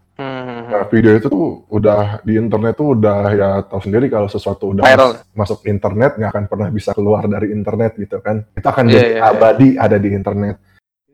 Hmm. 0.68 0.74
Nah, 0.74 0.84
video 0.84 1.16
itu 1.16 1.26
tuh 1.26 1.64
udah 1.66 2.20
di 2.20 2.36
internet 2.36 2.76
tuh 2.76 2.92
udah 2.92 3.18
ya 3.32 3.48
tahu 3.64 3.80
sendiri 3.80 4.06
kalau 4.06 4.28
sesuatu 4.28 4.76
udah 4.76 4.84
Viral. 4.84 5.16
mas- 5.16 5.24
masuk 5.48 5.64
internet 5.64 6.12
nggak 6.14 6.28
akan 6.28 6.44
pernah 6.44 6.68
bisa 6.68 6.92
keluar 6.92 7.24
dari 7.24 7.48
internet 7.48 7.96
gitu 7.96 8.20
kan. 8.20 8.44
Itu 8.52 8.68
akan 8.68 8.84
Iya, 8.84 8.92
jadi 8.92 9.08
iya. 9.08 9.20
abadi 9.24 9.68
ada 9.74 9.96
di 9.96 10.08
internet. 10.12 10.56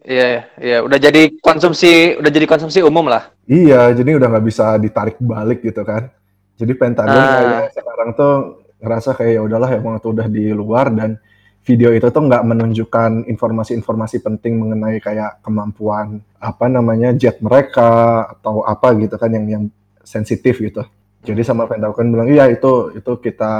Iya, 0.02 0.24
iya, 0.26 0.42
iya. 0.58 0.78
Udah 0.82 0.98
jadi 0.98 1.38
konsumsi, 1.38 2.18
udah 2.18 2.28
jadi 2.28 2.44
konsumsi 2.44 2.82
umum 2.82 3.06
lah. 3.06 3.30
Iya, 3.46 3.94
jadi 3.94 4.18
udah 4.18 4.26
nggak 4.28 4.44
bisa 4.44 4.74
ditarik 4.74 5.16
balik 5.16 5.62
gitu 5.62 5.86
kan. 5.86 6.10
Jadi 6.54 6.72
Pentagon 6.74 7.14
Ah. 7.14 7.70
sekarang 7.70 8.10
tuh 8.12 8.34
ngerasa 8.78 9.14
kayak 9.14 9.32
ya 9.32 9.40
udahlah 9.40 9.70
emang 9.70 9.96
itu 9.96 10.10
udah 10.10 10.26
di 10.26 10.50
luar 10.50 10.90
dan 10.90 11.16
video 11.62 11.88
itu 11.88 12.04
tuh 12.04 12.20
nggak 12.20 12.44
menunjukkan 12.44 13.24
informasi-informasi 13.24 14.20
penting 14.20 14.58
mengenai 14.58 14.98
kayak 14.98 15.40
kemampuan 15.40 16.20
apa 16.44 16.68
namanya 16.68 17.16
jet 17.16 17.40
mereka 17.40 18.20
atau 18.36 18.60
apa 18.68 18.92
gitu 19.00 19.16
kan 19.16 19.32
yang 19.32 19.46
yang 19.48 19.64
sensitif 20.04 20.60
gitu. 20.60 20.84
Jadi 21.24 21.40
sama 21.40 21.64
Pentagon 21.64 22.12
bilang 22.12 22.28
iya 22.28 22.52
itu 22.52 22.92
itu 22.92 23.12
kita 23.16 23.52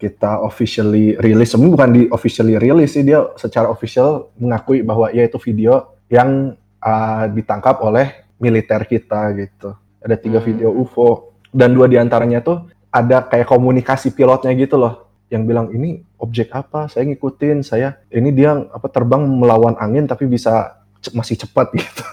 kita 0.00 0.40
officially 0.42 1.14
rilis, 1.20 1.52
sebenarnya 1.54 1.74
bukan 1.76 1.90
di 1.94 2.02
officially 2.10 2.56
rilis 2.58 2.96
sih 2.96 3.04
dia 3.06 3.22
secara 3.38 3.68
official 3.70 4.32
mengakui 4.40 4.82
bahwa 4.82 5.12
ya 5.12 5.22
itu 5.28 5.38
video 5.38 6.00
yang 6.10 6.58
uh, 6.82 7.24
ditangkap 7.30 7.78
oleh 7.84 8.26
militer 8.40 8.82
kita 8.88 9.30
gitu. 9.36 9.76
Ada 10.02 10.18
tiga 10.18 10.42
Hmm. 10.42 10.48
video 10.48 10.68
UFO 10.74 11.38
dan 11.52 11.76
dua 11.76 11.86
di 11.86 12.00
antaranya 12.00 12.42
tuh 12.42 12.66
ada 12.90 13.28
kayak 13.28 13.46
komunikasi 13.46 14.16
pilotnya 14.16 14.50
gitu 14.56 14.80
loh 14.80 15.12
yang 15.32 15.48
bilang 15.48 15.72
ini 15.72 16.04
objek 16.20 16.52
apa 16.52 16.92
saya 16.92 17.08
ngikutin 17.08 17.64
saya 17.64 17.96
ini 18.12 18.36
dia 18.36 18.52
apa 18.52 18.84
terbang 18.92 19.24
melawan 19.24 19.80
angin 19.80 20.04
tapi 20.04 20.28
bisa 20.28 20.81
masih 21.10 21.34
cepat 21.36 21.74
gitu 21.74 22.04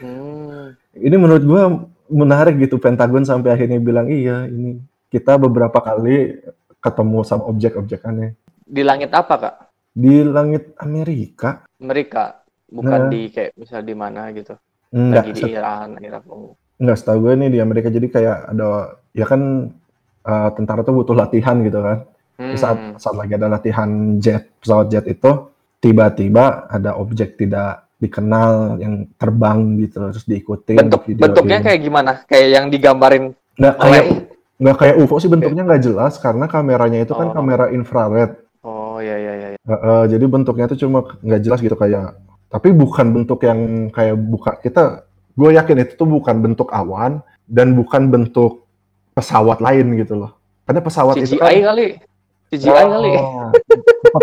Hmm. 0.00 0.72
ini 0.96 1.12
menurut 1.14 1.44
gua 1.44 1.62
menarik 2.08 2.56
gitu 2.58 2.80
Pentagon 2.80 3.20
sampai 3.20 3.52
akhirnya 3.52 3.76
bilang 3.76 4.08
iya 4.08 4.48
ini 4.48 4.80
kita 5.06 5.36
beberapa 5.36 5.76
kali 5.76 6.40
ketemu 6.80 7.20
sama 7.20 7.44
objek-objek 7.44 8.00
aneh 8.02 8.32
Di 8.64 8.80
langit 8.80 9.10
apa, 9.10 9.34
Kak? 9.36 9.54
di 9.90 10.22
langit 10.22 10.72
Amerika 10.78 11.68
Amerika, 11.76 12.40
bukan 12.64 12.96
Nah. 12.96 13.10
di 13.10 13.28
kayak 13.28 13.52
misal 13.54 13.82
di 13.82 13.92
mana 13.92 14.30
gitu. 14.30 14.54
enggak 14.88 15.24
Lagi 15.26 15.32
di 15.36 15.42
Iran, 15.52 15.88
Irak. 16.00 16.22
Oh. 16.26 16.56
enggak 16.78 16.96
setahu 16.96 17.18
gue 17.20 17.32
nih 17.36 17.50
di 17.50 17.58
Amerika 17.60 17.88
jadi 17.90 18.06
kayak 18.06 18.38
ada 18.48 18.68
ya 19.12 19.26
kan 19.26 19.68
uh, 20.22 20.48
tentara 20.50 20.80
tuh 20.80 20.96
butuh 20.96 21.12
latihan 21.12 21.60
gitu 21.60 21.76
kan 21.76 22.08
Di 22.40 22.56
saat 22.56 22.78
Hmm. 22.78 22.96
saat 22.96 23.20
lagi 23.20 23.36
ada 23.36 23.52
latihan 23.52 23.90
jet 24.16 24.48
pesawat 24.56 24.88
jet 24.88 25.04
itu 25.04 25.28
tiba-tiba 25.76 26.64
ada 26.66 26.96
objek 26.96 27.36
tidak 27.36 27.89
dikenal 28.00 28.80
yang 28.80 28.94
terbang 29.14 29.58
gitu 29.78 30.00
terus 30.10 30.24
diikutin 30.24 30.76
Bentuk 30.78 31.04
divideoin. 31.04 31.24
bentuknya 31.28 31.58
kayak 31.60 31.80
gimana? 31.80 32.12
Kayak 32.24 32.48
yang 32.50 32.66
digambarin 32.66 33.24
nggak 33.54 33.74
kayak 33.76 34.04
nggak 34.56 34.76
kayak 34.76 34.94
UFO 34.98 35.16
sih 35.16 35.28
bentuknya 35.28 35.62
nggak 35.62 35.82
jelas 35.82 36.16
karena 36.16 36.44
kameranya 36.44 36.98
itu 37.00 37.12
kan 37.12 37.28
Oh. 37.28 37.34
kamera 37.34 37.68
infrared 37.70 38.40
Oh, 38.60 38.96
iya 38.98 39.16
iya 39.16 39.32
iya. 39.34 39.48
Eh, 39.54 39.72
eh, 39.72 40.04
jadi 40.06 40.24
bentuknya 40.26 40.64
itu 40.64 40.84
cuma 40.84 41.00
nggak 41.16 41.40
jelas 41.40 41.60
gitu 41.60 41.72
kayak 41.74 42.16
tapi 42.46 42.68
bukan 42.70 43.06
bentuk 43.10 43.40
yang 43.40 43.60
kayak 43.88 44.16
buka 44.16 44.58
kita 44.58 45.04
gue 45.32 45.50
yakin 45.54 45.80
itu 45.80 45.92
tuh 45.94 46.04
bukan 46.04 46.40
bentuk 46.40 46.68
awan 46.68 47.20
dan 47.44 47.72
bukan 47.72 48.08
bentuk 48.08 48.68
pesawat 49.10 49.60
lain 49.60 49.96
gitu 49.96 50.18
loh 50.18 50.36
karena 50.64 50.80
pesawat 50.80 51.14
itu 51.16 51.34
CGI 51.34 51.40
kan 51.56 51.66
kali. 51.66 51.86
CGI 52.48 52.84
kali. 52.84 53.12
Oh, 53.14 53.48
sempat, 54.02 54.22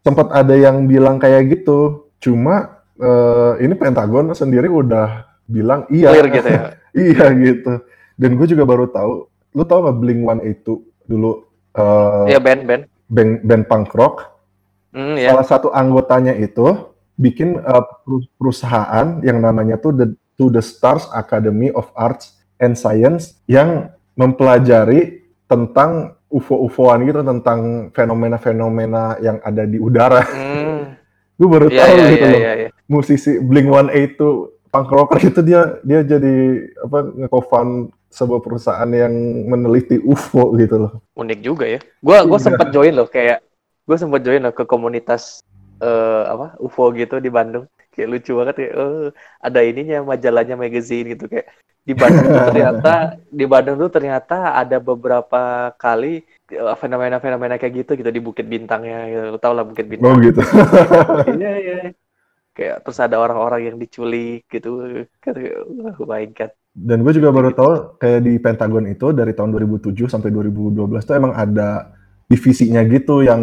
sempat 0.00 0.28
ada 0.32 0.54
yang 0.54 0.84
bilang 0.84 1.16
kayak 1.16 1.48
gitu. 1.50 2.08
Cuma 2.18 2.77
eh, 2.98 3.52
ini 3.62 3.74
Pentagon 3.74 4.30
sendiri 4.32 4.66
udah 4.66 5.24
bilang 5.44 5.88
iya, 5.88 6.12
Clear 6.12 6.28
gitu 6.28 6.48
ya. 6.48 6.62
iya 7.08 7.26
gitu. 7.32 7.72
Dan 8.14 8.34
gue 8.34 8.46
juga 8.46 8.64
baru 8.64 8.86
tahu. 8.86 9.12
Lu 9.54 9.62
tau 9.64 9.86
gak 9.86 9.96
Blink 9.96 10.20
182 10.22 10.82
dulu 11.06 11.46
eh, 11.72 12.24
Iya 12.28 12.38
band 12.38 12.62
band. 12.66 12.82
band, 13.08 13.32
band 13.42 13.64
punk 13.64 13.90
rock? 13.94 14.28
Hmm, 14.92 15.16
ya. 15.16 15.32
Salah 15.32 15.46
satu 15.46 15.68
anggotanya 15.70 16.32
itu 16.32 16.64
bikin 17.14 17.58
peru- 18.04 18.28
perusahaan 18.36 19.18
yang 19.20 19.38
namanya 19.38 19.76
tuh 19.76 19.92
the 19.92 20.06
To 20.34 20.46
the 20.46 20.62
Stars 20.62 21.10
Academy 21.10 21.74
of 21.74 21.90
Arts 21.92 22.38
and 22.56 22.78
Science 22.78 23.42
yang 23.50 23.90
mempelajari 24.14 25.26
tentang 25.50 26.14
UFO-UFOan 26.28 27.02
gitu 27.02 27.26
tentang 27.26 27.90
fenomena-fenomena 27.90 29.18
yang 29.18 29.42
ada 29.42 29.66
di 29.66 29.82
udara. 29.82 30.22
Hmm. 30.22 30.94
Gue 31.38 31.48
baru 31.48 31.66
Iya, 31.66 31.80
tahu 31.80 31.90
iya, 31.90 32.06
gitu 32.06 32.22
iya, 32.22 32.30
loh. 32.30 32.38
iya, 32.38 32.52
iya. 32.54 32.68
Musisi 32.88 33.36
Blink 33.38 33.68
182 33.68 34.56
punk 34.68 34.88
rocker 34.88 35.20
itu 35.22 35.40
dia 35.40 35.80
dia 35.80 36.00
jadi 36.02 36.34
apa 36.80 36.98
nge-co-found 37.24 37.88
sebuah 38.08 38.40
perusahaan 38.40 38.88
yang 38.88 39.12
meneliti 39.44 39.96
UFO 39.98 40.56
gitu 40.56 40.76
loh. 40.78 40.92
Unik 41.14 41.40
juga 41.40 41.64
ya. 41.64 41.80
Gua 42.00 42.24
gua 42.24 42.36
Iya. 42.36 42.46
sempat 42.48 42.68
join 42.68 42.92
loh 42.92 43.04
kayak 43.06 43.44
gua 43.84 43.96
sempat 43.96 44.20
join 44.20 44.40
loh 44.40 44.52
ke 44.52 44.64
komunitas 44.64 45.40
eh 45.78 46.22
apa 46.26 46.56
UFO 46.58 46.92
gitu 46.92 47.16
di 47.16 47.28
Bandung. 47.28 47.64
Kayak 47.92 48.08
lucu 48.10 48.32
banget 48.34 48.54
kayak 48.56 48.72
eh 48.74 49.06
ada 49.38 49.60
ininya 49.60 49.98
majalahnya 50.06 50.56
magazine 50.56 51.12
gitu 51.12 51.28
kayak 51.28 51.48
di 51.82 51.92
Bandung 51.92 52.26
tuh 52.26 52.44
ternyata 52.46 52.92
di 53.28 53.44
Bandung 53.44 53.76
tuh 53.78 53.90
ternyata 53.90 54.36
ada 54.54 54.76
beberapa 54.78 55.40
kali 55.76 56.20
eh, 56.48 56.76
fenomena-fenomena 56.76 57.56
kayak 57.56 57.84
gitu 57.84 57.96
gitu 57.96 58.08
di 58.08 58.20
Bukit 58.20 58.44
Bintangnya 58.44 59.08
gitu. 59.08 59.24
Lu 59.32 59.38
tau 59.38 59.52
lah 59.52 59.64
Bukit 59.64 59.84
Oh 59.84 60.12
Bintang. 60.12 60.20
gitu. 60.24 60.40
Iya 61.36 61.52
iya. 61.56 61.76
Kayak 62.58 62.82
terus 62.82 62.98
ada 62.98 63.16
orang-orang 63.16 63.60
yang 63.64 63.76
diculik 63.78 64.50
gitu. 64.50 65.06
Oh 65.94 66.04
my 66.04 66.26
god. 66.28 66.50
Dan 66.74 67.02
gue 67.02 67.12
juga 67.12 67.30
baru 67.30 67.50
tahu 67.50 67.70
kayak 67.96 68.20
di 68.20 68.34
Pentagon 68.36 68.86
itu 68.86 69.10
dari 69.10 69.30
tahun 69.30 69.50
2007 69.52 69.94
sampai 70.08 70.30
2012 70.30 70.74
tuh 71.00 71.14
emang 71.14 71.32
ada 71.32 71.94
divisinya 72.26 72.82
gitu 72.82 73.22
yang 73.22 73.42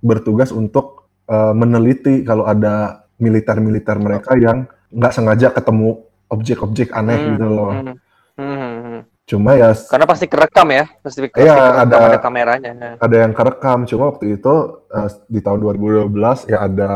bertugas 0.00 0.50
untuk 0.50 1.06
uh, 1.26 1.50
meneliti 1.50 2.22
kalau 2.22 2.46
ada 2.46 3.06
militer-militer 3.16 3.94
mereka 3.96 4.34
yang 4.34 4.66
nggak 4.90 5.12
sengaja 5.12 5.50
ketemu 5.50 6.02
objek-objek 6.26 6.90
aneh 6.90 7.14
Hmm, 7.16 7.26
gitu 7.30 7.46
loh. 7.46 7.70
hmm, 7.70 7.94
hmm, 8.36 8.58
hmm. 8.80 9.00
Cuma 9.24 9.50
ya 9.54 9.72
Karena 9.72 10.04
pasti 10.04 10.26
kerekam 10.26 10.68
ya, 10.68 10.84
pasti, 11.00 11.18
pasti 11.24 11.40
Iya, 11.40 11.54
kerekam 11.56 11.80
ada- 11.80 11.98
ada 12.04 12.18
kameranya. 12.20 12.72
ada 12.98 13.16
yang 13.16 13.32
kerekam. 13.32 13.78
Cuma 13.84 14.02
waktu 14.10 14.36
itu 14.36 14.54
uh, 14.84 15.08
di 15.26 15.40
tahun 15.40 15.58
2012 15.60 16.10
ya 16.44 16.58
ada 16.60 16.90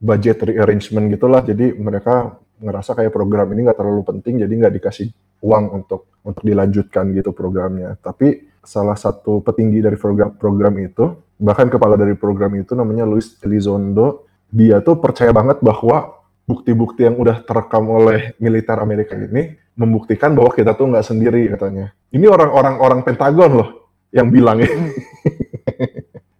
budget 0.00 0.40
rearrangement 0.42 1.06
gitulah. 1.12 1.44
Jadi 1.44 1.76
mereka 1.76 2.40
ngerasa 2.60 2.96
kayak 2.96 3.12
program 3.12 3.52
ini 3.52 3.68
nggak 3.68 3.78
terlalu 3.78 4.02
penting, 4.04 4.40
jadi 4.40 4.52
nggak 4.52 4.74
dikasih 4.80 5.08
uang 5.44 5.64
untuk 5.76 6.08
untuk 6.24 6.42
dilanjutkan 6.44 7.12
gitu 7.12 7.32
programnya. 7.36 7.96
Tapi 8.00 8.48
salah 8.64 8.96
satu 8.96 9.40
petinggi 9.44 9.80
dari 9.84 9.96
program 9.96 10.36
program 10.36 10.74
itu, 10.80 11.16
bahkan 11.40 11.68
kepala 11.68 11.96
dari 11.96 12.16
program 12.16 12.52
itu 12.56 12.72
namanya 12.76 13.08
Luis 13.08 13.36
Elizondo, 13.40 14.28
dia 14.52 14.80
tuh 14.84 15.00
percaya 15.00 15.32
banget 15.32 15.60
bahwa 15.64 16.20
bukti-bukti 16.44 17.06
yang 17.06 17.16
udah 17.16 17.40
terekam 17.46 17.86
oleh 17.88 18.34
militer 18.42 18.76
Amerika 18.82 19.14
ini 19.14 19.54
membuktikan 19.78 20.34
bahwa 20.34 20.50
kita 20.52 20.76
tuh 20.76 20.90
nggak 20.90 21.06
sendiri 21.06 21.48
katanya. 21.56 21.94
Ini 22.10 22.26
orang-orang 22.26 22.76
orang 22.82 23.00
Pentagon 23.06 23.52
loh 23.56 23.70
yang 24.12 24.28
bilang 24.28 24.60
ya. 24.60 24.68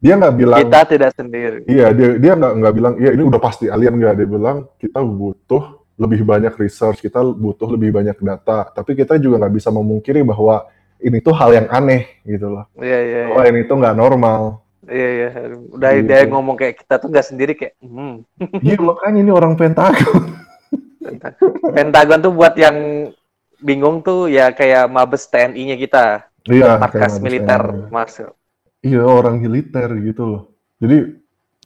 dia 0.00 0.16
nggak 0.16 0.34
bilang 0.34 0.58
Kita 0.64 0.80
tidak 0.88 1.10
sendiri. 1.12 1.58
Iya, 1.68 1.92
dia 1.92 2.08
dia 2.16 2.32
nggak 2.32 2.52
nggak 2.56 2.74
bilang, 2.74 2.94
iya 2.96 3.10
ini 3.12 3.22
udah 3.22 3.36
pasti 3.36 3.68
alien 3.68 4.00
nggak. 4.00 4.14
Dia 4.16 4.28
bilang 4.28 4.56
kita 4.80 4.98
butuh 4.98 5.62
lebih 6.00 6.24
banyak 6.24 6.56
research, 6.56 7.04
kita 7.04 7.20
butuh 7.20 7.68
lebih 7.68 7.92
banyak 7.92 8.16
data. 8.16 8.72
Tapi 8.72 8.96
kita 8.96 9.20
juga 9.20 9.44
nggak 9.44 9.54
bisa 9.54 9.68
memungkiri 9.68 10.24
bahwa 10.24 10.64
ini 10.96 11.20
tuh 11.20 11.36
hal 11.36 11.52
yang 11.52 11.68
aneh 11.68 12.08
gitu 12.24 12.48
loh. 12.48 12.64
Iya 12.76 12.98
iya 13.00 13.22
Bahwa 13.28 13.44
ini 13.46 13.60
tuh 13.64 13.76
nggak 13.76 13.96
normal. 13.96 14.40
iya. 14.88 15.08
iya. 15.12 15.28
Udah 15.68 15.90
Gitu. 15.92 16.08
dia 16.08 16.24
ngomong 16.26 16.56
kayak 16.56 16.80
kita 16.80 16.94
tuh 16.96 17.08
nggak 17.12 17.26
sendiri 17.28 17.52
kayak. 17.52 17.76
Hmm. 17.84 18.24
Iya 18.64 18.80
makanya 18.80 19.18
ini 19.20 19.32
orang 19.32 19.52
Pentagon. 19.54 20.32
Pentagon 21.76 22.20
tuh 22.20 22.32
buat 22.32 22.56
yang 22.56 22.76
bingung 23.60 24.00
tuh 24.00 24.32
ya 24.32 24.52
kayak 24.52 24.88
Mabes 24.88 25.28
TNI-nya 25.28 25.76
kita, 25.76 26.04
Iya. 26.48 26.80
markas 26.80 27.20
militer, 27.20 27.60
Mabes 27.92 28.16
Mas. 28.16 28.39
Iya 28.80 29.04
orang 29.04 29.38
militer 29.38 29.88
gitu 30.00 30.22
loh. 30.24 30.42
Jadi 30.80 31.20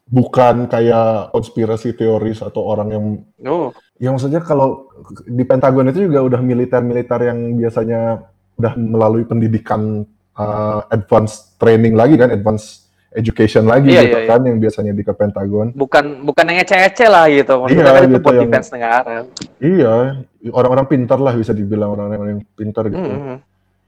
bukan 0.05 0.67
kayak 0.67 1.31
konspirasi 1.31 1.95
teoris 1.95 2.43
atau 2.43 2.61
orang 2.63 2.89
yang 2.91 3.05
Oh, 3.47 3.71
Ya 3.95 4.11
maksudnya 4.11 4.43
kalau 4.43 4.91
di 5.25 5.47
Pentagon 5.47 5.87
itu 5.87 6.05
juga 6.05 6.19
udah 6.21 6.43
militer-militer 6.43 7.31
yang 7.31 7.39
biasanya 7.55 8.27
udah 8.55 8.73
melalui 8.75 9.23
pendidikan 9.23 10.03
uh, 10.35 10.83
advance 10.91 11.55
training 11.57 11.95
lagi 11.95 12.19
kan, 12.19 12.29
advance 12.29 12.91
education 13.15 13.63
lagi 13.65 13.95
Iya, 13.95 14.03
gitu 14.05 14.19
iya, 14.19 14.27
kan 14.27 14.43
yang 14.43 14.59
biasanya 14.59 14.91
di 14.91 15.07
ke 15.07 15.15
Pentagon. 15.15 15.71
bukan 15.71 16.27
bukan 16.27 16.45
yang 16.51 16.59
ece-ece 16.59 17.07
lah 17.07 17.31
gitu. 17.31 17.63
Maksudnya 17.63 17.79
Iya, 17.81 17.95
kan 17.95 18.03
itu 18.03 18.11
gitu, 18.11 18.19
buat 18.21 18.35
yang- 18.35 18.43
defense 18.51 18.69
negara. 18.75 19.15
Iya, 19.63 19.95
orang-orang 20.51 20.87
pintar 20.91 21.19
lah 21.23 21.33
bisa 21.33 21.55
dibilang 21.55 21.95
orang-orang 21.95 22.29
yang 22.29 22.43
pintar 22.59 22.91
gitu. 22.91 22.99
Hmm. 22.99 23.39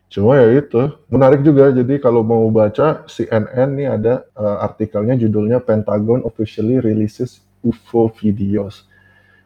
Cuma 0.07 0.39
ya 0.39 0.49
itu 0.55 0.83
menarik 1.11 1.43
juga. 1.43 1.75
Jadi 1.75 1.99
kalau 1.99 2.23
mau 2.23 2.47
baca 2.49 3.03
CNN 3.11 3.69
nih 3.75 3.89
ada 3.91 4.15
uh, 4.39 4.63
artikelnya 4.63 5.19
judulnya 5.19 5.59
Pentagon 5.59 6.23
officially 6.23 6.79
releases 6.79 7.43
UFO 7.61 8.09
videos. 8.15 8.87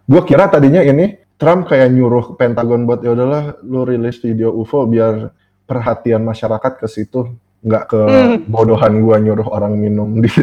Gue 0.04 0.20
kira 0.26 0.50
tadinya 0.52 0.84
ini 0.84 1.16
Trump 1.40 1.72
kayak 1.72 1.88
nyuruh 1.96 2.36
Pentagon 2.36 2.84
buat 2.84 3.00
ya 3.00 3.16
udahlah 3.16 3.56
lu 3.64 3.88
rilis 3.88 4.20
video 4.20 4.52
UFO 4.52 4.84
biar 4.84 5.32
perhatian 5.64 6.20
masyarakat 6.20 6.76
ke 6.76 6.86
situ 6.90 7.32
nggak 7.60 7.84
ke 7.92 8.00
Hmm. 8.00 8.36
bodohan 8.48 9.04
gua 9.04 9.20
nyuruh 9.20 9.48
orang 9.52 9.76
minum 9.76 10.16
di 10.20 10.28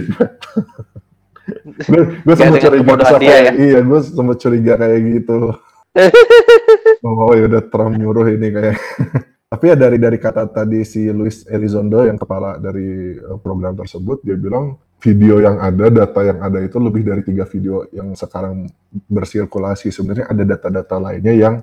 gue 2.26 2.36
sempat 2.38 2.61
curiga 2.61 3.18
dia 3.18 3.26
ya. 3.26 3.38
ya. 3.41 3.51
iya 3.57 3.80
gue 3.82 3.99
sempat 4.05 4.38
curiga 4.38 4.74
kayak 4.78 4.99
gitu 5.01 5.38
oh 7.05 7.32
ya 7.34 7.49
udah 7.49 7.63
Trump 7.74 7.97
nyuruh 7.97 8.28
ini 8.30 8.47
kayak 8.53 8.78
tapi 9.47 9.71
ya 9.71 9.75
dari 9.79 9.95
dari 9.95 10.19
kata 10.19 10.51
tadi 10.51 10.83
si 10.83 11.07
Luis 11.07 11.47
Elizondo 11.47 12.03
yang 12.03 12.19
kepala 12.19 12.59
dari 12.59 13.15
eh, 13.15 13.37
program 13.39 13.79
tersebut 13.79 14.19
dia 14.19 14.35
bilang 14.35 14.75
video 14.99 15.39
yang 15.39 15.55
ada 15.57 15.87
data 15.87 16.19
yang 16.19 16.39
ada 16.43 16.59
itu 16.59 16.75
lebih 16.77 17.07
dari 17.07 17.23
tiga 17.23 17.47
video 17.47 17.87
yang 17.95 18.11
sekarang 18.11 18.67
bersirkulasi 19.07 19.87
sebenarnya 19.87 20.27
ada 20.27 20.43
data-data 20.43 20.99
lainnya 20.99 21.31
yang 21.31 21.55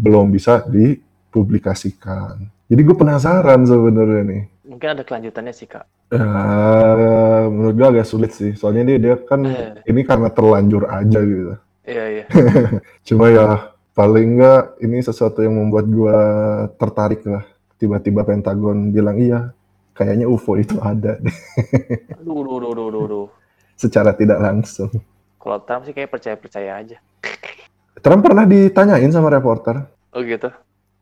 belum 0.00 0.32
bisa 0.32 0.64
dipublikasikan 0.64 2.40
jadi 2.66 2.80
gue 2.80 2.96
penasaran 2.96 3.68
sebenarnya 3.68 4.22
nih 4.24 4.42
Mungkin 4.66 4.98
ada 4.98 5.06
kelanjutannya 5.06 5.54
sih 5.54 5.70
kak. 5.70 5.86
Eh, 6.10 7.42
menurut 7.48 7.74
gue 7.78 7.86
agak 7.86 8.06
sulit 8.08 8.34
sih 8.34 8.50
soalnya 8.58 8.82
dia 8.82 8.98
dia 8.98 9.14
kan 9.20 9.44
Eh. 9.44 9.78
ini 9.86 10.02
karena 10.02 10.26
terlanjur 10.32 10.88
aja 10.88 11.20
gitu 11.20 11.54
Iya 11.86 12.04
iya. 12.10 12.24
Cuma 13.06 13.30
ya 13.30 13.75
paling 13.96 14.36
enggak 14.36 14.76
ini 14.84 15.00
sesuatu 15.00 15.40
yang 15.40 15.56
membuat 15.56 15.88
gua 15.88 16.18
tertarik 16.76 17.24
lah. 17.24 17.48
Tiba-tiba 17.80 18.24
Pentagon 18.28 18.92
bilang 18.92 19.16
iya, 19.16 19.52
kayaknya 19.96 20.28
UFO 20.28 20.60
itu 20.60 20.76
ada. 20.80 21.16
Aduh, 22.20 22.44
aduh, 22.44 22.56
aduh, 22.72 22.86
aduh, 22.88 23.02
aduh, 23.04 23.26
secara 23.76 24.12
tidak 24.12 24.40
langsung. 24.40 24.92
Kalau 25.40 25.58
Trump 25.64 25.84
sih 25.88 25.94
kayak 25.94 26.10
percaya-percaya 26.10 26.72
aja. 26.72 26.96
Trump 28.00 28.24
pernah 28.24 28.44
ditanyain 28.44 29.12
sama 29.12 29.32
reporter, 29.32 29.84
Oh 30.16 30.24
gitu. 30.24 30.48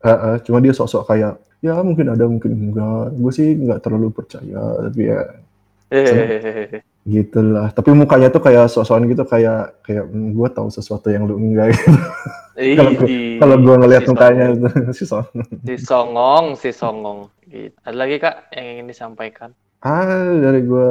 Eh, 0.04 0.10
eh, 0.10 0.36
cuma 0.42 0.58
dia 0.58 0.74
sok-sok 0.74 1.06
kayak 1.06 1.38
ya 1.62 1.78
mungkin 1.80 2.10
ada 2.10 2.26
mungkin 2.26 2.50
enggak. 2.50 3.14
Gue 3.14 3.32
sih 3.32 3.54
nggak 3.54 3.80
terlalu 3.80 4.10
percaya, 4.10 4.60
tapi 4.90 5.02
ya 5.06 5.20
Hehehe. 5.94 6.82
Gitulah. 7.04 7.68
Tapi 7.70 7.92
mukanya 7.92 8.28
tuh 8.28 8.40
kayak 8.40 8.66
sok-sokan 8.66 9.04
gitu 9.06 9.22
kayak 9.22 9.78
kayak 9.80 10.04
gue 10.08 10.48
tahu 10.50 10.68
sesuatu 10.68 11.08
yang 11.08 11.24
lu 11.24 11.36
enggak. 11.36 11.72
Kalau 12.54 12.92
gua- 12.94 13.08
Ih, 13.08 13.36
Kalau 13.36 13.56
gue 13.58 13.74
ngelihat 13.76 14.02
si 14.02 14.08
mukanya 14.08 14.46
songong. 14.54 14.92
si 14.92 15.04
Son. 15.04 15.24
si 15.60 15.74
songong, 15.76 16.44
si 16.54 16.70
songong. 16.70 17.20
Gitu. 17.44 17.74
Ada 17.80 17.96
lagi 17.96 18.16
kak 18.16 18.34
yang 18.50 18.66
ingin 18.72 18.86
disampaikan? 18.88 19.50
Ah, 19.80 20.06
dari 20.32 20.64
gua 20.64 20.88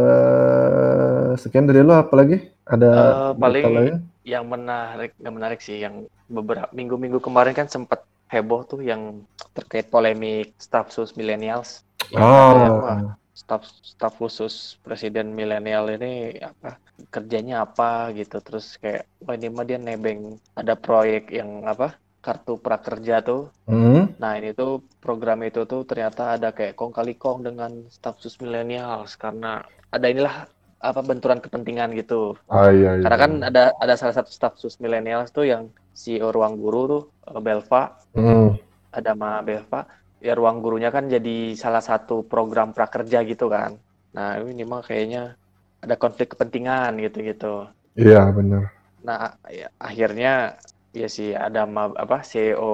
sekian 1.35 1.65
dari 1.65 1.81
lo 1.81 1.95
apa 1.95 2.13
lagi? 2.13 2.37
Ada 2.63 2.89
berita 3.33 3.39
paling- 3.39 3.65
lain? 3.73 3.95
Yang 4.23 4.45
menarik, 4.45 5.11
nggak 5.17 5.33
menarik 5.33 5.59
sih. 5.59 5.77
Yang 5.77 5.95
beberapa 6.25 6.69
minggu-minggu 6.69 7.19
kemarin 7.19 7.51
kan 7.51 7.67
sempat 7.67 8.03
heboh 8.27 8.63
tuh 8.63 8.79
yang 8.79 9.23
terkait 9.51 9.87
polemik 9.87 10.55
staff 10.57 10.89
sus 10.89 11.11
millennials. 11.13 11.83
Yang 12.07 12.21
wah, 12.21 12.85
Ah, 12.85 13.01
staf 13.33 13.65
staf 13.81 14.13
khusus 14.21 14.77
presiden 14.85 15.33
milenial 15.33 15.89
ini 15.89 16.37
apa 16.37 16.77
kerjanya 17.09 17.65
apa 17.65 18.13
gitu. 18.13 18.37
Terus 18.39 18.77
kayak 18.77 19.09
wah 19.25 19.33
ini 19.33 19.49
mah 19.49 19.65
dia 19.65 19.81
nebeng 19.81 20.37
ada 20.53 20.77
proyek 20.77 21.33
yang 21.33 21.65
apa 21.65 21.97
kartu 22.23 22.55
prakerja 22.55 23.19
tuh. 23.25 23.51
Hmm, 23.67 24.15
nah 24.21 24.39
ini 24.39 24.55
tuh 24.55 24.79
program 25.03 25.43
itu 25.43 25.67
tuh 25.67 25.83
ternyata 25.83 26.39
ada 26.39 26.55
kayak 26.55 26.79
kong 26.79 26.95
kali 26.95 27.19
kong 27.19 27.43
dengan 27.43 27.83
staf 27.91 28.21
khusus 28.21 28.39
milenials 28.39 29.19
karena 29.19 29.59
ada 29.91 30.07
inilah 30.07 30.47
apa 30.79 31.01
benturan 31.03 31.43
kepentingan 31.43 31.91
gitu. 31.99 32.39
Ah 32.47 32.71
iya, 32.71 32.99
iya. 32.99 33.03
karena 33.03 33.17
kan 33.19 33.31
ada 33.43 33.63
ada 33.75 33.93
salah 33.99 34.15
satu 34.15 34.31
staf 34.31 34.55
khusus 34.55 34.79
milenials 34.79 35.35
tuh 35.35 35.49
yang 35.49 35.67
CEO 35.91 36.31
ruang 36.31 36.55
guru 36.55 36.81
tuh 36.87 37.03
eh, 37.27 37.41
Belva. 37.43 37.97
Hmm, 38.15 38.55
ada 38.93 39.11
Ma 39.17 39.41
Belva 39.41 39.89
ya 40.25 40.33
ruang 40.39 40.57
gurunya 40.63 40.89
kan 40.95 41.05
jadi 41.15 41.53
salah 41.63 41.83
satu 41.89 42.23
program 42.31 42.69
prakerja 42.77 43.17
gitu 43.31 43.45
kan. 43.55 43.71
Nah 44.15 44.39
ini 44.41 44.63
mah 44.71 44.81
kayaknya 44.87 45.35
ada 45.83 45.95
konflik 46.03 46.27
kepentingan 46.33 46.91
gitu-gitu 47.03 47.67
iya 47.99 48.31
benar. 48.37 48.63
nah 49.07 49.35
ya, 49.51 49.67
akhirnya 49.89 50.55
ya 50.95 51.07
si 51.15 51.35
ada 51.35 51.61
apa 52.03 52.17
CEO 52.23 52.71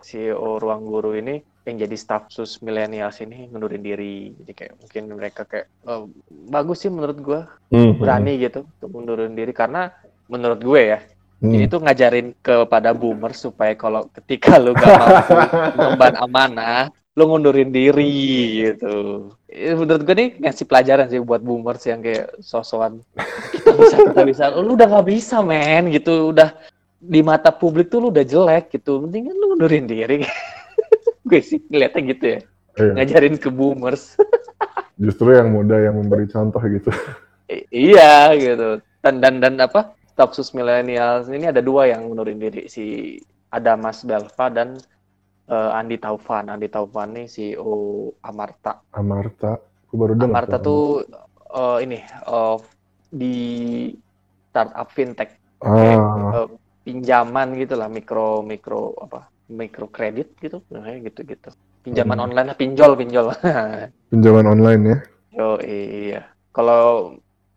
CEO 0.00 0.48
ruang 0.62 0.82
guru 0.88 1.10
ini 1.20 1.36
yang 1.66 1.76
jadi 1.82 1.96
staff 1.98 2.30
sus 2.30 2.62
millennials 2.62 3.18
ini 3.24 3.50
ngundurin 3.50 3.82
diri. 3.82 4.30
Jadi 4.38 4.52
kayak 4.54 4.74
mungkin 4.80 5.02
mereka 5.18 5.42
kayak 5.50 5.66
oh, 5.90 6.06
bagus 6.54 6.78
sih 6.86 6.90
menurut 6.94 7.18
gue 7.20 7.40
Hmm. 7.74 7.98
berani 7.98 8.38
gitu 8.38 8.62
untuk 8.62 8.88
ngundurin 8.94 9.34
diri. 9.34 9.50
Karena 9.50 9.90
menurut 10.30 10.60
gue 10.62 10.80
ya 10.94 10.98
Hmm. 11.36 11.52
ini 11.52 11.68
tuh 11.68 11.84
ngajarin 11.84 12.32
kepada 12.40 12.96
boomer 12.96 13.36
supaya 13.36 13.76
kalau 13.76 14.08
ketika 14.08 14.56
lu 14.56 14.72
gak 14.72 14.88
mampu 14.88 15.34
mengemban 15.76 16.14
amanah 16.16 16.88
lu 17.16 17.32
ngundurin 17.32 17.72
diri 17.72 18.12
gitu. 18.68 19.28
Eh, 19.48 19.72
menurut 19.72 20.04
gue 20.04 20.14
nih 20.14 20.30
ngasih 20.36 20.68
pelajaran 20.68 21.08
sih 21.08 21.16
buat 21.16 21.40
boomers 21.40 21.80
yang 21.88 22.04
kayak 22.04 22.36
sosokan. 22.44 23.00
Kita 23.56 23.72
bisa 23.72 23.96
kita 24.12 24.22
bisa. 24.28 24.44
Lu 24.52 24.76
udah 24.76 24.84
nggak 24.84 25.08
bisa 25.08 25.40
men 25.40 25.88
gitu. 25.88 26.36
Udah 26.36 26.52
di 27.00 27.24
mata 27.24 27.48
publik 27.48 27.88
tuh 27.88 28.04
lu 28.04 28.08
udah 28.12 28.20
jelek 28.20 28.68
gitu. 28.68 29.00
Mendingan 29.00 29.32
lu 29.32 29.56
ngundurin 29.56 29.88
diri. 29.88 30.28
Gue 31.28 31.40
sih 31.40 31.56
ngeliatnya 31.72 32.00
gitu 32.04 32.24
ya. 32.36 32.40
Iya. 32.76 32.92
ngajarin 33.00 33.36
ke 33.40 33.48
boomers. 33.48 34.20
Justru 35.00 35.32
yang 35.32 35.48
muda 35.48 35.80
yang 35.80 35.96
memberi 35.96 36.28
contoh 36.28 36.60
gitu. 36.68 36.92
I- 37.48 37.64
iya 37.72 38.28
gitu. 38.36 38.84
Dan 39.00 39.24
dan 39.24 39.40
dan 39.40 39.56
apa 39.56 39.96
stafsus 40.16 40.48
milenial 40.56 41.28
ini 41.28 41.46
ada 41.52 41.60
dua 41.60 41.92
yang 41.92 42.08
ngundurin 42.08 42.40
diri 42.40 42.62
si 42.72 42.84
Adamas 43.52 44.02
Belva 44.08 44.46
dan 44.56 44.68
eh, 45.52 45.70
Andi 45.78 45.96
Taufan 46.00 46.48
Andi 46.52 46.68
Taufan 46.72 47.08
nih 47.16 47.26
CEO 47.28 47.74
Amarta 48.24 48.72
Amarta, 48.96 49.50
aku 49.86 49.94
baru 50.00 50.14
dengar. 50.18 50.32
Amarta 50.32 50.56
tuh 50.66 51.04
eh, 51.60 51.78
ini 51.84 51.98
eh, 52.02 52.56
di 53.12 53.34
startup 54.50 54.88
fintech 54.96 55.30
kayak 55.76 56.00
Ah, 56.00 56.32
eh, 56.36 56.48
pinjaman 56.86 57.48
gitu 57.60 57.74
lah 57.80 57.88
mikro 57.90 58.42
mikro 58.46 58.94
apa 59.04 59.28
mikro 59.50 59.86
kredit 59.90 60.28
gitu 60.42 60.62
kayak 60.70 60.98
gitu 61.12 61.20
gitu 61.32 61.48
pinjaman 61.84 62.18
Hmm. 62.18 62.26
online 62.26 62.48
pinjol 62.58 62.92
pinjol 63.00 63.26
pinjaman 64.10 64.46
online 64.46 64.82
ya. 64.86 64.96
Yo 65.36 65.60
iya. 65.62 66.20
Kalau 66.56 67.12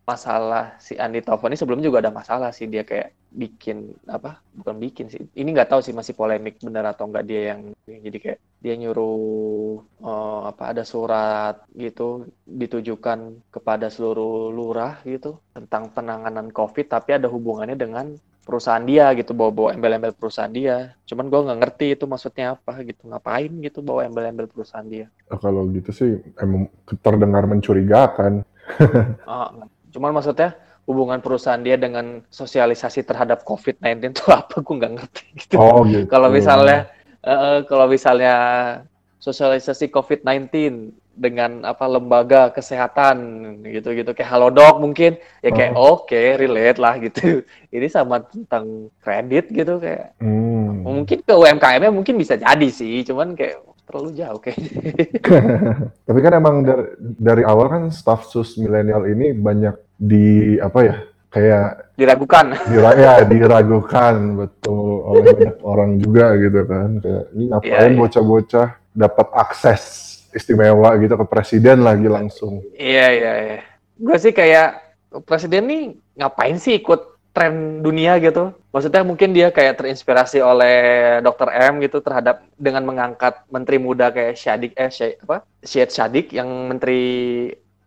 masalah 0.10 0.66
si 0.82 0.98
Andi 0.98 1.22
Taufan 1.22 1.54
ini 1.54 1.62
sebelum 1.62 1.80
juga 1.86 2.02
ada 2.02 2.10
masalah 2.10 2.50
sih 2.50 2.66
dia 2.66 2.82
kayak 2.82 3.14
bikin 3.30 3.94
apa? 4.10 4.42
Bukan 4.58 4.76
bikin 4.82 5.06
sih. 5.14 5.22
Ini 5.38 5.50
nggak 5.54 5.70
tahu 5.70 5.82
sih 5.86 5.94
masih 5.94 6.18
polemik 6.18 6.58
benar 6.66 6.90
atau 6.90 7.06
enggak 7.06 7.26
dia 7.30 7.42
yang 7.54 7.62
jadi 7.86 8.18
kayak 8.18 8.40
dia 8.64 8.74
nyuruh 8.82 9.86
eh, 10.02 10.42
apa 10.50 10.64
ada 10.74 10.84
surat 10.84 11.62
gitu 11.78 12.26
ditujukan 12.50 13.20
kepada 13.54 13.94
seluruh 13.94 14.50
lurah 14.50 14.98
gitu 15.06 15.38
tentang 15.54 15.94
penanganan 15.94 16.50
COVID 16.50 16.86
tapi 16.90 17.10
ada 17.22 17.30
hubungannya 17.30 17.78
dengan 17.78 18.18
perusahaan 18.50 18.82
dia 18.82 19.14
gitu 19.14 19.38
bawa-bawa 19.38 19.78
embel-embel 19.78 20.18
perusahaan 20.18 20.50
dia. 20.50 20.98
Cuman 21.06 21.30
gua 21.30 21.46
nggak 21.46 21.60
ngerti 21.62 21.88
itu 21.94 22.10
maksudnya 22.10 22.58
apa 22.58 22.82
gitu 22.82 23.06
ngapain 23.06 23.54
gitu 23.62 23.86
bawa 23.86 24.10
embel-embel 24.10 24.50
perusahaan 24.50 24.90
dia. 24.90 25.06
Ah, 25.30 25.38
Kalau 25.38 25.70
gitu 25.70 25.94
sih 25.94 26.18
emang 26.42 26.66
terdengar 27.06 27.46
mencurigakan. 27.46 28.42
Ah, 29.26 29.50
cuman 29.90 30.14
maksudnya 30.16 30.56
hubungan 30.90 31.22
perusahaan 31.22 31.62
dia 31.62 31.78
dengan 31.78 32.26
sosialisasi 32.34 33.06
terhadap 33.06 33.46
COVID-19 33.46 34.10
itu 34.10 34.26
apa? 34.34 34.58
Gue 34.66 34.76
nggak 34.82 34.94
ngerti. 34.98 35.24
Gitu. 35.38 35.56
Oh 35.62 35.86
gitu. 35.86 36.10
Kalau 36.10 36.34
misalnya, 36.34 36.90
eh, 37.22 37.62
kalau 37.70 37.86
misalnya 37.86 38.36
sosialisasi 39.22 39.92
COVID-19 39.94 40.50
dengan 41.20 41.68
apa 41.68 41.84
lembaga 41.84 42.48
kesehatan 42.48 43.20
gitu-gitu 43.68 44.16
kayak 44.16 44.32
Halodoc 44.32 44.80
mungkin 44.80 45.20
ya 45.44 45.52
kayak 45.52 45.76
oke 45.76 46.40
relate 46.40 46.80
lah 46.80 46.96
gitu. 46.98 47.44
Ini 47.76 47.92
sama 47.92 48.24
tentang 48.24 48.88
kredit 49.04 49.52
gitu 49.52 49.78
kayak 49.84 50.16
Hmm. 50.24 51.04
mungkin 51.04 51.20
ke 51.22 51.34
UMKM-nya 51.36 51.92
mungkin 51.92 52.16
bisa 52.16 52.40
jadi 52.40 52.70
sih, 52.72 53.04
cuman 53.04 53.36
kayak 53.36 53.60
terlalu 53.90 54.10
jauh 54.14 54.38
kayak. 54.38 54.62
Tapi 56.08 56.20
kan 56.22 56.34
emang 56.38 56.62
dari, 56.62 56.86
dari 57.02 57.44
awal 57.44 57.66
kan 57.74 57.84
staff 57.90 58.30
sus 58.30 58.54
milenial 58.62 59.10
ini 59.10 59.34
banyak 59.34 59.74
di 59.98 60.56
apa 60.62 60.80
ya 60.86 60.96
kayak 61.34 61.98
diragukan. 61.98 62.46
dira 62.70 62.92
ya, 62.94 63.14
diragukan 63.34 64.16
betul 64.46 65.02
oleh 65.10 65.34
banyak 65.34 65.58
orang 65.66 65.92
juga 65.98 66.38
gitu 66.38 66.62
kan 66.70 66.90
kayak 67.02 67.24
ini 67.34 67.44
ngapain 67.50 67.74
Iya, 67.74 67.90
iya. 67.90 67.98
bocah-bocah 67.98 68.68
dapat 68.94 69.28
akses 69.34 69.84
istimewa 70.34 70.94
gitu 71.02 71.18
ke 71.18 71.26
presiden 71.26 71.82
lagi 71.82 72.06
langsung. 72.06 72.62
Iya 72.78 73.08
iya 73.10 73.34
iya. 73.42 73.60
Gue 73.98 74.18
sih 74.22 74.32
kayak 74.32 74.78
presiden 75.26 75.66
nih 75.66 75.84
ngapain 76.22 76.58
sih 76.62 76.78
ikut 76.78 77.19
tren 77.36 77.86
dunia 77.86 78.18
gitu? 78.20 78.54
Maksudnya 78.74 79.02
mungkin 79.06 79.34
dia 79.34 79.50
kayak 79.50 79.82
terinspirasi 79.82 80.42
oleh 80.42 80.76
Dr. 81.22 81.50
M 81.50 81.82
gitu 81.82 82.02
terhadap 82.02 82.46
dengan 82.58 82.86
mengangkat 82.86 83.46
menteri 83.50 83.78
muda 83.78 84.10
kayak 84.10 84.38
Syadik 84.38 84.74
eh 84.78 84.90
Syed, 84.90 85.22
apa? 85.26 85.46
Syed 85.62 85.90
Syadik 85.90 86.34
yang 86.34 86.50
menteri 86.70 87.02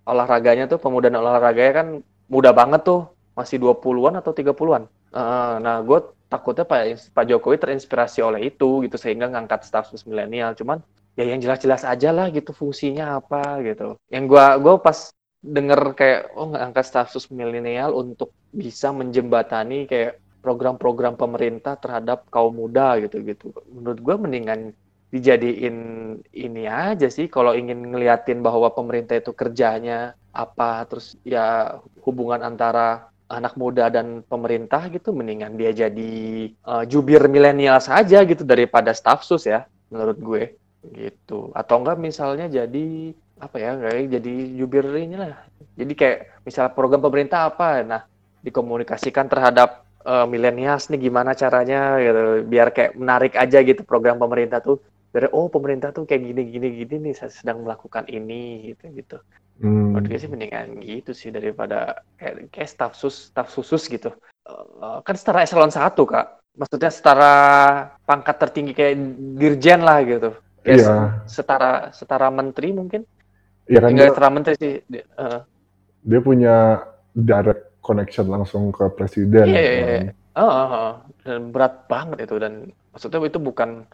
olahraganya 0.03 0.66
tuh 0.66 0.82
pemudaan 0.82 1.14
olahraganya 1.14 1.72
kan 1.72 1.86
muda 2.26 2.51
banget 2.51 2.82
tuh, 2.82 3.12
masih 3.38 3.62
20-an 3.62 4.18
atau 4.18 4.34
30-an. 4.34 4.88
Eh, 5.12 5.55
nah, 5.62 5.78
gue 5.84 5.99
takutnya 6.32 6.64
Pak 6.64 7.12
Pak 7.12 7.24
Jokowi 7.28 7.61
terinspirasi 7.61 8.24
oleh 8.24 8.49
itu 8.49 8.80
gitu 8.88 8.97
sehingga 8.97 9.28
ngangkat 9.28 9.68
status 9.68 10.09
milenial. 10.09 10.57
Cuman 10.57 10.80
ya 11.12 11.28
yang 11.28 11.45
jelas-jelas 11.45 11.84
aja 11.84 12.09
lah 12.09 12.32
gitu 12.32 12.57
fungsinya 12.57 13.20
apa 13.20 13.61
gitu. 13.61 14.01
Yang 14.09 14.24
gua 14.32 14.57
gua 14.57 14.74
pas 14.80 15.12
denger 15.45 15.93
kayak 15.93 16.32
oh 16.32 16.57
ngangkat 16.57 16.84
status 16.88 17.28
milenial 17.28 17.93
untuk 17.93 18.32
bisa 18.53 18.92
menjembatani 18.92 19.88
kayak 19.88 20.20
program-program 20.44 21.16
pemerintah 21.16 21.78
terhadap 21.80 22.28
kaum 22.28 22.55
muda 22.55 23.00
gitu-gitu. 23.00 23.50
Menurut 23.72 23.98
gua 24.05 24.16
mendingan 24.20 24.76
dijadiin 25.12 25.76
ini 26.32 26.64
aja 26.64 27.12
sih 27.12 27.28
kalau 27.28 27.53
ingin 27.53 27.92
ngeliatin 27.92 28.40
bahwa 28.40 28.72
pemerintah 28.72 29.20
itu 29.20 29.36
kerjanya 29.36 30.16
apa 30.32 30.88
terus 30.88 31.20
ya 31.20 31.76
hubungan 32.00 32.40
antara 32.40 33.12
anak 33.28 33.53
muda 33.61 33.92
dan 33.92 34.24
pemerintah 34.24 34.88
gitu 34.88 35.12
mendingan 35.12 35.53
dia 35.61 35.72
jadi 35.72 36.12
eh, 36.48 36.84
jubir 36.88 37.28
milenial 37.28 37.76
saja 37.84 38.24
gitu 38.24 38.40
daripada 38.44 38.96
staff 38.96 39.20
sus 39.20 39.44
ya 39.44 39.68
menurut 39.92 40.16
gue 40.16 40.42
gitu 40.96 41.53
atau 41.53 41.84
enggak 41.84 42.00
misalnya 42.00 42.48
jadi 42.48 43.12
apa 43.36 43.57
ya 43.61 43.70
kayak 43.76 44.16
jadi 44.16 44.34
jubir 44.57 44.84
inilah 44.96 45.36
jadi 45.76 45.92
kayak 45.92 46.18
misal 46.48 46.72
program 46.72 47.05
pemerintah 47.05 47.53
apa 47.53 47.84
nah 47.84 48.03
dikomunikasikan 48.43 49.26
terhadap 49.30 49.86
eh, 50.03 50.26
milenials 50.26 50.90
nih 50.90 51.09
gimana 51.09 51.32
caranya 51.32 51.99
gitu 52.03 52.43
biar 52.47 52.74
kayak 52.74 52.99
menarik 52.99 53.34
aja 53.38 53.59
gitu 53.62 53.82
program 53.86 54.18
pemerintah 54.18 54.59
tuh. 54.59 54.82
Biar 55.12 55.28
oh 55.36 55.47
pemerintah 55.53 55.93
tuh 55.93 56.09
kayak 56.09 56.24
gini 56.24 56.43
gini 56.49 56.68
gini 56.82 56.95
nih 57.11 57.14
saya 57.16 57.30
sedang 57.30 57.62
melakukan 57.64 58.09
ini 58.11 58.72
gitu 58.74 58.90
gitu. 58.93 59.18
Hmm. 59.62 59.95
menurut 59.95 60.09
gue 60.11 60.18
sih 60.18 60.26
mendingan 60.32 60.80
gitu 60.82 61.12
sih 61.14 61.30
daripada 61.30 62.03
kayak, 62.18 62.51
kayak 62.51 62.66
staff 62.72 62.99
sus 62.99 63.30
staff 63.30 63.47
khusus 63.53 63.86
gitu. 63.86 64.11
Eh, 64.49 64.99
kan 65.07 65.14
setara 65.14 65.47
eselon 65.47 65.70
satu 65.70 66.03
kak. 66.09 66.43
Maksudnya 66.59 66.90
setara 66.90 67.34
pangkat 68.03 68.36
tertinggi 68.43 68.72
kayak 68.74 68.95
dirjen 69.38 69.80
lah 69.86 70.03
gitu. 70.03 70.34
Kayak 70.66 70.78
Iya. 70.82 70.97
setara 71.30 71.70
setara 71.95 72.28
menteri 72.32 72.74
mungkin. 72.74 73.07
Iya 73.70 73.78
kan 73.86 73.88
enggak 73.95 74.07
dia, 74.09 74.12
setara 74.16 74.28
menteri 74.34 74.55
sih 74.59 74.74
eh, 74.99 75.40
dia 76.03 76.20
punya 76.24 76.57
direct 77.14 77.71
connection 77.83 78.30
langsung 78.30 78.70
ke 78.70 78.87
presiden. 78.95 79.51
Iya, 79.51 79.61
iya, 79.61 79.74
kan. 79.74 79.89
iya. 79.91 80.12
Oh, 80.33 80.49
oh, 80.49 80.68
oh. 80.72 80.93
dan 81.28 81.53
berat 81.53 81.85
banget 81.93 82.24
itu 82.24 82.41
dan 82.41 82.72
maksudnya 82.97 83.20
itu 83.28 83.37
bukan 83.37 83.85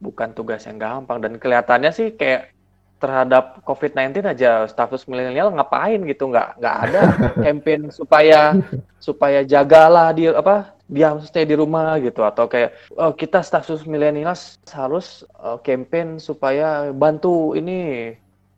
bukan 0.00 0.32
tugas 0.32 0.64
yang 0.64 0.80
gampang 0.80 1.20
dan 1.20 1.36
kelihatannya 1.36 1.92
sih 1.92 2.16
kayak 2.16 2.56
terhadap 2.96 3.60
COVID-19 3.68 4.24
aja 4.24 4.64
status 4.64 5.04
milenial 5.04 5.52
ngapain 5.52 6.00
gitu 6.08 6.32
nggak 6.32 6.56
nggak 6.56 6.76
ada 6.88 7.00
campaign 7.44 7.92
supaya 7.92 8.56
supaya 8.96 9.44
jagalah 9.44 10.16
di 10.16 10.32
apa 10.32 10.72
diam 10.88 11.20
stay 11.20 11.44
di 11.44 11.52
rumah 11.52 12.00
gitu 12.00 12.24
atau 12.24 12.48
kayak 12.48 12.72
oh, 12.96 13.12
kita 13.12 13.44
status 13.44 13.84
milenial 13.84 14.32
harus 14.72 15.28
eh, 15.28 15.58
campaign 15.60 16.16
supaya 16.16 16.88
bantu 16.96 17.52
ini 17.52 18.12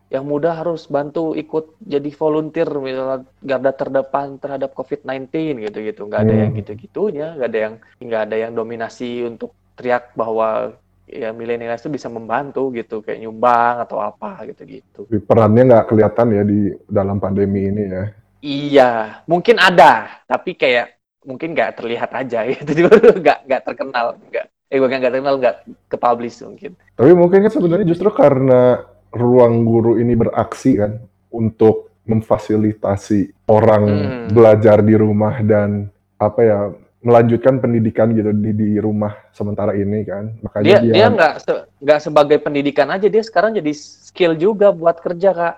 yang 0.09 0.25
muda 0.25 0.57
harus 0.57 0.89
bantu 0.89 1.37
ikut 1.37 1.77
jadi 1.85 2.09
volunteer 2.17 2.69
misalnya 2.81 3.29
garda 3.45 3.73
terdepan 3.77 4.41
terhadap 4.41 4.73
COVID-19 4.73 5.29
gitu-gitu 5.69 6.09
nggak 6.09 6.23
ada 6.25 6.33
Hmm. 6.33 6.43
yang 6.49 6.53
gitu-gitunya 6.57 7.29
nggak 7.37 7.49
ada 7.49 7.61
yang 7.61 7.75
nggak 8.01 8.23
ada 8.25 8.37
yang 8.41 8.53
dominasi 8.57 9.11
untuk 9.23 9.53
teriak 9.77 10.17
bahwa 10.17 10.73
ya 11.05 11.33
milenial 11.33 11.73
itu 11.73 11.89
bisa 11.89 12.09
membantu 12.09 12.69
gitu 12.73 13.01
kayak 13.01 13.21
nyumbang 13.21 13.81
atau 13.81 14.01
apa 14.01 14.45
gitu-gitu 14.49 15.05
Perannya 15.25 15.63
nggak 15.69 15.87
kelihatan 15.87 16.27
ya 16.33 16.43
di 16.43 16.59
dalam 16.85 17.17
pandemi 17.17 17.65
ini 17.65 17.85
ya. 17.89 18.05
iya 18.41 18.91
mungkin 19.25 19.57
ada 19.57 20.25
tapi 20.25 20.53
kayak 20.53 20.97
mungkin 21.25 21.53
nggak 21.53 21.81
terlihat 21.81 22.11
aja 22.13 22.45
gitu 22.53 22.89
nggak 23.21 23.39
nggak 23.45 23.63
terkenal 23.65 24.17
nggak 24.29 24.47
eh 24.69 24.79
bukan 24.79 24.97
nggak 25.01 25.13
terkenal 25.13 25.37
nggak 25.37 25.57
ke 25.85 25.97
publish 25.97 26.41
mungkin 26.41 26.73
Tapi 26.93 27.13
mungkin 27.13 27.45
kan 27.45 27.53
sebenarnya 27.53 27.87
justru 27.89 28.09
karena 28.09 28.85
ruang 29.13 29.65
guru 29.65 29.97
ini 29.97 30.15
beraksi 30.15 30.77
kan 30.77 31.01
untuk 31.29 31.89
memfasilitasi 32.09 33.47
orang 33.47 33.85
Hmm. 33.85 34.27
belajar 34.33 34.81
di 34.81 34.97
rumah 34.97 35.41
dan 35.45 35.93
apa 36.17 36.41
ya 36.41 36.59
melanjutkan 36.99 37.63
pendidikan 37.63 38.11
gitu 38.11 38.35
di 38.35 38.51
di 38.51 38.71
rumah 38.81 39.15
sementara 39.31 39.71
ini 39.77 40.03
kan. 40.03 40.35
Makanya 40.43 40.65
Dia 40.67 40.79
dia, 40.83 40.95
dia 40.99 41.07
nggak 41.15 41.35
se- 41.39 41.65
nggak 41.79 42.01
sebagai 42.03 42.39
pendidikan 42.43 42.89
aja, 42.91 43.07
dia 43.07 43.23
sekarang 43.23 43.55
jadi 43.55 43.71
skill 43.77 44.35
juga 44.35 44.73
buat 44.75 44.99
kerja 44.99 45.31
kak. 45.31 45.55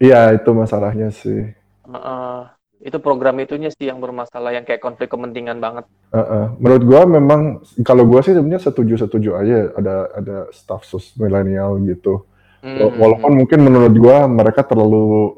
iya 0.00 0.32
itu 0.32 0.50
masalahnya 0.56 1.12
sih. 1.12 1.52
Heeh. 1.84 2.40
itu 2.80 2.96
program 2.96 3.36
itunya 3.36 3.68
sih 3.68 3.92
yang 3.92 4.00
bermasalah, 4.00 4.56
yang 4.56 4.64
kayak 4.64 4.80
konflik 4.80 5.12
kepentingan 5.12 5.60
banget. 5.60 5.84
Heeh. 6.16 6.44
Menurut 6.56 6.82
gua 6.88 7.04
memang 7.04 7.60
kalau 7.84 8.08
gua 8.08 8.24
sih 8.24 8.32
sebenarnya 8.32 8.72
setuju-setuju 8.72 9.30
aja 9.36 9.56
ada 9.76 9.94
ada 10.16 10.36
staff 10.48 10.88
sus 10.88 11.12
milenial 11.20 11.76
gitu. 11.84 12.24
Hmm. 12.60 12.92
Walaupun 12.96 13.32
mungkin 13.34 13.58
menurut 13.60 13.94
gua 13.96 14.24
mereka 14.24 14.60
terlalu 14.60 15.36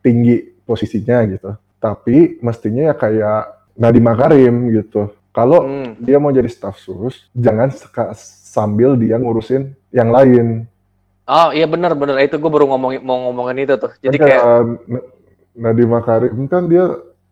tinggi 0.00 0.42
posisinya 0.62 1.22
gitu. 1.26 1.54
Tapi 1.78 2.38
mestinya 2.40 2.90
ya 2.90 2.94
kayak 2.94 3.38
Nadiem 3.78 4.02
Makarim 4.02 4.54
gitu. 4.72 5.10
Kalau 5.30 5.62
Hmm. 5.62 5.94
dia 6.00 6.16
mau 6.16 6.32
jadi 6.32 6.48
staff 6.48 6.80
sus, 6.80 7.28
jangan 7.30 7.68
sambil 8.16 8.96
dia 8.96 9.20
ngurusin 9.20 9.76
yang 9.92 10.08
lain. 10.08 10.64
Oh 11.26 11.50
iya 11.50 11.66
benar 11.66 11.92
benar 11.92 12.22
itu 12.22 12.38
gue 12.38 12.50
baru 12.50 12.70
ngomongin 12.70 13.02
mau 13.02 13.18
ngomongin 13.28 13.66
itu 13.66 13.74
tuh. 13.76 13.92
Jadi 13.98 14.16
Kan 14.16 14.26
kayak 14.26 14.42
N- 14.86 15.06
Nadiem 15.56 15.90
Makarim 15.90 16.46
kan 16.46 16.66
dia 16.66 16.86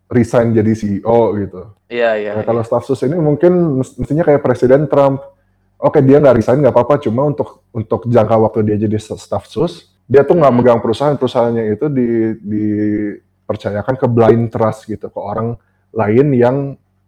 resign 0.05 0.53
jadi 0.53 0.71
CEO 0.71 1.19
gitu. 1.39 1.61
iya 1.89 2.13
iya. 2.13 2.31
Nah, 2.37 2.43
iya. 2.43 2.47
kalau 2.47 2.61
staff 2.61 2.85
sus 2.85 3.01
ini 3.01 3.17
mungkin 3.17 3.81
mes- 3.81 3.95
mestinya 3.97 4.23
kayak 4.23 4.43
Presiden 4.43 4.85
Trump. 4.85 5.21
Oke, 5.85 6.01
dia 6.01 6.17
nggak 6.17 6.41
resign 6.41 6.65
nggak 6.65 6.73
apa-apa, 6.73 6.97
cuma 6.97 7.29
untuk 7.29 7.61
untuk 7.69 8.09
jangka 8.09 8.35
waktu 8.41 8.59
dia 8.65 8.77
jadi 8.89 8.97
staff 8.97 9.45
sus, 9.45 9.93
dia 10.09 10.25
tuh 10.25 10.33
nggak 10.33 10.49
Hmm. 10.49 10.57
megang 10.65 10.81
perusahaan, 10.81 11.13
perusahaannya 11.13 11.77
itu 11.77 11.85
di 11.93 12.07
dipercayakan 12.41 13.93
ke 13.93 14.07
blind 14.09 14.49
trust 14.49 14.89
gitu, 14.89 15.13
ke 15.13 15.19
orang 15.21 15.53
lain 15.93 16.27
yang 16.33 16.55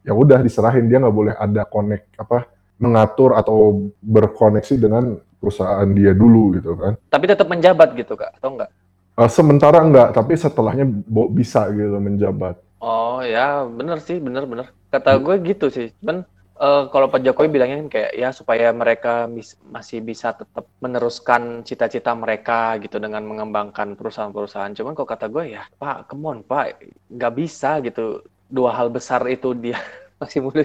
ya 0.05 0.13
udah 0.13 0.45
diserahin 0.45 0.85
dia 0.85 1.01
nggak 1.01 1.15
boleh 1.15 1.33
ada 1.33 1.65
connect 1.65 2.13
apa 2.21 2.45
mengatur 2.77 3.33
atau 3.33 3.89
berkoneksi 3.97 4.77
dengan 4.77 5.17
perusahaan 5.41 5.89
dia 5.89 6.13
dulu 6.13 6.61
gitu 6.61 6.77
kan. 6.77 6.93
Tapi 7.09 7.25
tetap 7.25 7.49
menjabat 7.49 7.97
gitu 7.97 8.13
kak 8.13 8.37
atau 8.37 8.53
enggak? 8.53 8.69
Eh, 9.17 9.29
sementara 9.33 9.81
enggak, 9.81 10.13
tapi 10.13 10.37
setelahnya 10.37 10.85
bisa 11.33 11.65
gitu 11.73 11.97
menjabat. 11.97 12.61
Oh 12.77 13.25
ya 13.25 13.65
benar 13.65 13.97
sih 14.05 14.21
benar 14.21 14.45
benar. 14.45 14.69
Kata 14.93 15.17
gue 15.17 15.35
gitu 15.41 15.73
sih. 15.73 15.89
Cuman 15.97 16.21
eh, 16.57 16.83
kalau 16.89 17.07
Pak 17.07 17.21
Jokowi 17.23 17.49
bilangnya 17.49 17.77
kan 17.85 17.89
kayak 17.89 18.11
ya 18.13 18.29
supaya 18.33 18.69
mereka 18.73 19.25
mis- 19.25 19.57
masih 19.69 20.01
bisa 20.01 20.33
tetap 20.33 20.65
meneruskan 20.81 21.61
cita-cita 21.63 22.11
mereka 22.13 22.75
gitu 22.81 22.97
dengan 22.97 23.23
mengembangkan 23.23 23.93
perusahaan-perusahaan. 23.95 24.73
Cuman 24.73 24.93
kalau 24.93 25.07
kata 25.07 25.25
gue 25.29 25.53
ya 25.55 25.63
Pak, 25.77 26.09
come 26.09 26.25
on 26.27 26.39
Pak, 26.43 26.81
nggak 27.09 27.33
bisa 27.33 27.79
gitu 27.81 28.21
dua 28.47 28.71
hal 28.75 28.87
besar 28.89 29.23
itu 29.27 29.53
dia 29.53 29.77
masih 30.21 30.41
muda. 30.41 30.63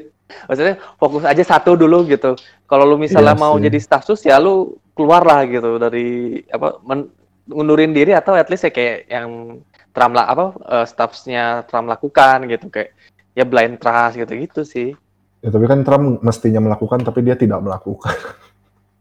Maksudnya 0.48 0.80
fokus 0.96 1.28
aja 1.28 1.44
satu 1.44 1.76
dulu 1.76 2.08
gitu. 2.08 2.34
Kalau 2.64 2.88
lu 2.88 2.96
misalnya 2.96 3.36
Iya 3.36 3.42
mau 3.44 3.54
sih. 3.60 3.68
jadi 3.68 3.78
staff 3.78 4.02
sus 4.08 4.24
ya 4.24 4.40
lu 4.40 4.80
keluar 4.96 5.24
lah 5.24 5.44
gitu 5.44 5.76
dari 5.76 6.40
apa 6.48 6.80
men- 6.84 7.12
ngundurin 7.48 7.92
diri 7.92 8.12
atau 8.16 8.32
at 8.38 8.48
least 8.48 8.64
ya 8.64 8.72
kayak 8.72 9.08
yang 9.12 9.58
Trump 9.92 10.16
lah 10.16 10.24
apa 10.30 10.44
eh, 10.72 10.86
staffsnya 10.88 11.68
Trump 11.68 11.90
lakukan 11.90 12.48
gitu 12.48 12.72
kayak 12.72 12.96
ya 13.36 13.44
blind 13.44 13.76
trust 13.76 14.16
gitu-gitu 14.16 14.64
sih. 14.64 14.96
Ya, 15.42 15.50
tapi 15.50 15.66
kan 15.66 15.82
Trump 15.82 16.22
mestinya 16.22 16.62
melakukan, 16.62 17.02
tapi 17.02 17.20
dia 17.20 17.34
tidak 17.34 17.58
melakukan. 17.60 18.14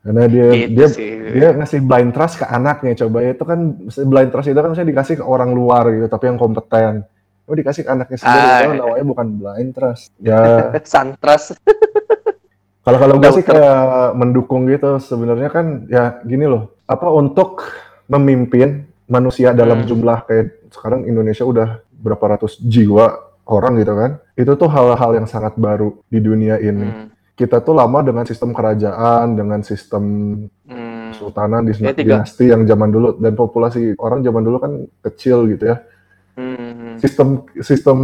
Karena 0.00 0.28
dia 0.28 0.46
Gitu 0.52 0.68
dia 0.74 0.86
sih. 0.90 1.10
dia 1.32 1.48
ngasih 1.54 1.80
blind 1.80 2.12
trust 2.12 2.36
ke 2.36 2.44
anaknya 2.44 2.92
coba 2.94 3.18
ya 3.20 3.32
itu 3.32 3.40
kan 3.42 3.58
blind 4.04 4.30
trust 4.30 4.48
itu 4.48 4.60
kan 4.60 4.72
saya 4.72 4.84
dikasih 4.84 5.14
ke 5.16 5.24
orang 5.24 5.50
luar 5.50 5.88
gitu 5.88 6.06
tapi 6.06 6.28
yang 6.28 6.36
kompeten. 6.36 7.08
Oh 7.44 7.52
dikasih 7.52 7.84
ke 7.84 7.90
anaknya 7.90 8.16
sendiri, 8.16 8.40
Ah, 8.42 8.56
itu 8.58 8.68
iya. 8.70 8.80
namanya 8.80 9.04
bukan 9.06 9.26
blind 9.34 9.70
trust. 9.72 10.12
Ya 10.18 10.40
Santras. 10.84 11.56
kalau 12.84 12.98
kalau 12.98 13.14
gue 13.16 13.30
sih 13.32 13.40
kayak 13.42 14.12
mendukung 14.12 14.68
gitu 14.68 14.96
sebenarnya 14.98 15.48
kan 15.48 15.88
ya 15.88 16.20
gini 16.20 16.44
loh 16.44 16.76
apa 16.84 17.08
untuk 17.08 17.64
memimpin 18.06 18.84
manusia 19.06 19.52
dalam 19.52 19.80
Hmm. 19.80 19.88
jumlah 19.88 20.18
kayak 20.22 20.68
sekarang 20.68 21.04
Indonesia 21.04 21.44
udah 21.44 21.68
berapa 21.90 22.36
ratus 22.36 22.60
jiwa 22.60 23.24
orang 23.46 23.76
gitu 23.78 23.92
kan 23.92 24.10
itu 24.34 24.52
tuh 24.54 24.68
hal-hal 24.68 25.10
yang 25.14 25.26
sangat 25.26 25.54
baru 25.56 25.96
di 26.08 26.18
dunia 26.18 26.56
ini 26.58 26.88
Hmm. 26.88 27.08
kita 27.34 27.58
tuh 27.60 27.74
lama 27.74 27.98
dengan 28.00 28.24
sistem 28.24 28.54
kerajaan 28.54 29.34
dengan 29.34 29.60
sistem 29.60 30.04
Hmm. 30.64 31.10
kesultanan 31.12 31.62
di 31.62 31.72
Ya, 31.76 31.92
dinasti 31.92 32.48
yang 32.48 32.64
zaman 32.64 32.90
dulu 32.90 33.08
dan 33.18 33.32
populasi 33.34 33.94
orang 34.00 34.24
zaman 34.24 34.42
dulu 34.42 34.56
kan 34.58 34.72
kecil 35.02 35.46
gitu 35.48 35.70
ya 35.70 35.76
Hmm. 36.34 36.98
sistem 36.98 37.46
sistem 37.60 37.98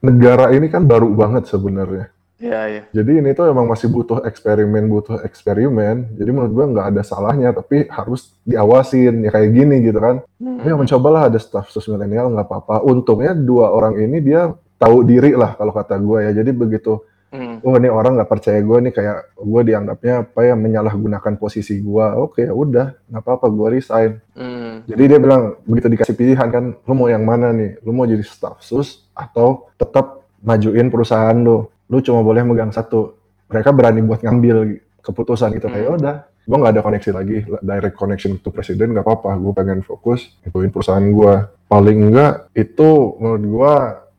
negara 0.00 0.52
ini 0.52 0.68
kan 0.68 0.84
baru 0.84 1.12
banget 1.12 1.44
sebenarnya 1.46 2.08
Ya 2.36 2.68
ya. 2.68 2.82
jadi 2.92 3.24
ini 3.24 3.32
tuh 3.32 3.48
emang 3.48 3.64
masih 3.64 3.88
butuh 3.88 4.20
eksperimen, 4.20 4.92
butuh 4.92 5.24
eksperimen. 5.24 6.20
Jadi 6.20 6.30
menurut 6.36 6.52
gua 6.52 6.68
nggak 6.68 6.86
ada 6.92 7.00
salahnya, 7.00 7.48
tapi 7.56 7.88
harus 7.88 8.28
diawasin 8.44 9.24
ya 9.24 9.32
kayak 9.32 9.56
gini 9.56 9.80
gitu 9.80 9.96
kan. 9.96 10.20
Hmm. 10.36 10.60
Ya 10.60 10.76
mencobalah 10.76 11.32
ada 11.32 11.40
staff 11.40 11.72
sus 11.72 11.88
milenial 11.88 12.28
nggak 12.28 12.44
apa-apa. 12.44 12.84
Untungnya 12.84 13.32
dua 13.32 13.72
orang 13.72 13.96
ini 13.96 14.20
dia 14.20 14.52
tahu 14.76 15.02
diri 15.02 15.32
lah 15.32 15.56
kalau 15.56 15.72
kata 15.72 15.96
gua 15.98 16.24
ya. 16.24 16.36
Jadi 16.36 16.52
begitu, 16.52 17.00
Hmm. 17.26 17.58
oh 17.60 17.74
ini 17.74 17.90
orang 17.90 18.14
nggak 18.16 18.30
percaya 18.30 18.62
gua 18.62 18.78
nih 18.78 18.94
kayak 18.94 19.34
gua 19.34 19.60
dianggapnya 19.66 20.14
apa 20.24 20.40
ya 20.46 20.54
menyalahgunakan 20.54 21.34
posisi 21.36 21.74
gua. 21.82 22.14
Oke 22.16 22.46
ya 22.46 22.54
udah 22.54 22.94
nggak 23.10 23.18
apa-apa 23.20 23.46
gua 23.50 23.68
resign. 23.74 24.22
Hmm. 24.32 24.86
Jadi 24.86 25.02
dia 25.10 25.18
bilang 25.18 25.58
begitu 25.66 25.90
dikasih 25.90 26.14
pilihan 26.14 26.48
kan, 26.48 26.64
lu 26.78 26.92
mau 26.94 27.10
yang 27.10 27.26
mana 27.26 27.50
nih? 27.50 27.82
Lu 27.82 27.90
mau 27.90 28.06
jadi 28.06 28.22
staff 28.22 28.62
sus 28.62 29.04
atau 29.10 29.66
tetap 29.74 30.22
majuin 30.40 30.86
perusahaan 30.86 31.34
lu? 31.34 31.66
Lu 31.90 31.98
cuma 31.98 32.22
boleh 32.22 32.46
megang 32.46 32.70
satu. 32.70 33.18
Mereka 33.50 33.74
berani 33.74 34.00
buat 34.06 34.22
ngambil 34.22 34.78
keputusan 35.02 35.50
gitu 35.58 35.66
kayak 35.66 35.86
Hmm. 35.92 35.98
udah, 35.98 36.14
gua 36.46 36.56
nggak 36.62 36.72
ada 36.78 36.82
koneksi 36.86 37.10
lagi, 37.10 37.36
direct 37.58 37.96
connection 37.98 38.38
to 38.38 38.54
presiden 38.54 38.94
nggak 38.94 39.02
apa-apa. 39.02 39.34
Gue 39.34 39.52
pengen 39.52 39.82
fokus 39.82 40.30
ituin 40.46 40.70
perusahaan 40.70 41.04
gua. 41.10 41.50
Paling 41.66 42.14
enggak 42.14 42.54
itu 42.54 43.18
menurut 43.18 43.44
gua 43.50 43.74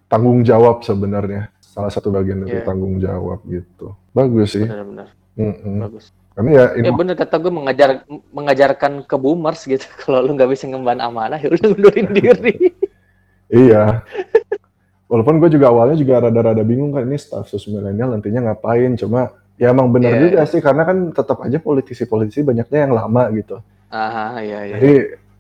tanggung 0.08 0.42
jawab 0.42 0.82
sebenarnya. 0.82 1.52
Salah 1.60 1.94
satu 1.94 2.10
bagian 2.10 2.42
dari 2.42 2.58
Iya. 2.60 2.66
tanggung 2.66 2.98
jawab 2.98 3.44
gitu. 3.46 3.94
Bagus 4.12 4.58
sih. 4.58 4.66
Benar-benar 4.66 5.08
Mm-mm. 5.38 5.78
bagus. 5.86 6.10
Karena 6.34 6.50
ya 6.50 6.66
Ya 6.74 6.86
ini 6.86 6.90
bener 6.92 7.16
kata 7.16 7.36
gue 7.38 7.50
mengajar 7.50 7.90
mengajarkan 8.32 9.06
ke 9.06 9.16
boomers 9.16 9.62
gitu. 9.64 9.86
Kalau 10.02 10.26
lu 10.26 10.34
nggak 10.34 10.50
bisa 10.50 10.66
ngemban 10.66 10.98
amanah 10.98 11.38
ya 11.38 11.50
udah 11.50 11.68
mundurin 11.72 12.10
diri. 12.12 12.74
Iya. 13.48 14.02
Walaupun 15.08 15.40
gue 15.40 15.50
juga 15.54 15.72
awalnya 15.72 15.96
juga 15.96 16.20
rada-rada 16.20 16.60
bingung 16.62 16.92
kan 16.92 17.08
ini 17.08 17.16
staff 17.16 17.48
sus 17.48 17.64
milenial 17.66 18.12
nantinya 18.12 18.52
ngapain. 18.52 18.98
Cuma 18.98 19.32
ya 19.56 19.72
emang 19.72 19.88
benar 19.88 20.14
Iya, 20.14 20.22
juga 20.28 20.40
sih 20.44 20.60
karena 20.60 20.84
kan 20.84 20.98
tetap 21.16 21.38
aja 21.40 21.58
politisi-politisi 21.58 22.44
banyaknya 22.44 22.90
yang 22.90 22.94
lama 22.94 23.24
gitu. 23.32 23.62
Ah 23.88 24.36
iya 24.38 24.68
iya. 24.68 24.76
Jadi 24.76 24.94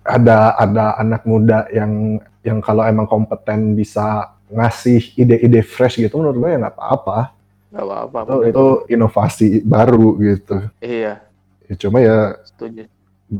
ada 0.07 0.55
ada 0.55 0.85
anak 0.95 1.27
muda 1.27 1.67
yang 1.67 2.15
yang 2.39 2.63
kalau 2.63 2.87
emang 2.87 3.11
kompeten 3.11 3.75
bisa 3.75 4.36
ngasih 4.47 5.13
ide-ide 5.15 5.61
fresh 5.61 5.99
gitu 5.99 6.17
menurut 6.17 6.37
gue 6.37 6.49
ya 6.53 6.57
nggak 6.59 6.75
apa-apa. 6.75 7.19
Gak 7.67 7.83
apa-apa. 7.83 8.19
Itu, 8.23 8.33
bener. 8.33 8.49
itu 8.49 8.65
inovasi 8.89 9.47
baru 9.61 10.07
gitu. 10.17 10.57
Iya 10.79 11.13
Ya, 11.67 11.75
cuma 11.75 11.99
ya 11.99 12.39
setuju. 12.47 12.87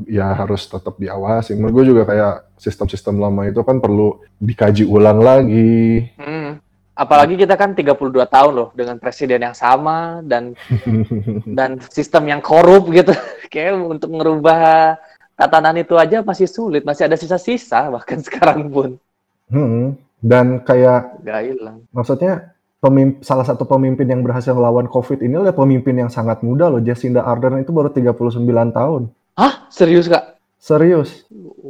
ya 0.03 0.28
harus 0.36 0.68
tetap 0.68 0.99
diawasi. 0.99 1.55
Menurut 1.55 1.74
gue 1.80 1.86
juga 1.95 2.03
kayak 2.03 2.34
sistem-sistem 2.60 3.24
lama 3.24 3.47
itu 3.47 3.64
kan 3.64 3.80
perlu 3.80 4.20
dikaji 4.38 4.84
ulang 4.84 5.24
lagi. 5.24 6.12
Hmm. 6.20 6.60
Apalagi 6.91 7.39
kita 7.39 7.55
kan 7.55 7.72
32 7.72 7.95
tahun 8.28 8.51
loh 8.51 8.70
dengan 8.76 8.99
presiden 8.99 9.39
yang 9.39 9.55
sama 9.55 10.20
dan 10.28 10.58
dan 11.58 11.80
sistem 11.88 12.28
yang 12.28 12.41
korup 12.43 12.91
gitu. 12.91 13.16
Kayak 13.53 13.80
untuk 13.80 14.12
merubah 14.12 14.99
tatanan 15.39 15.78
itu 15.80 15.95
aja 15.95 16.20
masih 16.20 16.51
sulit, 16.51 16.84
masih 16.84 17.08
ada 17.08 17.16
sisa-sisa 17.16 17.88
bahkan 17.88 18.20
sekarang 18.28 18.68
pun 18.68 18.99
Hmm, 19.47 19.95
dan 20.22 20.65
kayak 20.65 21.22
nggak 21.22 21.41
hilang. 21.45 21.78
maksudnya 21.93 22.57
pemimp- 22.82 23.22
salah 23.26 23.45
satu 23.45 23.65
pemimpin 23.65 24.05
yang 24.05 24.22
berhasil 24.22 24.53
melawan 24.53 24.89
COVID 24.89 25.22
ini 25.22 25.38
adalah 25.38 25.57
pemimpin 25.57 25.97
yang 25.97 26.09
sangat 26.09 26.41
muda 26.45 26.70
loh. 26.70 26.82
Jacinda 26.82 27.26
Ardern 27.26 27.61
itu 27.61 27.74
baru 27.74 27.89
39 27.89 28.74
tahun. 28.74 29.01
Hah? 29.38 29.70
Serius 29.70 30.09
kak? 30.09 30.38
Serius. 30.57 31.26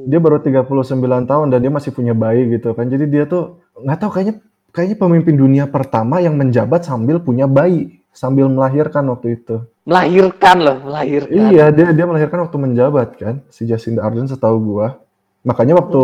Dia 0.08 0.20
baru 0.24 0.40
39 0.40 1.28
tahun 1.28 1.48
dan 1.52 1.60
dia 1.60 1.72
masih 1.72 1.92
punya 1.92 2.16
bayi 2.16 2.48
gitu 2.56 2.72
kan. 2.72 2.88
Jadi 2.88 3.06
dia 3.08 3.28
tuh 3.28 3.60
nggak 3.76 4.00
tahu 4.00 4.12
kayaknya 4.16 4.36
kayaknya 4.72 4.98
pemimpin 5.00 5.36
dunia 5.36 5.66
pertama 5.68 6.24
yang 6.24 6.40
menjabat 6.40 6.88
sambil 6.88 7.20
punya 7.20 7.50
bayi, 7.50 8.00
sambil 8.16 8.48
melahirkan 8.48 9.04
waktu 9.12 9.42
itu. 9.42 9.64
Melahirkan 9.88 10.58
loh, 10.60 10.78
melahirkan. 10.84 11.32
Iya, 11.32 11.72
dia 11.72 11.96
dia 11.96 12.06
melahirkan 12.06 12.44
waktu 12.44 12.58
menjabat 12.60 13.10
kan, 13.16 13.36
si 13.48 13.64
Jacinda 13.64 14.04
Ardern 14.04 14.28
setahu 14.28 14.60
gua. 14.60 15.00
Makanya 15.48 15.80
waktu 15.80 16.04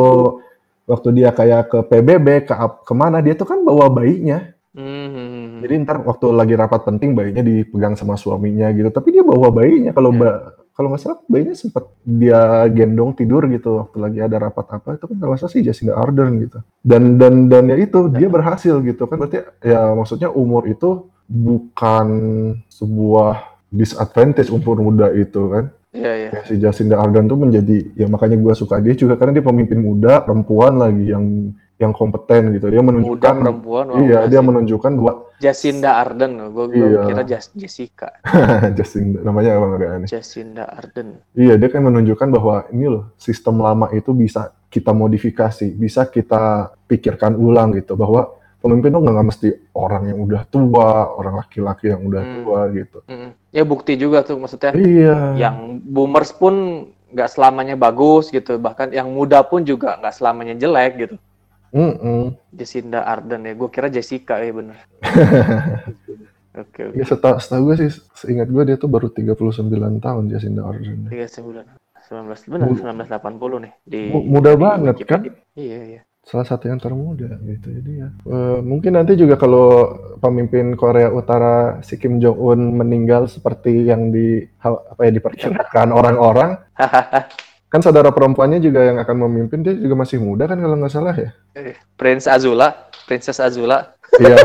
waktu 0.85 1.07
dia 1.15 1.29
kayak 1.31 1.71
ke 1.71 1.79
PBB, 1.85 2.27
ke 2.47 2.53
ke 2.83 2.93
mana 2.93 3.19
dia 3.19 3.33
tuh 3.33 3.47
kan 3.47 3.59
bawa 3.63 3.87
bayinya. 3.87 4.51
Hmm. 4.73 5.61
Jadi 5.61 5.73
ntar 5.85 6.01
waktu 6.01 6.33
lagi 6.33 6.57
rapat 6.57 6.81
penting 6.81 7.13
bayinya 7.13 7.45
dipegang 7.45 7.93
sama 7.93 8.17
suaminya 8.17 8.73
gitu. 8.73 8.89
Tapi 8.89 9.13
dia 9.13 9.21
bawa 9.21 9.53
bayinya 9.53 9.93
kalau 9.93 10.09
Iya. 10.09 10.19
ba- 10.19 10.41
kalau 10.73 10.89
nggak 10.89 11.01
salah 11.05 11.21
bayinya 11.29 11.53
sempat 11.53 11.85
dia 12.01 12.65
gendong 12.73 13.13
tidur 13.13 13.45
gitu 13.45 13.85
waktu 13.85 13.97
lagi 14.01 14.19
ada 14.25 14.41
rapat 14.41 14.65
apa 14.73 14.97
itu 14.97 15.05
kan 15.05 15.15
kalau 15.21 15.29
nggak 15.37 15.41
salah 15.45 15.53
sih 15.53 15.61
Jacinda 15.61 15.93
Ardern 15.93 16.41
gitu 16.41 16.65
dan 16.81 17.21
dan 17.21 17.45
dan 17.45 17.69
ya 17.69 17.77
itu 17.77 18.09
dia 18.09 18.25
berhasil 18.25 18.81
gitu 18.81 19.05
kan 19.05 19.21
berarti 19.21 19.45
ya 19.61 19.93
maksudnya 19.93 20.33
umur 20.33 20.65
itu 20.65 21.05
bukan 21.29 22.07
sebuah 22.73 23.53
disadvantage 23.69 24.49
umur 24.49 24.81
muda 24.81 25.13
itu 25.13 25.41
kan 25.53 25.69
Iya, 25.93 26.11
iya. 26.11 26.29
Ya, 26.31 26.41
si 26.43 26.53
Jacinda 26.57 26.97
Ardern 26.97 27.25
tuh 27.25 27.37
menjadi 27.37 27.77
ya 27.93 28.05
makanya 28.07 28.33
gue 28.35 28.53
suka 28.53 28.77
dia 28.77 28.93
juga 28.93 29.13
karena 29.13 29.29
dia 29.31 29.45
pemimpin 29.45 29.77
muda 29.77 30.19
perempuan 30.19 30.75
lagi 30.75 31.05
yang 31.07 31.53
yang 31.75 31.89
kompeten 31.91 32.49
gitu 32.51 32.65
dia 32.67 32.79
Muda 32.79 32.89
menunjukkan 32.91 33.33
perempuan. 33.35 33.85
wah, 33.87 33.99
iya 33.99 34.19
dia 34.25 34.39
menunjukkan 34.39 34.91
bahwa 34.93 35.13
Jacinda 35.37 35.89
Ardern. 35.95 36.33
Gue 36.49 36.65
Iya. 36.71 37.01
kira 37.03 37.21
Jas- 37.23 37.53
Jessica. 37.53 38.09
Jacinda 38.73 39.21
namanya 39.21 39.53
emang 39.53 39.71
agak 39.75 39.89
aneh 39.91 40.07
Jacinda 40.07 40.63
Ardern. 40.65 41.21
iya 41.33 41.53
dia 41.55 41.69
kan 41.69 41.81
menunjukkan 41.83 42.27
bahwa 42.31 42.55
ini 42.69 42.85
loh 42.87 43.13
sistem 43.15 43.59
lama 43.59 43.89
itu 43.91 44.13
bisa 44.13 44.41
kita 44.67 44.89
modifikasi 44.89 45.69
bisa 45.71 46.05
kita 46.05 46.43
pikirkan 46.85 47.35
ulang 47.35 47.73
gitu 47.73 47.93
bahwa 47.93 48.33
pemimpin 48.63 48.89
tuh 48.89 49.03
nggak 49.03 49.27
mesti 49.27 49.47
orang 49.75 50.03
yang 50.07 50.19
udah 50.21 50.41
tua 50.47 50.87
orang 51.11 51.35
laki-laki 51.37 51.91
yang 51.91 51.99
udah 52.01 52.21
Hmm. 52.21 52.33
tua 52.39 52.59
gitu 52.71 52.99
Mm. 53.05 53.29
Ya 53.51 53.63
bukti 53.63 53.93
juga 53.93 54.23
tuh 54.23 54.39
maksudnya. 54.39 54.71
iya 54.73 55.17
Yang 55.37 55.55
boomers 55.85 56.31
pun 56.31 56.53
nggak 57.11 57.29
selamanya 57.29 57.75
bagus 57.75 58.27
gitu. 58.27 58.57
Bahkan 58.57 58.89
yang 58.89 59.11
muda 59.11 59.43
pun 59.43 59.61
juga 59.61 59.99
nggak 59.99 60.15
selamanya 60.15 60.55
jelek 60.55 60.93
gitu. 60.97 61.15
Mm-mm. 61.69 62.33
Jacinda 62.49 63.03
Ardern 63.03 63.43
ya. 63.43 63.53
Gue 63.53 63.67
kira 63.67 63.89
Jessica 63.89 64.37
ya 64.37 64.49
bener. 64.49 64.77
Oke 66.53 66.85
oke. 66.85 66.93
Ya 66.93 67.01
setahu, 67.03 67.41
setahu 67.41 67.61
gue 67.65 67.75
sih, 67.79 67.89
seingat 68.13 68.45
gue 68.45 68.61
dia 68.63 68.77
tuh 68.77 68.85
baru 68.85 69.09
39 69.09 69.33
tahun 69.97 70.23
Jacinda 70.29 70.61
Ardern. 70.63 71.09
Tiga 71.09 71.25
sembilan. 71.25 71.65
19 72.03 72.45
benar 72.45 72.67
Mu- 72.67 72.77
1980 72.77 73.63
nih 73.63 73.73
di 73.81 74.01
Mu- 74.11 74.27
muda 74.27 74.51
di 74.53 74.59
banget, 74.59 74.95
kan? 75.01 75.21
Wikipedia. 75.25 75.33
Iya 75.55 75.79
iya. 75.87 76.01
Salah 76.23 76.47
satu 76.47 76.71
yang 76.71 76.79
termuda 76.79 77.35
gitu. 77.43 77.67
Jadi 77.67 77.91
ya, 77.99 78.07
eh, 78.09 78.59
mungkin 78.63 78.95
nanti 78.95 79.19
juga 79.19 79.35
kalau 79.35 79.91
pemimpin 80.23 80.73
Korea 80.79 81.11
Utara 81.11 81.83
si 81.83 81.99
Kim 81.99 82.23
Jong 82.23 82.39
Un 82.39 82.59
meninggal 82.79 83.27
seperti 83.27 83.91
yang 83.91 84.07
di 84.07 84.39
apa 84.63 85.03
ya 85.03 85.11
diperkirakan 85.11 85.91
orang-orang, 85.99 86.55
kan 87.73 87.81
saudara 87.83 88.15
perempuannya 88.15 88.63
juga 88.63 88.87
yang 88.87 89.03
akan 89.03 89.27
memimpin 89.27 89.67
dia 89.67 89.75
juga 89.75 89.99
masih 89.99 90.23
muda 90.23 90.47
kan 90.47 90.61
kalau 90.63 90.79
nggak 90.79 90.93
salah 90.95 91.15
ya. 91.17 91.35
Prince 91.99 92.31
Azula, 92.31 92.87
Princess 93.03 93.43
Azula. 93.43 93.93
Iya. 94.21 94.37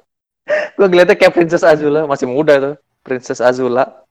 Gue 0.76 0.86
ngeliatnya 0.90 1.14
kayak 1.14 1.34
Princess 1.36 1.62
Azula, 1.62 2.08
masih 2.10 2.26
muda 2.26 2.54
tuh. 2.58 2.74
Princess 3.04 3.38
Azula. 3.38 4.02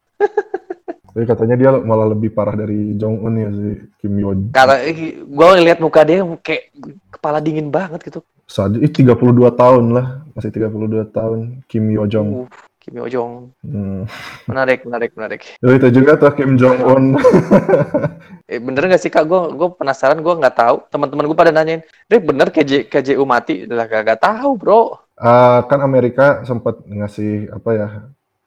Tapi 1.13 1.29
katanya 1.29 1.55
dia 1.55 1.69
malah 1.77 2.09
lebih 2.09 2.33
parah 2.33 2.57
dari 2.57 2.97
Jong 2.97 3.21
Un 3.21 3.33
ya 3.37 3.49
si 3.53 3.69
Kim 4.01 4.17
Yo. 4.17 4.33
Kata 4.49 4.81
gue 5.21 5.47
ngeliat 5.53 5.77
muka 5.77 6.01
dia 6.01 6.25
kayak 6.41 6.73
kepala 7.13 7.37
dingin 7.37 7.69
banget 7.69 8.01
gitu. 8.01 8.25
Saat 8.49 8.81
ih, 8.81 8.89
32 8.89 9.13
tahun 9.53 9.93
lah, 9.93 10.25
masih 10.33 10.49
32 10.49 11.13
tahun 11.13 11.61
Kim 11.69 11.85
Yo 11.93 12.09
Jong. 12.09 12.29
Uh, 12.43 12.47
Kim 12.81 12.97
Yo 12.97 13.05
Jong. 13.05 13.53
Hmm. 13.61 14.09
Menarik, 14.49 14.89
menarik, 14.89 15.11
menarik. 15.13 15.41
Lalu 15.61 15.73
itu 15.77 15.87
juga 16.01 16.17
tuh 16.17 16.33
Kim 16.33 16.57
Jong 16.57 16.79
Un. 16.81 17.03
Eh, 18.43 18.59
bener 18.59 18.85
nggak 18.85 18.99
sih 18.99 19.07
kak? 19.07 19.23
Gue 19.23 19.55
gue 19.55 19.69
penasaran, 19.71 20.19
gue 20.19 20.33
nggak 20.35 20.57
tahu. 20.59 20.75
Teman-teman 20.91 21.25
gue 21.31 21.37
pada 21.37 21.55
nanyain, 21.55 21.79
Dek 22.11 22.27
bener 22.27 22.51
KJ, 22.51 22.91
KJU 22.91 23.23
mati? 23.23 23.63
Lah 23.65 23.87
gak, 23.87 24.03
gak 24.03 24.19
tahu 24.19 24.59
bro. 24.59 24.99
Ah, 25.15 25.63
kan 25.63 25.79
Amerika 25.79 26.43
sempat 26.43 26.83
ngasih 26.83 27.49
apa 27.55 27.69
ya 27.71 27.87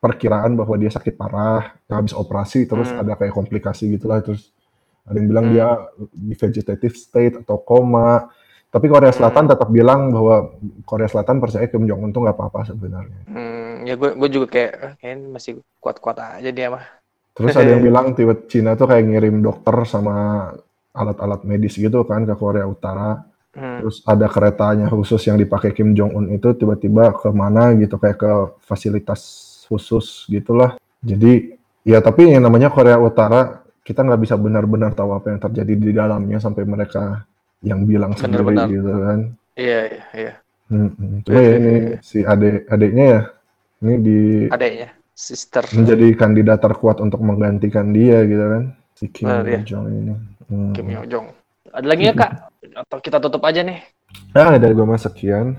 perkiraan 0.07 0.55
bahwa 0.55 0.79
dia 0.79 0.89
sakit 0.89 1.19
parah, 1.19 1.75
habis 1.91 2.15
operasi 2.15 2.65
terus 2.65 2.95
Hmm. 2.95 3.03
ada 3.03 3.19
kayak 3.19 3.35
komplikasi 3.35 3.91
gitulah 3.91 4.23
terus 4.23 4.55
ada 5.03 5.19
yang 5.19 5.29
bilang 5.29 5.47
Hmm. 5.51 5.55
dia 5.55 5.67
di 6.11 6.35
vegetative 6.35 6.95
state 6.95 7.35
atau 7.43 7.59
koma. 7.59 8.31
Tapi 8.67 8.87
Korea 8.91 9.15
Selatan 9.15 9.47
Hmm. 9.47 9.53
tetap 9.55 9.69
bilang 9.71 10.11
bahwa 10.11 10.53
Korea 10.83 11.07
Selatan 11.09 11.39
percaya 11.39 11.67
Kim 11.67 11.87
Jong 11.87 12.03
Un 12.03 12.11
tuh 12.11 12.23
nggak 12.27 12.37
apa-apa 12.37 12.67
sebenarnya. 12.67 13.21
Hmm, 13.27 13.87
ya 13.87 13.95
gue 13.95 14.11
gue 14.15 14.29
juga 14.29 14.47
kayak 14.51 14.73
eh, 14.75 14.93
kayaknya 14.99 15.27
masih 15.31 15.53
kuat-kuat 15.79 16.17
aja 16.19 16.51
dia 16.51 16.69
mah. 16.69 16.85
Terus 17.33 17.55
ada 17.55 17.71
yang 17.71 17.85
bilang 17.89 18.13
tiba 18.13 18.35
Cina 18.51 18.75
tuh 18.75 18.91
kayak 18.91 19.07
ngirim 19.07 19.39
dokter 19.41 19.77
sama 19.87 20.51
alat-alat 20.91 21.45
medis 21.45 21.77
gitu 21.77 22.03
kan 22.05 22.27
ke 22.27 22.35
Korea 22.35 22.67
Utara. 22.67 23.23
Hmm. 23.57 23.81
Terus 23.81 24.05
ada 24.05 24.27
keretanya 24.29 24.91
khusus 24.91 25.23
yang 25.25 25.41
dipakai 25.41 25.73
Kim 25.73 25.97
Jong 25.97 26.13
Un 26.13 26.27
itu 26.29 26.53
tiba-tiba 26.53 27.15
ke 27.17 27.31
mana 27.33 27.73
gitu 27.79 27.97
kayak 27.97 28.19
ke 28.21 28.33
fasilitas 28.61 29.21
khusus 29.67 30.25
gitulah. 30.27 30.79
Jadi 31.03 31.55
ya 31.87 32.03
tapi 32.03 32.31
yang 32.33 32.43
namanya 32.47 32.71
Korea 32.73 32.99
Utara 32.99 33.62
kita 33.87 34.03
nggak 34.03 34.21
bisa 34.23 34.35
benar-benar 34.35 34.99
tahu 34.99 35.14
apa 35.14 35.31
yang 35.31 35.41
terjadi 35.43 35.73
di 35.79 35.91
dalamnya 35.95 36.43
sampai 36.43 36.67
mereka 36.67 37.23
yang 37.62 37.87
bilang 37.87 38.14
sendiri 38.19 38.43
Benar-benar. 38.43 38.67
gitu 38.71 38.91
kan. 38.91 39.21
Iya 39.55 39.81
iya 39.87 40.05
iya. 40.14 40.35
Hmm. 40.67 41.23
Cuma 41.23 41.39
ya 41.39 41.53
ini 41.62 41.75
si 42.03 42.19
adik 42.27 42.67
adiknya 42.67 43.05
ya 43.07 43.21
ini 43.87 43.95
di 44.03 44.19
Adanya, 44.51 44.91
sister. 45.14 45.62
menjadi 45.71 46.07
kandidat 46.19 46.59
terkuat 46.59 46.99
untuk 46.99 47.23
menggantikan 47.23 47.95
dia 47.95 48.27
gitu 48.27 48.43
kan 48.43 48.64
si 48.99 49.07
Kim 49.12 49.31
Benar, 49.31 49.47
ya. 49.47 49.61
Jong 49.62 49.87
ini. 49.87 50.14
Hmm. 50.51 50.73
Kim 50.75 50.87
Yo 50.91 51.07
Jong. 51.07 51.27
Ada 51.71 51.87
lagi 51.87 52.05
ya 52.11 52.14
kak? 52.19 52.31
Atau 52.83 52.99
kita 52.99 53.19
tutup 53.23 53.43
aja 53.47 53.62
nih? 53.62 53.79
Ah 54.35 54.59
dari 54.59 54.75
gue 54.75 54.87
mah 54.87 54.99
sekian. 54.99 55.55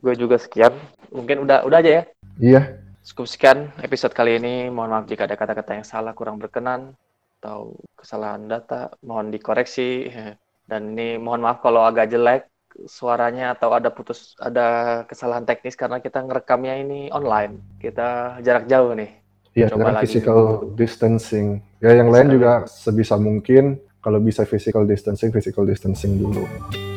Gue 0.00 0.16
juga 0.16 0.40
sekian. 0.40 0.72
Mungkin 1.12 1.44
udah 1.44 1.68
udah 1.68 1.78
aja 1.84 1.90
ya. 2.00 2.02
Iya. 2.40 2.62
Cukup 3.02 3.26
sekian 3.26 3.74
episode 3.82 4.14
kali 4.14 4.38
ini. 4.38 4.70
Mohon 4.70 4.90
maaf 4.94 5.04
jika 5.10 5.26
ada 5.26 5.34
kata-kata 5.34 5.82
yang 5.82 5.86
salah, 5.86 6.14
kurang 6.14 6.38
berkenan, 6.38 6.94
atau 7.42 7.74
kesalahan 7.98 8.46
data. 8.46 8.94
Mohon 9.02 9.34
dikoreksi. 9.34 10.06
Dan 10.70 10.94
ini 10.94 11.18
mohon 11.18 11.42
maaf 11.42 11.58
kalau 11.58 11.82
agak 11.82 12.08
jelek 12.14 12.46
suaranya 12.86 13.52
atau 13.52 13.74
ada 13.74 13.92
putus, 13.92 14.32
ada 14.40 15.02
kesalahan 15.04 15.44
teknis 15.44 15.76
karena 15.76 16.00
kita 16.00 16.22
ngerekamnya 16.22 16.74
ini 16.80 17.00
online. 17.12 17.60
Kita 17.82 18.38
jarak 18.40 18.70
jauh 18.70 18.94
nih. 18.96 19.10
Iya, 19.52 19.68
karena 19.68 20.00
lagi 20.00 20.08
physical 20.08 20.72
distancing. 20.72 21.60
Ya, 21.82 21.92
yang 21.92 22.08
lain 22.08 22.32
juga 22.32 22.64
sebisa 22.64 23.20
mungkin 23.20 23.76
kalau 24.00 24.22
bisa 24.22 24.48
physical 24.48 24.88
distancing, 24.88 25.28
physical 25.28 25.68
distancing 25.68 26.16
dulu. 26.16 26.48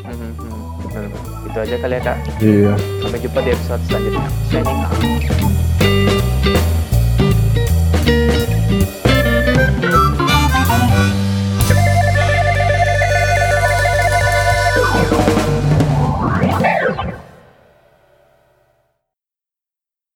Hmm, 0.07 0.31
hmm, 0.39 0.63
bener. 0.87 1.11
Itu 1.51 1.57
aja 1.59 1.75
kali 1.75 1.95
ya 1.97 2.01
kak. 2.05 2.17
Iya. 2.39 2.73
Sampai 3.03 3.19
jumpa 3.19 3.39
di 3.43 3.49
episode 3.51 3.83
selanjutnya. 3.89 4.25
Signing 4.47 4.79
out. 4.87 5.64